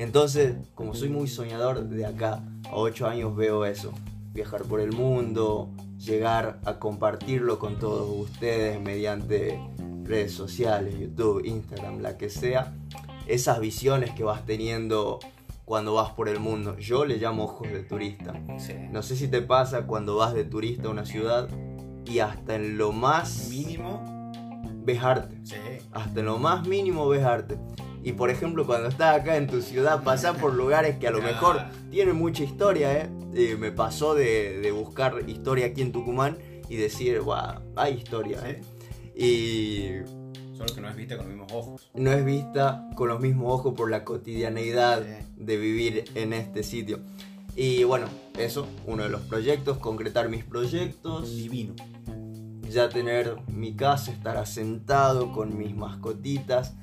Entonces, 0.00 0.56
como 0.74 0.94
soy 0.94 1.10
muy 1.10 1.28
soñador, 1.28 1.84
de 1.84 2.06
acá 2.06 2.42
a 2.70 2.74
8 2.74 3.06
años 3.06 3.36
veo 3.36 3.66
eso, 3.66 3.92
viajar 4.32 4.62
por 4.62 4.80
el 4.80 4.92
mundo, 4.92 5.68
llegar 5.98 6.58
a 6.64 6.78
compartirlo 6.78 7.58
con 7.58 7.78
todos 7.78 8.08
ustedes 8.10 8.80
mediante 8.80 9.60
redes 10.04 10.32
sociales, 10.32 10.98
YouTube, 10.98 11.44
Instagram, 11.44 12.00
la 12.00 12.16
que 12.16 12.30
sea, 12.30 12.72
esas 13.26 13.60
visiones 13.60 14.12
que 14.12 14.24
vas 14.24 14.46
teniendo 14.46 15.18
cuando 15.66 15.92
vas 15.92 16.12
por 16.12 16.30
el 16.30 16.40
mundo. 16.40 16.78
Yo 16.78 17.04
le 17.04 17.18
llamo 17.18 17.44
ojos 17.44 17.68
de 17.68 17.82
turista. 17.82 18.32
No 18.90 19.02
sé 19.02 19.16
si 19.16 19.28
te 19.28 19.42
pasa 19.42 19.86
cuando 19.86 20.16
vas 20.16 20.32
de 20.32 20.44
turista 20.44 20.88
a 20.88 20.92
una 20.92 21.04
ciudad 21.04 21.46
y 22.06 22.20
hasta 22.20 22.54
en 22.54 22.78
lo 22.78 22.92
más 22.92 23.50
mínimo 23.50 24.32
ves 24.82 25.02
arte. 25.02 25.36
Hasta 25.92 26.20
en 26.20 26.24
lo 26.24 26.38
más 26.38 26.66
mínimo 26.66 27.06
ves 27.06 27.22
arte. 27.22 27.58
Y 28.02 28.12
por 28.12 28.30
ejemplo, 28.30 28.66
cuando 28.66 28.88
estás 28.88 29.20
acá 29.20 29.36
en 29.36 29.46
tu 29.46 29.60
ciudad, 29.60 30.02
pasas 30.02 30.36
por 30.38 30.54
lugares 30.54 30.96
que 30.98 31.08
a 31.08 31.10
lo 31.10 31.22
mejor 31.22 31.60
tienen 31.90 32.16
mucha 32.16 32.44
historia, 32.44 32.92
¿eh? 32.96 33.10
eh 33.34 33.56
me 33.58 33.72
pasó 33.72 34.14
de, 34.14 34.70
buscar 34.74 35.28
historia 35.28 35.66
aquí 35.66 35.82
en 35.82 35.92
Tucumán 35.92 36.38
y 36.68 36.76
decir, 36.76 37.20
wow, 37.20 37.60
hay 37.76 37.94
historia, 37.94 38.38
¿eh? 38.44 38.60
Y 39.14 40.04
Solo 40.56 40.74
que 40.74 40.80
no 40.82 40.88
es 40.90 40.96
vista 40.96 41.16
con 41.16 41.26
los 41.26 41.34
mismos 41.34 41.52
ojos. 41.52 41.90
No 41.94 42.12
es 42.12 42.22
vista 42.22 42.86
con 42.94 43.08
los 43.08 43.18
mismos 43.18 43.50
ojos 43.50 43.74
por 43.74 43.90
la 43.90 44.04
cotidianeidad 44.04 45.00
de 45.00 45.56
vivir 45.56 46.04
en 46.14 46.34
este 46.34 46.62
sitio. 46.62 47.00
Y 47.56 47.84
bueno, 47.84 48.06
eso, 48.38 48.66
uno 48.86 49.02
de 49.02 49.08
los 49.08 49.22
proyectos, 49.22 49.78
concretar 49.78 50.28
mis 50.28 50.44
proyectos. 50.44 51.34
Divino. 51.34 51.74
Ya 52.68 52.88
tener 52.88 53.36
mi 53.48 53.74
casa, 53.74 54.12
estar 54.12 54.36
asentado 54.36 55.32
con 55.32 55.56
mis 55.56 55.74
mascotitas. 55.74 56.76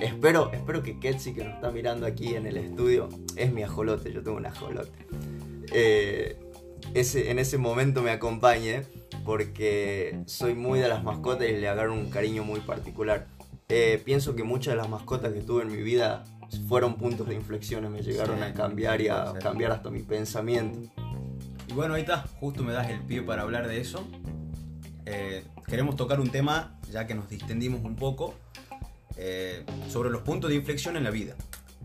Espero, 0.00 0.52
espero 0.52 0.82
que 0.82 1.00
Ketsi, 1.00 1.34
que 1.34 1.44
nos 1.44 1.54
está 1.54 1.70
mirando 1.70 2.06
aquí 2.06 2.34
en 2.34 2.46
el 2.46 2.56
estudio, 2.56 3.08
es 3.36 3.52
mi 3.52 3.62
ajolote, 3.62 4.12
yo 4.12 4.22
tengo 4.22 4.36
un 4.36 4.46
ajolote. 4.46 5.06
Eh, 5.72 6.38
ese, 6.94 7.30
en 7.30 7.38
ese 7.38 7.58
momento 7.58 8.02
me 8.02 8.10
acompañe 8.10 8.84
porque 9.24 10.22
soy 10.26 10.54
muy 10.54 10.78
de 10.78 10.88
las 10.88 11.02
mascotas 11.02 11.48
y 11.48 11.56
le 11.56 11.68
agarro 11.68 11.92
un 11.94 12.10
cariño 12.10 12.44
muy 12.44 12.60
particular. 12.60 13.26
Eh, 13.68 14.00
pienso 14.04 14.36
que 14.36 14.44
muchas 14.44 14.74
de 14.74 14.76
las 14.76 14.88
mascotas 14.88 15.32
que 15.32 15.40
tuve 15.40 15.62
en 15.62 15.72
mi 15.72 15.82
vida 15.82 16.24
fueron 16.68 16.94
puntos 16.94 17.28
de 17.28 17.34
inflexión, 17.34 17.90
me 17.92 18.00
llegaron 18.00 18.42
a 18.42 18.54
cambiar 18.54 19.00
y 19.00 19.08
a 19.08 19.34
cambiar 19.42 19.72
hasta 19.72 19.90
mi 19.90 20.02
pensamiento. 20.02 20.90
Y 21.68 21.72
bueno, 21.74 21.94
ahí 21.94 22.02
está, 22.02 22.24
justo 22.40 22.62
me 22.62 22.72
das 22.72 22.88
el 22.88 23.00
pie 23.00 23.22
para 23.22 23.42
hablar 23.42 23.68
de 23.68 23.80
eso. 23.80 24.06
Eh, 25.04 25.44
queremos 25.66 25.96
tocar 25.96 26.20
un 26.20 26.30
tema, 26.30 26.78
ya 26.90 27.06
que 27.06 27.14
nos 27.14 27.28
distendimos 27.28 27.82
un 27.82 27.96
poco, 27.96 28.34
eh, 29.18 29.64
sobre 29.88 30.10
los 30.10 30.22
puntos 30.22 30.50
de 30.50 30.56
inflexión 30.56 30.96
en 30.96 31.04
la 31.04 31.10
vida. 31.10 31.34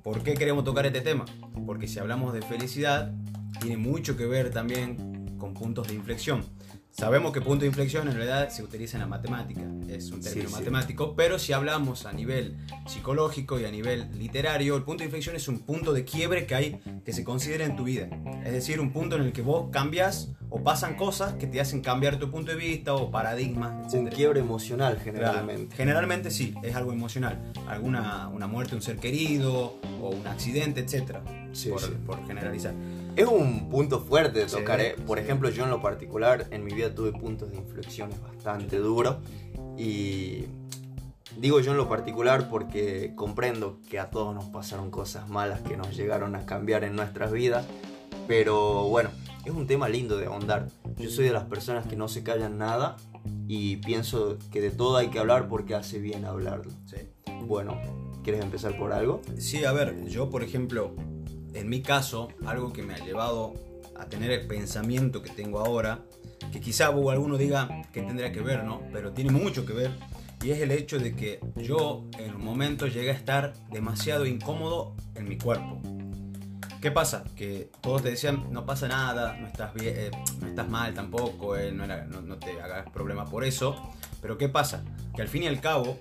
¿Por 0.03 0.21
qué 0.21 0.35
queremos 0.35 0.63
tocar 0.63 0.85
este 0.85 1.01
tema? 1.01 1.25
Porque 1.65 1.87
si 1.87 1.97
hablamos 1.97 2.33
de 2.33 2.41
felicidad, 2.41 3.11
tiene 3.59 3.77
mucho 3.77 4.15
que 4.15 4.25
ver 4.25 4.51
también 4.51 5.37
con 5.37 5.53
puntos 5.53 5.87
de 5.87 5.95
inflexión. 5.95 6.45
Sabemos 6.93 7.33
que 7.33 7.41
punto 7.41 7.61
de 7.61 7.67
inflexión 7.67 8.07
en 8.07 8.13
realidad 8.13 8.49
se 8.49 8.61
utiliza 8.61 8.97
en 8.97 9.01
la 9.01 9.07
matemática, 9.07 9.61
es 9.89 10.11
un 10.11 10.21
término 10.21 10.51
matemático, 10.51 11.15
pero 11.15 11.39
si 11.39 11.51
hablamos 11.51 12.05
a 12.05 12.13
nivel 12.13 12.55
psicológico 12.85 13.59
y 13.59 13.65
a 13.65 13.71
nivel 13.71 14.11
literario, 14.15 14.75
el 14.75 14.83
punto 14.83 14.99
de 14.99 15.05
inflexión 15.05 15.35
es 15.35 15.47
un 15.47 15.57
punto 15.57 15.91
de 15.91 16.05
quiebre 16.05 16.45
que 16.45 16.53
hay 16.53 16.79
que 17.03 17.11
se 17.11 17.23
considera 17.23 17.65
en 17.65 17.75
tu 17.75 17.85
vida. 17.85 18.09
Es 18.45 18.53
decir, 18.53 18.79
un 18.79 18.93
punto 18.93 19.15
en 19.15 19.23
el 19.23 19.33
que 19.33 19.41
vos 19.41 19.71
cambias 19.71 20.29
o 20.51 20.61
pasan 20.61 20.95
cosas 20.95 21.33
que 21.33 21.47
te 21.47 21.59
hacen 21.59 21.81
cambiar 21.81 22.19
tu 22.19 22.29
punto 22.29 22.51
de 22.51 22.57
vista 22.57 22.93
o 22.93 23.09
paradigmas, 23.09 23.87
etc. 23.87 24.03
Un 24.03 24.09
quiebre 24.09 24.39
emocional 24.41 24.99
generalmente. 25.03 25.75
generalmente 25.75 26.29
sí, 26.29 26.53
es 26.61 26.75
algo 26.75 26.93
emocional. 26.93 27.41
Alguna 27.67 28.27
una 28.27 28.45
muerte 28.45 28.71
de 28.71 28.75
un 28.75 28.81
ser 28.83 28.97
querido 28.97 29.79
o 29.99 30.09
un 30.11 30.27
accidente, 30.27 30.81
etc. 30.81 31.17
por, 31.71 31.93
por 32.05 32.27
generalizar. 32.27 32.75
Es 33.15 33.27
un 33.27 33.69
punto 33.69 33.99
fuerte 33.99 34.39
de 34.39 34.45
tocar. 34.47 34.81
¿eh? 34.81 34.95
Por 35.05 35.19
ejemplo, 35.19 35.49
yo 35.49 35.63
en 35.65 35.69
lo 35.69 35.81
particular, 35.81 36.47
en 36.49 36.63
mi 36.63 36.73
vida 36.73 36.95
tuve 36.95 37.11
puntos 37.11 37.51
de 37.51 37.57
inflexiones 37.57 38.19
bastante 38.19 38.77
duros. 38.77 39.17
Y 39.77 40.45
digo 41.37 41.59
yo 41.59 41.71
en 41.71 41.77
lo 41.77 41.87
particular 41.87 42.49
porque 42.49 43.13
comprendo 43.15 43.79
que 43.87 43.99
a 43.99 44.09
todos 44.09 44.33
nos 44.33 44.45
pasaron 44.45 44.89
cosas 44.89 45.29
malas 45.29 45.61
que 45.61 45.77
nos 45.77 45.95
llegaron 45.95 46.35
a 46.35 46.47
cambiar 46.47 46.83
en 46.83 46.95
nuestras 46.95 47.31
vidas. 47.31 47.67
Pero 48.27 48.87
bueno, 48.89 49.11
es 49.45 49.51
un 49.51 49.67
tema 49.67 49.89
lindo 49.89 50.17
de 50.17 50.25
ahondar. 50.25 50.69
Yo 50.97 51.09
soy 51.11 51.25
de 51.25 51.33
las 51.33 51.43
personas 51.43 51.85
que 51.85 51.95
no 51.95 52.07
se 52.07 52.23
callan 52.23 52.57
nada 52.57 52.97
y 53.47 53.77
pienso 53.77 54.39
que 54.51 54.59
de 54.59 54.71
todo 54.71 54.97
hay 54.97 55.09
que 55.09 55.19
hablar 55.19 55.47
porque 55.49 55.75
hace 55.75 55.99
bien 55.99 56.25
hablarlo. 56.25 56.71
Bueno, 57.45 57.79
¿quieres 58.23 58.41
empezar 58.41 58.75
por 58.75 58.91
algo? 58.91 59.21
Sí, 59.37 59.65
a 59.65 59.71
ver, 59.71 60.05
yo 60.07 60.31
por 60.31 60.43
ejemplo 60.43 60.95
en 61.53 61.69
mi 61.69 61.81
caso, 61.81 62.29
algo 62.45 62.73
que 62.73 62.83
me 62.83 62.93
ha 62.93 62.97
llevado 62.97 63.53
a 63.97 64.05
tener 64.05 64.31
el 64.31 64.47
pensamiento 64.47 65.21
que 65.21 65.29
tengo 65.29 65.59
ahora, 65.59 66.03
que 66.51 66.59
quizá 66.59 66.87
alguno 66.87 67.37
diga 67.37 67.83
que 67.91 68.01
tendría 68.01 68.31
que 68.31 68.41
ver, 68.41 68.63
¿no? 68.63 68.81
Pero 68.91 69.11
tiene 69.13 69.31
mucho 69.31 69.65
que 69.65 69.73
ver, 69.73 69.91
y 70.43 70.51
es 70.51 70.59
el 70.59 70.71
hecho 70.71 70.99
de 70.99 71.15
que 71.15 71.39
yo 71.55 72.05
en 72.17 72.35
un 72.35 72.43
momento 72.43 72.87
llegué 72.87 73.11
a 73.11 73.13
estar 73.13 73.53
demasiado 73.71 74.25
incómodo 74.25 74.95
en 75.15 75.29
mi 75.29 75.37
cuerpo. 75.37 75.81
¿Qué 76.81 76.91
pasa? 76.91 77.23
Que 77.37 77.71
todos 77.79 78.03
te 78.03 78.09
decían, 78.09 78.51
no 78.51 78.65
pasa 78.65 78.89
nada, 78.89 79.37
no 79.37 79.47
estás, 79.47 79.73
bien, 79.73 79.93
eh, 79.95 80.11
mal 80.67 80.93
tampoco, 80.93 81.55
eh, 81.55 81.71
no, 81.71 81.87
no 81.87 82.37
te 82.37 82.61
hagas 82.61 82.89
problema 82.89 83.23
por 83.23 83.45
eso. 83.45 83.93
Pero 84.21 84.37
¿qué 84.37 84.49
pasa? 84.49 84.83
Que 85.15 85.21
al 85.21 85.29
fin 85.29 85.43
y 85.43 85.47
al 85.47 85.61
cabo, 85.61 85.97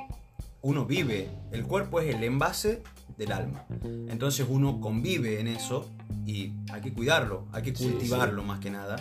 uno 0.62 0.86
vive, 0.86 1.28
el 1.50 1.64
cuerpo 1.64 2.00
es 2.00 2.14
el 2.14 2.22
envase 2.22 2.82
del 3.18 3.32
alma. 3.32 3.66
Entonces 4.08 4.46
uno 4.48 4.80
convive 4.80 5.40
en 5.40 5.48
eso 5.48 5.90
y 6.24 6.52
hay 6.72 6.80
que 6.80 6.92
cuidarlo, 6.92 7.46
hay 7.52 7.62
que 7.62 7.72
cultivarlo 7.72 8.42
más 8.44 8.60
que 8.60 8.70
nada. 8.70 8.96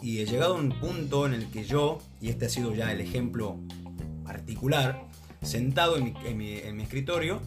Y 0.00 0.20
he 0.20 0.26
llegado 0.26 0.54
a 0.54 0.58
un 0.58 0.70
punto 0.70 1.26
en 1.26 1.34
el 1.34 1.50
que 1.50 1.64
yo, 1.64 1.98
y 2.20 2.28
este 2.28 2.46
ha 2.46 2.48
sido 2.48 2.72
ya 2.74 2.92
el 2.92 3.00
ejemplo 3.00 3.58
particular, 4.24 5.08
sentado 5.42 5.96
en 5.96 6.14
mi, 6.36 6.52
escritorio, 6.82 7.40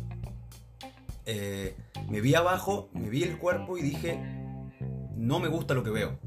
eh, 1.26 1.76
me 2.10 2.20
vi 2.20 2.36
abajo, 2.36 2.90
me 2.94 3.10
vi 3.10 3.24
el 3.24 3.38
cuerpo 3.38 3.78
y 3.78 3.82
dije, 3.82 4.20
no 5.16 5.40
me 5.40 5.48
gusta 5.48 5.74
lo 5.74 5.84
que 5.84 5.92
veo. 5.92 6.20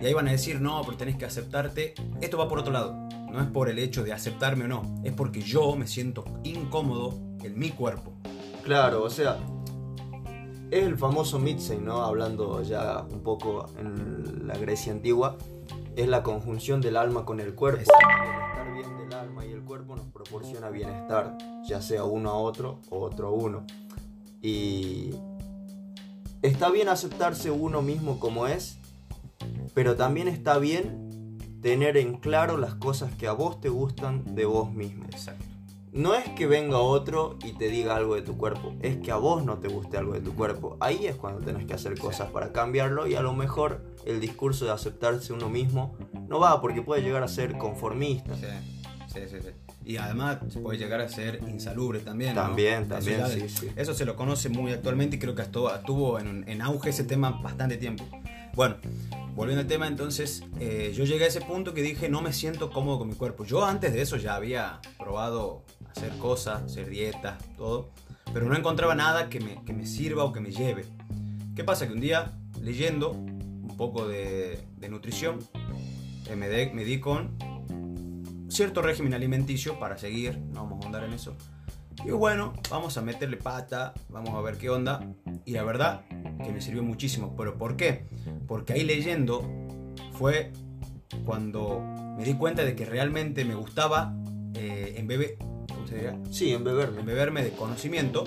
Y 0.00 0.06
ahí 0.06 0.14
van 0.14 0.28
a 0.28 0.32
decir, 0.32 0.60
no, 0.60 0.80
pero 0.84 0.96
tenés 0.96 1.16
que 1.16 1.26
aceptarte. 1.26 1.94
Esto 2.20 2.38
va 2.38 2.48
por 2.48 2.60
otro 2.60 2.72
lado. 2.72 3.08
No 3.30 3.40
es 3.40 3.46
por 3.48 3.68
el 3.68 3.78
hecho 3.78 4.02
de 4.04 4.12
aceptarme 4.12 4.64
o 4.64 4.68
no. 4.68 5.00
Es 5.04 5.12
porque 5.12 5.40
yo 5.40 5.76
me 5.76 5.86
siento 5.86 6.24
incómodo 6.44 7.14
en 7.42 7.58
mi 7.58 7.70
cuerpo. 7.70 8.12
Claro, 8.64 9.02
o 9.02 9.10
sea, 9.10 9.38
es 10.70 10.84
el 10.84 10.98
famoso 10.98 11.38
Mitzey, 11.38 11.78
¿no? 11.78 12.02
Hablando 12.02 12.62
ya 12.62 13.06
un 13.10 13.20
poco 13.20 13.66
en 13.78 14.46
la 14.46 14.56
Grecia 14.58 14.92
antigua, 14.92 15.36
es 15.96 16.08
la 16.08 16.22
conjunción 16.22 16.80
del 16.80 16.96
alma 16.96 17.24
con 17.24 17.40
el 17.40 17.54
cuerpo. 17.54 17.80
El 17.80 17.82
estar 17.82 18.72
bien 18.74 18.98
del 18.98 19.12
alma 19.14 19.46
y 19.46 19.52
el 19.52 19.62
cuerpo 19.62 19.96
nos 19.96 20.06
proporciona 20.06 20.70
bienestar, 20.70 21.36
ya 21.66 21.80
sea 21.80 22.04
uno 22.04 22.30
a 22.30 22.34
otro 22.36 22.80
o 22.90 23.00
otro 23.00 23.28
a 23.28 23.30
uno. 23.30 23.64
Y 24.42 25.10
está 26.42 26.70
bien 26.70 26.88
aceptarse 26.88 27.50
uno 27.50 27.82
mismo 27.82 28.20
como 28.20 28.46
es, 28.46 28.78
pero 29.74 29.96
también 29.96 30.28
está 30.28 30.58
bien 30.58 31.07
tener 31.60 31.96
en 31.96 32.16
claro 32.16 32.56
las 32.56 32.74
cosas 32.74 33.14
que 33.14 33.26
a 33.26 33.32
vos 33.32 33.60
te 33.60 33.68
gustan 33.68 34.34
de 34.34 34.44
vos 34.44 34.72
mismo. 34.72 35.04
Exacto 35.04 35.44
no 35.92 36.14
es 36.14 36.28
que 36.30 36.46
venga 36.46 36.78
otro 36.78 37.38
y 37.44 37.52
te 37.52 37.68
diga 37.68 37.96
algo 37.96 38.14
de 38.14 38.22
tu 38.22 38.36
cuerpo, 38.36 38.74
es 38.80 38.98
que 38.98 39.10
a 39.10 39.16
vos 39.16 39.44
no 39.44 39.58
te 39.58 39.68
guste 39.68 39.96
algo 39.96 40.12
de 40.12 40.20
tu 40.20 40.34
cuerpo. 40.34 40.76
Ahí 40.80 41.06
es 41.06 41.16
cuando 41.16 41.40
tenés 41.40 41.66
que 41.66 41.74
hacer 41.74 41.98
cosas 41.98 42.30
para 42.30 42.52
cambiarlo 42.52 43.06
y 43.06 43.14
a 43.14 43.20
lo 43.20 43.34
mejor 43.34 43.82
el 44.04 44.20
discurso 44.20 44.64
de 44.64 44.72
aceptarse 44.72 45.32
uno 45.32 45.48
mismo 45.48 45.96
no 46.28 46.38
va 46.38 46.60
porque 46.60 46.82
puede 46.82 47.02
llegar 47.02 47.22
a 47.22 47.28
ser 47.28 47.58
conformista. 47.58 48.36
Sí, 48.36 49.20
sí, 49.28 49.36
sí. 49.40 49.48
Y 49.84 49.96
además 49.96 50.38
puede 50.62 50.76
llegar 50.76 51.00
a 51.00 51.08
ser 51.08 51.40
insalubre 51.48 52.00
también. 52.00 52.34
También, 52.34 52.86
también, 52.86 53.26
sí, 53.26 53.48
sí. 53.48 53.68
Eso 53.74 53.94
se 53.94 54.04
lo 54.04 54.16
conoce 54.16 54.50
muy 54.50 54.72
actualmente 54.72 55.16
y 55.16 55.18
creo 55.18 55.34
que 55.34 55.42
estuvo 55.42 56.18
en, 56.18 56.44
en 56.46 56.60
auge 56.60 56.90
ese 56.90 57.04
tema 57.04 57.30
bastante 57.30 57.78
tiempo. 57.78 58.04
Bueno, 58.54 58.76
volviendo 59.34 59.60
al 59.60 59.68
tema, 59.68 59.86
entonces 59.86 60.42
eh, 60.58 60.92
yo 60.96 61.04
llegué 61.04 61.24
a 61.24 61.28
ese 61.28 61.40
punto 61.40 61.74
que 61.74 61.82
dije 61.82 62.08
no 62.08 62.20
me 62.22 62.32
siento 62.32 62.70
cómodo 62.70 62.98
con 62.98 63.08
mi 63.08 63.14
cuerpo. 63.14 63.44
Yo 63.44 63.64
antes 63.64 63.92
de 63.92 64.02
eso 64.02 64.16
ya 64.16 64.34
había 64.34 64.80
probado 64.98 65.64
hacer 65.90 66.10
cosas, 66.18 66.62
hacer 66.62 66.88
dietas, 66.88 67.42
todo, 67.56 67.90
pero 68.32 68.46
no 68.46 68.56
encontraba 68.56 68.94
nada 68.94 69.28
que 69.28 69.40
me, 69.40 69.64
que 69.64 69.72
me 69.72 69.86
sirva 69.86 70.24
o 70.24 70.32
que 70.32 70.40
me 70.40 70.50
lleve. 70.50 70.86
¿Qué 71.54 71.64
pasa? 71.64 71.86
Que 71.86 71.92
un 71.92 72.00
día, 72.00 72.32
leyendo 72.60 73.10
un 73.10 73.76
poco 73.76 74.06
de, 74.06 74.60
de 74.76 74.88
nutrición, 74.88 75.38
eh, 76.28 76.36
me, 76.36 76.48
me 76.72 76.84
di 76.84 77.00
con 77.00 77.36
cierto 78.48 78.82
régimen 78.82 79.14
alimenticio 79.14 79.78
para 79.78 79.98
seguir, 79.98 80.38
no 80.38 80.64
vamos 80.64 80.84
a 80.84 80.86
andar 80.86 81.04
en 81.04 81.12
eso. 81.12 81.36
Y 82.04 82.10
bueno, 82.10 82.54
vamos 82.70 82.96
a 82.96 83.02
meterle 83.02 83.36
pata, 83.36 83.92
vamos 84.08 84.34
a 84.34 84.40
ver 84.40 84.56
qué 84.56 84.70
onda. 84.70 85.00
Y 85.44 85.52
la 85.52 85.64
verdad, 85.64 86.02
que 86.44 86.52
me 86.52 86.60
sirvió 86.60 86.82
muchísimo. 86.82 87.34
¿Pero 87.36 87.58
por 87.58 87.76
qué? 87.76 88.06
Porque 88.46 88.74
ahí 88.74 88.84
leyendo 88.84 89.42
fue 90.12 90.52
cuando 91.24 91.80
me 92.16 92.24
di 92.24 92.34
cuenta 92.34 92.64
de 92.64 92.74
que 92.74 92.84
realmente 92.84 93.44
me 93.44 93.54
gustaba 93.54 94.14
eh, 94.54 94.94
embeber, 94.96 95.36
¿cómo 95.68 95.86
se 95.86 95.96
diría? 95.96 96.18
Sí, 96.30 96.52
embeberme. 96.52 97.00
Embeberme 97.00 97.42
de 97.42 97.50
conocimiento. 97.50 98.24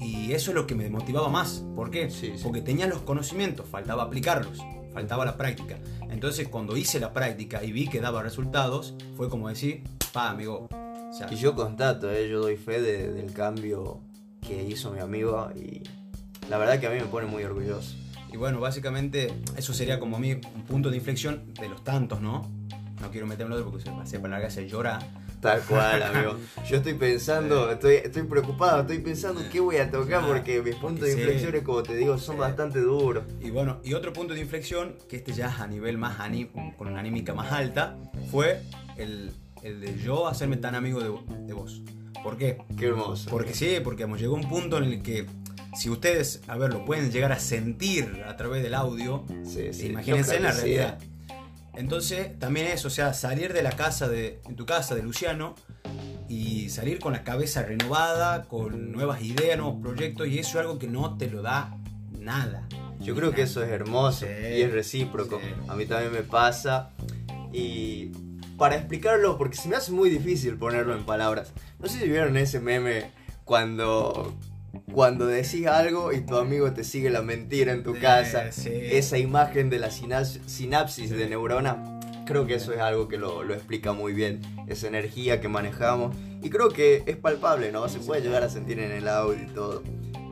Y 0.00 0.32
eso 0.32 0.50
es 0.50 0.54
lo 0.54 0.66
que 0.66 0.74
me 0.74 0.88
motivaba 0.90 1.28
más. 1.28 1.64
¿Por 1.76 1.90
qué? 1.90 2.10
Sí, 2.10 2.32
sí. 2.36 2.42
Porque 2.42 2.60
tenía 2.60 2.86
los 2.86 3.02
conocimientos, 3.02 3.68
faltaba 3.68 4.04
aplicarlos, 4.04 4.58
faltaba 4.92 5.24
la 5.24 5.36
práctica. 5.36 5.78
Entonces, 6.10 6.48
cuando 6.48 6.76
hice 6.76 6.98
la 7.00 7.12
práctica 7.12 7.62
y 7.62 7.72
vi 7.72 7.88
que 7.88 8.00
daba 8.00 8.22
resultados, 8.22 8.94
fue 9.16 9.28
como 9.28 9.48
decir, 9.48 9.84
pa, 10.12 10.30
amigo. 10.30 10.68
O 11.12 11.14
sea, 11.14 11.28
yo 11.30 11.54
constato, 11.54 12.10
eh, 12.10 12.28
yo 12.28 12.40
doy 12.40 12.56
fe 12.56 12.80
de- 12.80 13.12
del 13.12 13.32
cambio 13.32 14.00
que 14.46 14.62
hizo 14.64 14.90
mi 14.92 15.00
amigo 15.00 15.50
y 15.54 15.82
la 16.48 16.58
verdad 16.58 16.80
que 16.80 16.86
a 16.86 16.90
mí 16.90 16.96
me 16.98 17.06
pone 17.06 17.26
muy 17.26 17.44
orgulloso. 17.44 17.94
Y 18.32 18.36
bueno, 18.38 18.60
básicamente 18.60 19.32
eso 19.56 19.74
sería 19.74 20.00
como 20.00 20.16
a 20.16 20.20
mí 20.20 20.32
un 20.32 20.62
punto 20.66 20.90
de 20.90 20.96
inflexión 20.96 21.52
de 21.54 21.68
los 21.68 21.84
tantos, 21.84 22.20
¿no? 22.20 22.50
No 23.00 23.10
quiero 23.10 23.26
meterme 23.26 23.54
en 23.54 23.60
otro 23.60 23.70
porque 23.70 23.84
se 23.84 23.90
pasea 23.94 24.20
para 24.20 24.34
larga, 24.34 24.50
se 24.50 24.66
llora. 24.68 24.98
Tal 25.40 25.60
cual, 25.62 26.02
amigo. 26.14 26.36
Yo 26.68 26.76
estoy 26.76 26.94
pensando, 26.94 27.70
estoy, 27.70 27.96
estoy 27.96 28.22
preocupado, 28.22 28.80
estoy 28.82 29.00
pensando 29.00 29.42
qué 29.50 29.60
voy 29.60 29.76
a 29.78 29.90
tocar 29.90 30.24
porque 30.26 30.62
mis 30.62 30.76
puntos 30.76 31.04
de 31.06 31.12
sí. 31.14 31.18
inflexiones, 31.18 31.62
como 31.62 31.82
te 31.82 31.94
digo, 31.96 32.16
son 32.16 32.38
bastante 32.38 32.80
duros. 32.80 33.24
Y 33.40 33.50
bueno, 33.50 33.80
y 33.84 33.92
otro 33.94 34.12
punto 34.12 34.34
de 34.34 34.40
inflexión, 34.40 34.94
que 35.08 35.16
este 35.16 35.32
ya 35.32 35.48
es 35.48 35.60
a 35.60 35.66
nivel 35.66 35.98
más 35.98 36.20
ani- 36.20 36.46
con 36.78 36.86
una 36.88 37.00
anímica 37.00 37.34
más 37.34 37.50
alta, 37.52 37.96
fue 38.30 38.62
el, 38.96 39.32
el 39.62 39.80
de 39.80 39.98
yo 39.98 40.26
hacerme 40.28 40.56
tan 40.56 40.74
amigo 40.74 41.00
de, 41.00 41.12
de 41.46 41.52
vos. 41.52 41.82
¿Por 42.22 42.36
qué? 42.36 42.58
Qué 42.78 42.86
hermoso. 42.86 43.28
Porque 43.30 43.54
sí, 43.54 43.76
porque 43.82 44.04
hemos 44.04 44.18
llegado 44.18 44.36
a 44.36 44.40
un 44.40 44.48
punto 44.48 44.78
en 44.78 44.84
el 44.84 45.02
que 45.02 45.26
si 45.76 45.88
ustedes, 45.90 46.42
a 46.46 46.56
ver, 46.56 46.72
lo 46.72 46.84
pueden 46.84 47.10
llegar 47.10 47.32
a 47.32 47.38
sentir 47.38 48.22
a 48.28 48.36
través 48.36 48.62
del 48.62 48.74
audio, 48.74 49.24
Sí, 49.44 49.72
sí, 49.72 49.86
imagínense 49.86 50.36
en 50.36 50.42
la 50.44 50.52
realidad. 50.52 50.98
Entonces, 51.74 52.38
también 52.38 52.66
es, 52.66 52.84
o 52.84 52.90
sea, 52.90 53.14
salir 53.14 53.52
de 53.52 53.62
la 53.62 53.70
casa 53.72 54.06
de, 54.08 54.40
en 54.46 54.56
tu 54.56 54.66
casa 54.66 54.94
de 54.94 55.02
Luciano 55.02 55.54
y 56.28 56.68
salir 56.68 56.98
con 57.00 57.12
la 57.14 57.24
cabeza 57.24 57.62
renovada, 57.62 58.44
con 58.44 58.92
nuevas 58.92 59.22
ideas, 59.22 59.56
nuevos 59.58 59.80
proyectos, 59.80 60.28
y 60.28 60.38
eso 60.38 60.50
es 60.50 60.56
algo 60.66 60.78
que 60.78 60.86
no 60.86 61.16
te 61.16 61.30
lo 61.30 61.40
da 61.42 61.74
nada. 62.20 62.68
Yo 63.00 63.14
creo 63.16 63.32
que 63.32 63.42
eso 63.42 63.64
es 63.64 63.70
hermoso 63.70 64.26
Sí. 64.26 64.26
y 64.26 64.60
es 64.62 64.72
recíproco. 64.72 65.40
Sí. 65.40 65.46
A 65.66 65.74
mí 65.74 65.86
también 65.86 66.12
me 66.12 66.22
pasa. 66.22 66.90
Y 67.52 68.12
para 68.62 68.76
explicarlo, 68.76 69.36
porque 69.38 69.56
se 69.56 69.68
me 69.68 69.74
hace 69.74 69.90
muy 69.90 70.08
difícil 70.08 70.56
ponerlo 70.56 70.94
en 70.94 71.02
palabras. 71.04 71.52
No 71.80 71.88
sé 71.88 71.98
si 71.98 72.08
vieron 72.08 72.36
ese 72.36 72.60
meme 72.60 73.10
cuando, 73.44 74.32
cuando 74.94 75.26
decís 75.26 75.66
algo 75.66 76.12
y 76.12 76.20
tu 76.20 76.36
amigo 76.36 76.72
te 76.72 76.84
sigue 76.84 77.10
la 77.10 77.22
mentira 77.22 77.72
en 77.72 77.82
tu 77.82 77.92
Sí, 77.96 78.00
casa. 78.00 78.52
sí. 78.52 78.70
Esa 78.72 79.18
imagen 79.18 79.68
de 79.68 79.80
la 79.80 79.90
sinapsis 79.90 81.10
de 81.10 81.28
neurona. 81.28 81.98
Creo 82.24 82.46
que 82.46 82.54
eso 82.54 82.72
es 82.72 82.78
algo 82.78 83.08
que 83.08 83.18
lo, 83.18 83.42
lo 83.42 83.52
explica 83.52 83.94
muy 83.94 84.12
bien. 84.12 84.40
Esa 84.68 84.86
energía 84.86 85.40
que 85.40 85.48
manejamos. 85.48 86.14
Y 86.40 86.48
creo 86.48 86.68
que 86.68 87.02
es 87.06 87.16
palpable, 87.16 87.72
¿no? 87.72 87.88
Se 87.88 87.98
puede 87.98 88.20
llegar 88.22 88.44
a 88.44 88.48
sentir 88.48 88.78
en 88.78 88.92
el 88.92 89.08
audio 89.08 89.42
y 89.42 89.46
todo. 89.52 89.82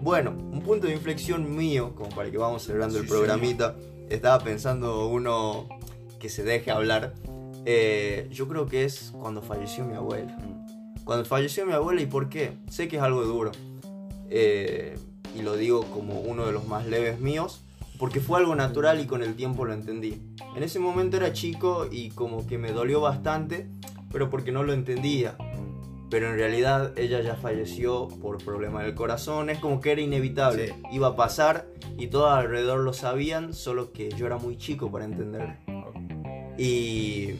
Bueno, 0.02 0.30
un 0.30 0.62
punto 0.62 0.86
de 0.86 0.92
inflexión 0.92 1.56
mío, 1.56 1.96
como 1.96 2.10
para 2.10 2.30
que 2.30 2.38
vamos 2.38 2.62
cerrando 2.62 2.96
el 3.00 3.08
programita. 3.08 3.74
Estaba 4.08 4.38
pensando 4.38 5.08
uno 5.08 5.68
que 6.20 6.28
se 6.28 6.44
deje 6.44 6.70
hablar. 6.70 7.12
Eh, 7.64 8.28
yo 8.30 8.48
creo 8.48 8.66
que 8.66 8.84
es 8.84 9.12
cuando 9.18 9.42
falleció 9.42 9.84
mi 9.84 9.94
abuela. 9.94 10.36
Cuando 11.04 11.24
falleció 11.24 11.66
mi 11.66 11.72
abuela, 11.72 12.00
¿y 12.00 12.06
por 12.06 12.28
qué? 12.28 12.52
Sé 12.68 12.88
que 12.88 12.96
es 12.96 13.02
algo 13.02 13.22
duro. 13.22 13.52
Eh, 14.28 14.98
y 15.34 15.42
lo 15.42 15.56
digo 15.56 15.84
como 15.90 16.20
uno 16.20 16.46
de 16.46 16.52
los 16.52 16.66
más 16.66 16.86
leves 16.86 17.20
míos. 17.20 17.64
Porque 17.98 18.20
fue 18.20 18.38
algo 18.38 18.54
natural 18.54 18.98
y 18.98 19.06
con 19.06 19.22
el 19.22 19.34
tiempo 19.34 19.66
lo 19.66 19.74
entendí. 19.74 20.22
En 20.56 20.62
ese 20.62 20.78
momento 20.78 21.18
era 21.18 21.34
chico 21.34 21.86
y 21.90 22.08
como 22.10 22.46
que 22.46 22.56
me 22.56 22.72
dolió 22.72 23.02
bastante, 23.02 23.68
pero 24.10 24.30
porque 24.30 24.52
no 24.52 24.62
lo 24.62 24.72
entendía. 24.72 25.36
Pero 26.08 26.30
en 26.30 26.36
realidad 26.36 26.98
ella 26.98 27.20
ya 27.20 27.36
falleció 27.36 28.08
por 28.08 28.42
problema 28.42 28.82
del 28.82 28.94
corazón. 28.94 29.50
Es 29.50 29.58
como 29.58 29.82
que 29.82 29.92
era 29.92 30.00
inevitable. 30.00 30.68
Sí. 30.68 30.74
Iba 30.92 31.08
a 31.08 31.16
pasar 31.16 31.68
y 31.98 32.06
todos 32.06 32.32
alrededor 32.32 32.80
lo 32.80 32.94
sabían, 32.94 33.52
solo 33.52 33.92
que 33.92 34.08
yo 34.08 34.24
era 34.24 34.38
muy 34.38 34.56
chico 34.56 34.90
para 34.90 35.04
entender. 35.04 35.58
Y 36.56 37.34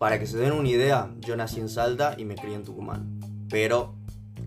para 0.00 0.18
que 0.18 0.26
se 0.26 0.38
den 0.38 0.52
una 0.52 0.66
idea, 0.66 1.10
yo 1.20 1.36
nací 1.36 1.60
en 1.60 1.68
Salta 1.68 2.14
y 2.16 2.24
me 2.24 2.34
crié 2.34 2.54
en 2.54 2.64
Tucumán. 2.64 3.20
Pero 3.50 3.96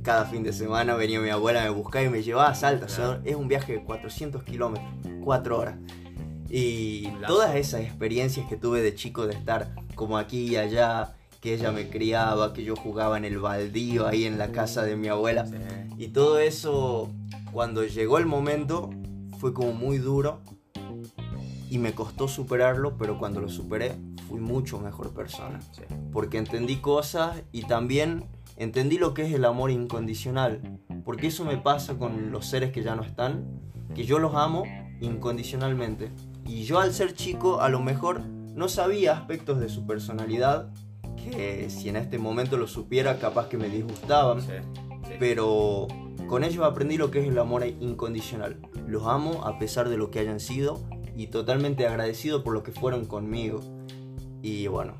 cada 0.01 0.25
fin 0.25 0.41
de 0.41 0.51
semana 0.51 0.95
venía 0.95 1.19
mi 1.19 1.29
abuela, 1.29 1.61
me 1.61 1.69
buscaba 1.69 2.03
y 2.03 2.09
me 2.09 2.23
llevaba 2.23 2.49
a 2.49 2.55
Salta. 2.55 2.87
O 2.87 2.89
sea, 2.89 3.05
Claro. 3.05 3.21
es 3.23 3.35
un 3.35 3.47
viaje 3.47 3.73
de 3.73 3.83
400 3.83 4.41
kilómetros, 4.41 4.89
4 5.23 5.59
horas. 5.59 5.75
Y 6.49 7.07
todas 7.27 7.53
esas 7.55 7.81
experiencias 7.81 8.49
que 8.49 8.57
tuve 8.57 8.81
de 8.81 8.95
chico 8.95 9.27
de 9.27 9.35
estar 9.35 9.75
como 9.93 10.17
aquí 10.17 10.47
y 10.47 10.55
allá, 10.55 11.13
que 11.39 11.53
ella 11.53 11.71
me 11.71 11.87
criaba, 11.87 12.51
que 12.51 12.63
yo 12.63 12.75
jugaba 12.75 13.15
en 13.19 13.25
el 13.25 13.37
baldío 13.37 14.07
ahí 14.07 14.23
en 14.25 14.39
la 14.39 14.51
casa 14.51 14.81
de 14.81 14.95
mi 14.95 15.07
abuela. 15.07 15.45
Sí. 15.45 15.53
Y 15.99 16.07
todo 16.07 16.39
eso, 16.39 17.11
cuando 17.51 17.83
llegó 17.83 18.17
el 18.17 18.25
momento, 18.25 18.89
fue 19.37 19.53
como 19.53 19.71
muy 19.73 19.99
duro 19.99 20.41
y 21.69 21.77
me 21.77 21.93
costó 21.93 22.27
superarlo, 22.27 22.97
pero 22.97 23.19
cuando 23.19 23.39
lo 23.39 23.49
superé, 23.49 23.91
fui 24.27 24.39
mucho 24.39 24.79
mejor 24.79 25.13
persona. 25.13 25.59
Sí. 25.71 25.83
Porque 26.11 26.37
entendí 26.37 26.77
cosas 26.77 27.43
y 27.51 27.63
también 27.63 28.25
entendí 28.57 28.97
lo 28.97 29.13
que 29.13 29.25
es 29.25 29.33
el 29.33 29.45
amor 29.45 29.71
incondicional. 29.71 30.79
Porque 31.05 31.27
eso 31.27 31.45
me 31.45 31.57
pasa 31.57 31.97
con 31.97 32.31
los 32.31 32.45
seres 32.45 32.71
que 32.71 32.83
ya 32.83 32.95
no 32.95 33.03
están, 33.03 33.45
que 33.95 34.05
yo 34.05 34.19
los 34.19 34.35
amo 34.35 34.63
incondicionalmente. 35.01 36.11
Y 36.45 36.63
yo 36.63 36.79
al 36.79 36.93
ser 36.93 37.13
chico, 37.13 37.61
a 37.61 37.69
lo 37.69 37.79
mejor 37.81 38.21
no 38.21 38.67
sabía 38.69 39.13
aspectos 39.13 39.59
de 39.59 39.69
su 39.69 39.85
personalidad 39.85 40.69
que 41.15 41.69
si 41.69 41.89
en 41.89 41.95
este 41.95 42.17
momento 42.17 42.57
lo 42.57 42.67
supiera, 42.67 43.17
capaz 43.19 43.47
que 43.47 43.57
me 43.57 43.69
disgustaban 43.69 44.41
Sí. 44.41 44.47
Sí. 45.07 45.13
pero 45.19 45.87
con 46.27 46.43
ellos 46.43 46.63
aprendí 46.65 46.97
lo 46.97 47.11
que 47.11 47.19
es 47.19 47.27
el 47.27 47.37
amor 47.37 47.65
incondicional. 47.65 48.57
Los 48.87 49.05
amo 49.05 49.45
a 49.45 49.59
pesar 49.59 49.89
de 49.89 49.97
lo 49.97 50.11
que 50.11 50.19
hayan 50.19 50.39
sido 50.39 50.81
y 51.15 51.27
totalmente 51.27 51.85
agradecido 51.87 52.43
por 52.43 52.53
lo 52.53 52.63
que 52.63 52.71
fueron 52.71 53.05
conmigo. 53.05 53.61
Y 54.43 54.67
bueno, 54.67 54.93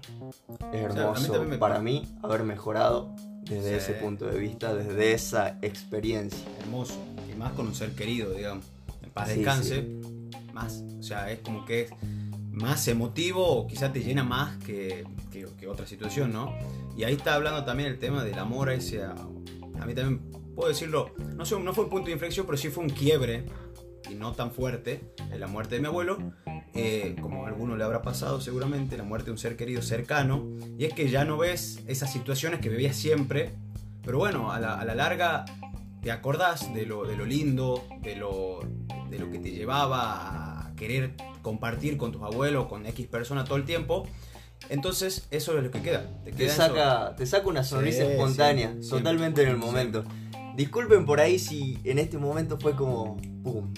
es 0.72 0.72
mí 0.72 0.78
hermoso 0.80 1.22
también 1.34 1.50
me 1.50 1.58
para 1.58 1.76
pasa. 1.76 1.84
mí 1.84 2.08
haber 2.24 2.44
mejorado 2.44 3.14
desde 3.44 3.72
Sí. 3.72 3.92
ese 3.92 3.94
punto 4.02 4.26
de 4.26 4.40
vista, 4.40 4.74
desde 4.74 5.12
esa 5.14 5.60
experiencia. 5.62 6.40
hermoso. 6.62 6.96
Y 7.32 7.36
más 7.38 7.52
con 7.54 7.68
un 7.68 7.76
ser 7.76 7.94
querido, 7.94 8.32
digamos. 8.32 8.66
En 9.04 9.12
paz 9.12 9.30
Sí, 9.30 9.36
descanse, 9.36 9.88
más. 10.54 10.82
O 10.98 11.04
sea, 11.04 11.30
es 11.30 11.40
como 11.40 11.66
que 11.66 11.82
es 11.84 11.90
más 12.52 12.88
emotivo 12.88 13.46
o 13.46 13.68
quizás 13.68 13.92
te 13.92 14.00
llena 14.02 14.24
más 14.24 14.58
que, 14.64 15.04
que, 15.32 15.46
que 15.60 15.68
otra 15.68 15.86
situación, 15.86 16.32
¿no? 16.32 16.54
Y 16.96 17.04
ahí 17.04 17.16
está 17.16 17.34
hablando 17.36 17.66
también 17.66 17.90
el 17.90 18.00
tema 18.00 18.24
del 18.24 18.40
amor 18.40 18.70
a 18.70 18.76
ese... 18.76 19.04
A, 19.04 19.12
a 19.12 19.86
mí 19.86 19.94
también, 19.94 20.22
puedo 20.56 20.70
decirlo, 20.70 21.14
no, 21.36 21.46
sé, 21.46 21.60
no 21.60 21.74
fue 21.74 21.84
un 21.84 21.90
punto 21.90 22.06
de 22.06 22.14
inflexión, 22.14 22.46
pero 22.46 22.58
sí 22.58 22.70
fue 22.70 22.84
un 22.84 22.90
quiebre, 22.92 23.44
y 24.14 24.16
no 24.16 24.32
tan 24.34 24.52
fuerte, 24.52 25.02
en 25.32 25.40
la 25.40 25.48
muerte 25.48 25.76
de 25.76 25.82
mi 25.82 25.88
abuelo. 25.88 26.18
eh, 26.76 27.16
como 27.22 27.46
a 27.46 27.50
alguno 27.50 27.76
le 27.78 27.84
habrá 27.84 28.02
pasado 28.02 28.42
seguramente, 28.42 28.98
la 28.98 29.04
muerte 29.04 29.26
de 29.28 29.32
un 29.34 29.38
ser 29.38 29.56
querido 29.56 29.82
cercano. 29.82 30.48
Y 30.78 30.86
es 30.86 30.94
que 30.94 31.10
ya 31.10 31.24
no 31.26 31.38
ves 31.38 31.80
esas 31.88 32.12
situaciones 32.12 32.60
que 32.62 32.70
bebías 32.70 32.96
siempre. 32.96 33.52
Pero 34.04 34.18
bueno, 34.18 34.52
a 34.52 34.60
la, 34.60 34.80
a 34.80 34.86
la 34.86 34.96
larga 34.96 35.46
te 36.02 36.12
acordás 36.12 36.74
de 36.74 36.86
lo, 36.86 37.06
de 37.06 37.16
lo 37.16 37.26
lindo, 37.26 37.84
de 38.02 38.16
lo, 38.16 38.60
de 39.10 39.20
lo 39.20 39.30
que 39.32 39.40
te 39.40 39.52
llevaba 39.52 40.68
a 40.68 40.76
querer 40.76 41.14
compartir 41.42 41.96
con 41.98 42.12
tus 42.12 42.22
abuelos, 42.24 42.68
con 42.68 42.86
X 42.88 43.08
persona 43.08 43.44
todo 43.46 43.58
el 43.58 43.66
tiempo. 43.66 44.08
Entonces, 44.70 45.28
eso 45.32 45.58
es 45.58 45.64
lo 45.64 45.72
que 45.72 45.82
queda. 45.82 46.06
Te, 46.26 46.50
saca, 46.50 47.16
te 47.16 47.26
saca 47.26 47.48
una 47.48 47.64
sonrisa 47.64 48.04
Sí, 48.06 48.12
espontánea, 48.12 48.70
siempre, 48.70 48.90
totalmente 48.90 49.42
en 49.44 49.50
el 49.50 49.60
siempre. 49.62 49.84
momento. 49.84 50.04
Disculpen 50.56 51.06
por 51.06 51.20
ahí 51.20 51.38
si 51.40 51.78
en 51.84 52.00
este 52.00 52.18
momento 52.18 52.58
fue 52.60 52.76
como 52.76 53.18
¡pum! 53.44 53.74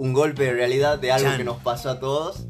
Un 0.00 0.12
golpe 0.14 0.44
de 0.44 0.52
realidad 0.54 0.98
de 0.98 1.12
algo 1.12 1.28
Chan. 1.28 1.36
que 1.36 1.44
nos 1.44 1.58
pasó 1.58 1.90
a 1.90 2.00
todos, 2.00 2.46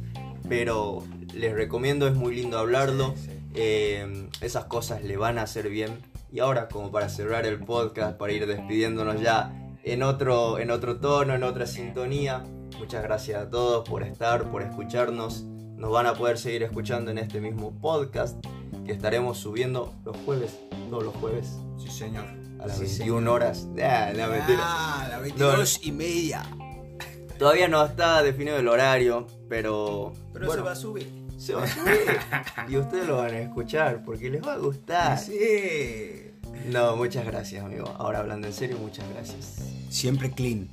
pero 0.49 1.03
les 1.35 1.53
recomiendo, 1.53 2.07
es 2.07 2.15
muy 2.15 2.35
lindo 2.35 2.59
hablarlo. 2.59 3.15
sí, 3.17 3.23
sí. 3.27 3.31
Eh, 3.55 4.29
esas 4.41 4.67
cosas 4.67 5.03
le 5.03 5.17
van 5.17 5.37
a 5.39 5.43
hacer 5.43 5.69
bien. 5.69 5.99
Y 6.33 6.39
ahora, 6.39 6.69
como 6.69 6.93
para 6.93 7.09
cerrar 7.09 7.45
el 7.47 7.59
podcast, 7.59 8.17
para 8.17 8.33
ir 8.33 8.47
despidiéndonos 8.47 9.21
ya 9.21 9.53
en 9.83 10.05
otro, 10.05 10.61
en 10.61 10.71
otro 10.71 10.99
tono, 11.01 11.35
en 11.35 11.43
otra 11.43 11.67
sintonía, 11.67 12.45
muchas 12.79 13.03
gracias 13.03 13.43
a 13.43 13.51
todos 13.51 13.89
por 13.89 14.05
estar, 14.05 14.49
por 14.53 14.63
escucharnos. 14.63 15.43
Nos 15.77 15.91
van 15.91 16.07
a 16.07 16.15
poder 16.15 16.39
seguir 16.39 16.63
escuchando 16.63 17.11
en 17.11 17.19
este 17.19 17.41
mismo 17.41 17.73
podcast 17.81 18.39
que 18.87 18.93
estaremos 18.93 19.39
subiendo 19.39 19.93
los 20.05 20.17
jueves, 20.25 20.57
todos 20.89 21.03
los 21.03 21.17
jueves, 21.17 21.57
Sí, 21.79 21.89
señor. 21.91 22.27
a 22.61 22.67
las 22.69 22.77
Sí, 22.77 22.85
21 22.85 23.19
señor. 23.19 23.29
horas. 23.35 23.67
Ah, 23.83 24.13
no, 24.17 24.29
mentira. 24.29 24.61
Ah, 24.63 25.07
las 25.11 25.21
22 25.23 25.81
y 25.83 25.91
media. 25.93 26.43
Todavía 27.41 27.69
no 27.69 27.83
está 27.87 28.23
definido 28.23 28.59
el 28.59 28.69
horario, 28.69 29.27
pero. 29.49 30.13
Pero 30.35 30.45
bueno, 30.47 30.63
se 30.63 30.67
va 30.67 30.73
a 30.73 30.77
subir. 30.77 31.11
se 31.39 31.55
va 31.55 31.63
a 31.63 31.67
subir. 31.67 32.19
y 32.69 32.77
ustedes 32.77 33.09
lo 33.09 33.17
van 33.17 33.33
a 33.33 33.39
escuchar 33.39 34.05
porque 34.05 34.29
les 34.29 34.47
va 34.47 34.53
a 34.53 34.59
gustar. 34.59 35.19
Sí. 35.19 36.33
No, 36.67 36.97
muchas 36.97 37.25
gracias, 37.25 37.65
amigo. 37.65 37.95
Ahora 37.97 38.19
hablando 38.19 38.47
en 38.47 38.53
serio, 38.53 38.77
muchas 38.77 39.09
gracias. 39.15 39.57
Siempre 39.89 40.31
clean. 40.31 40.69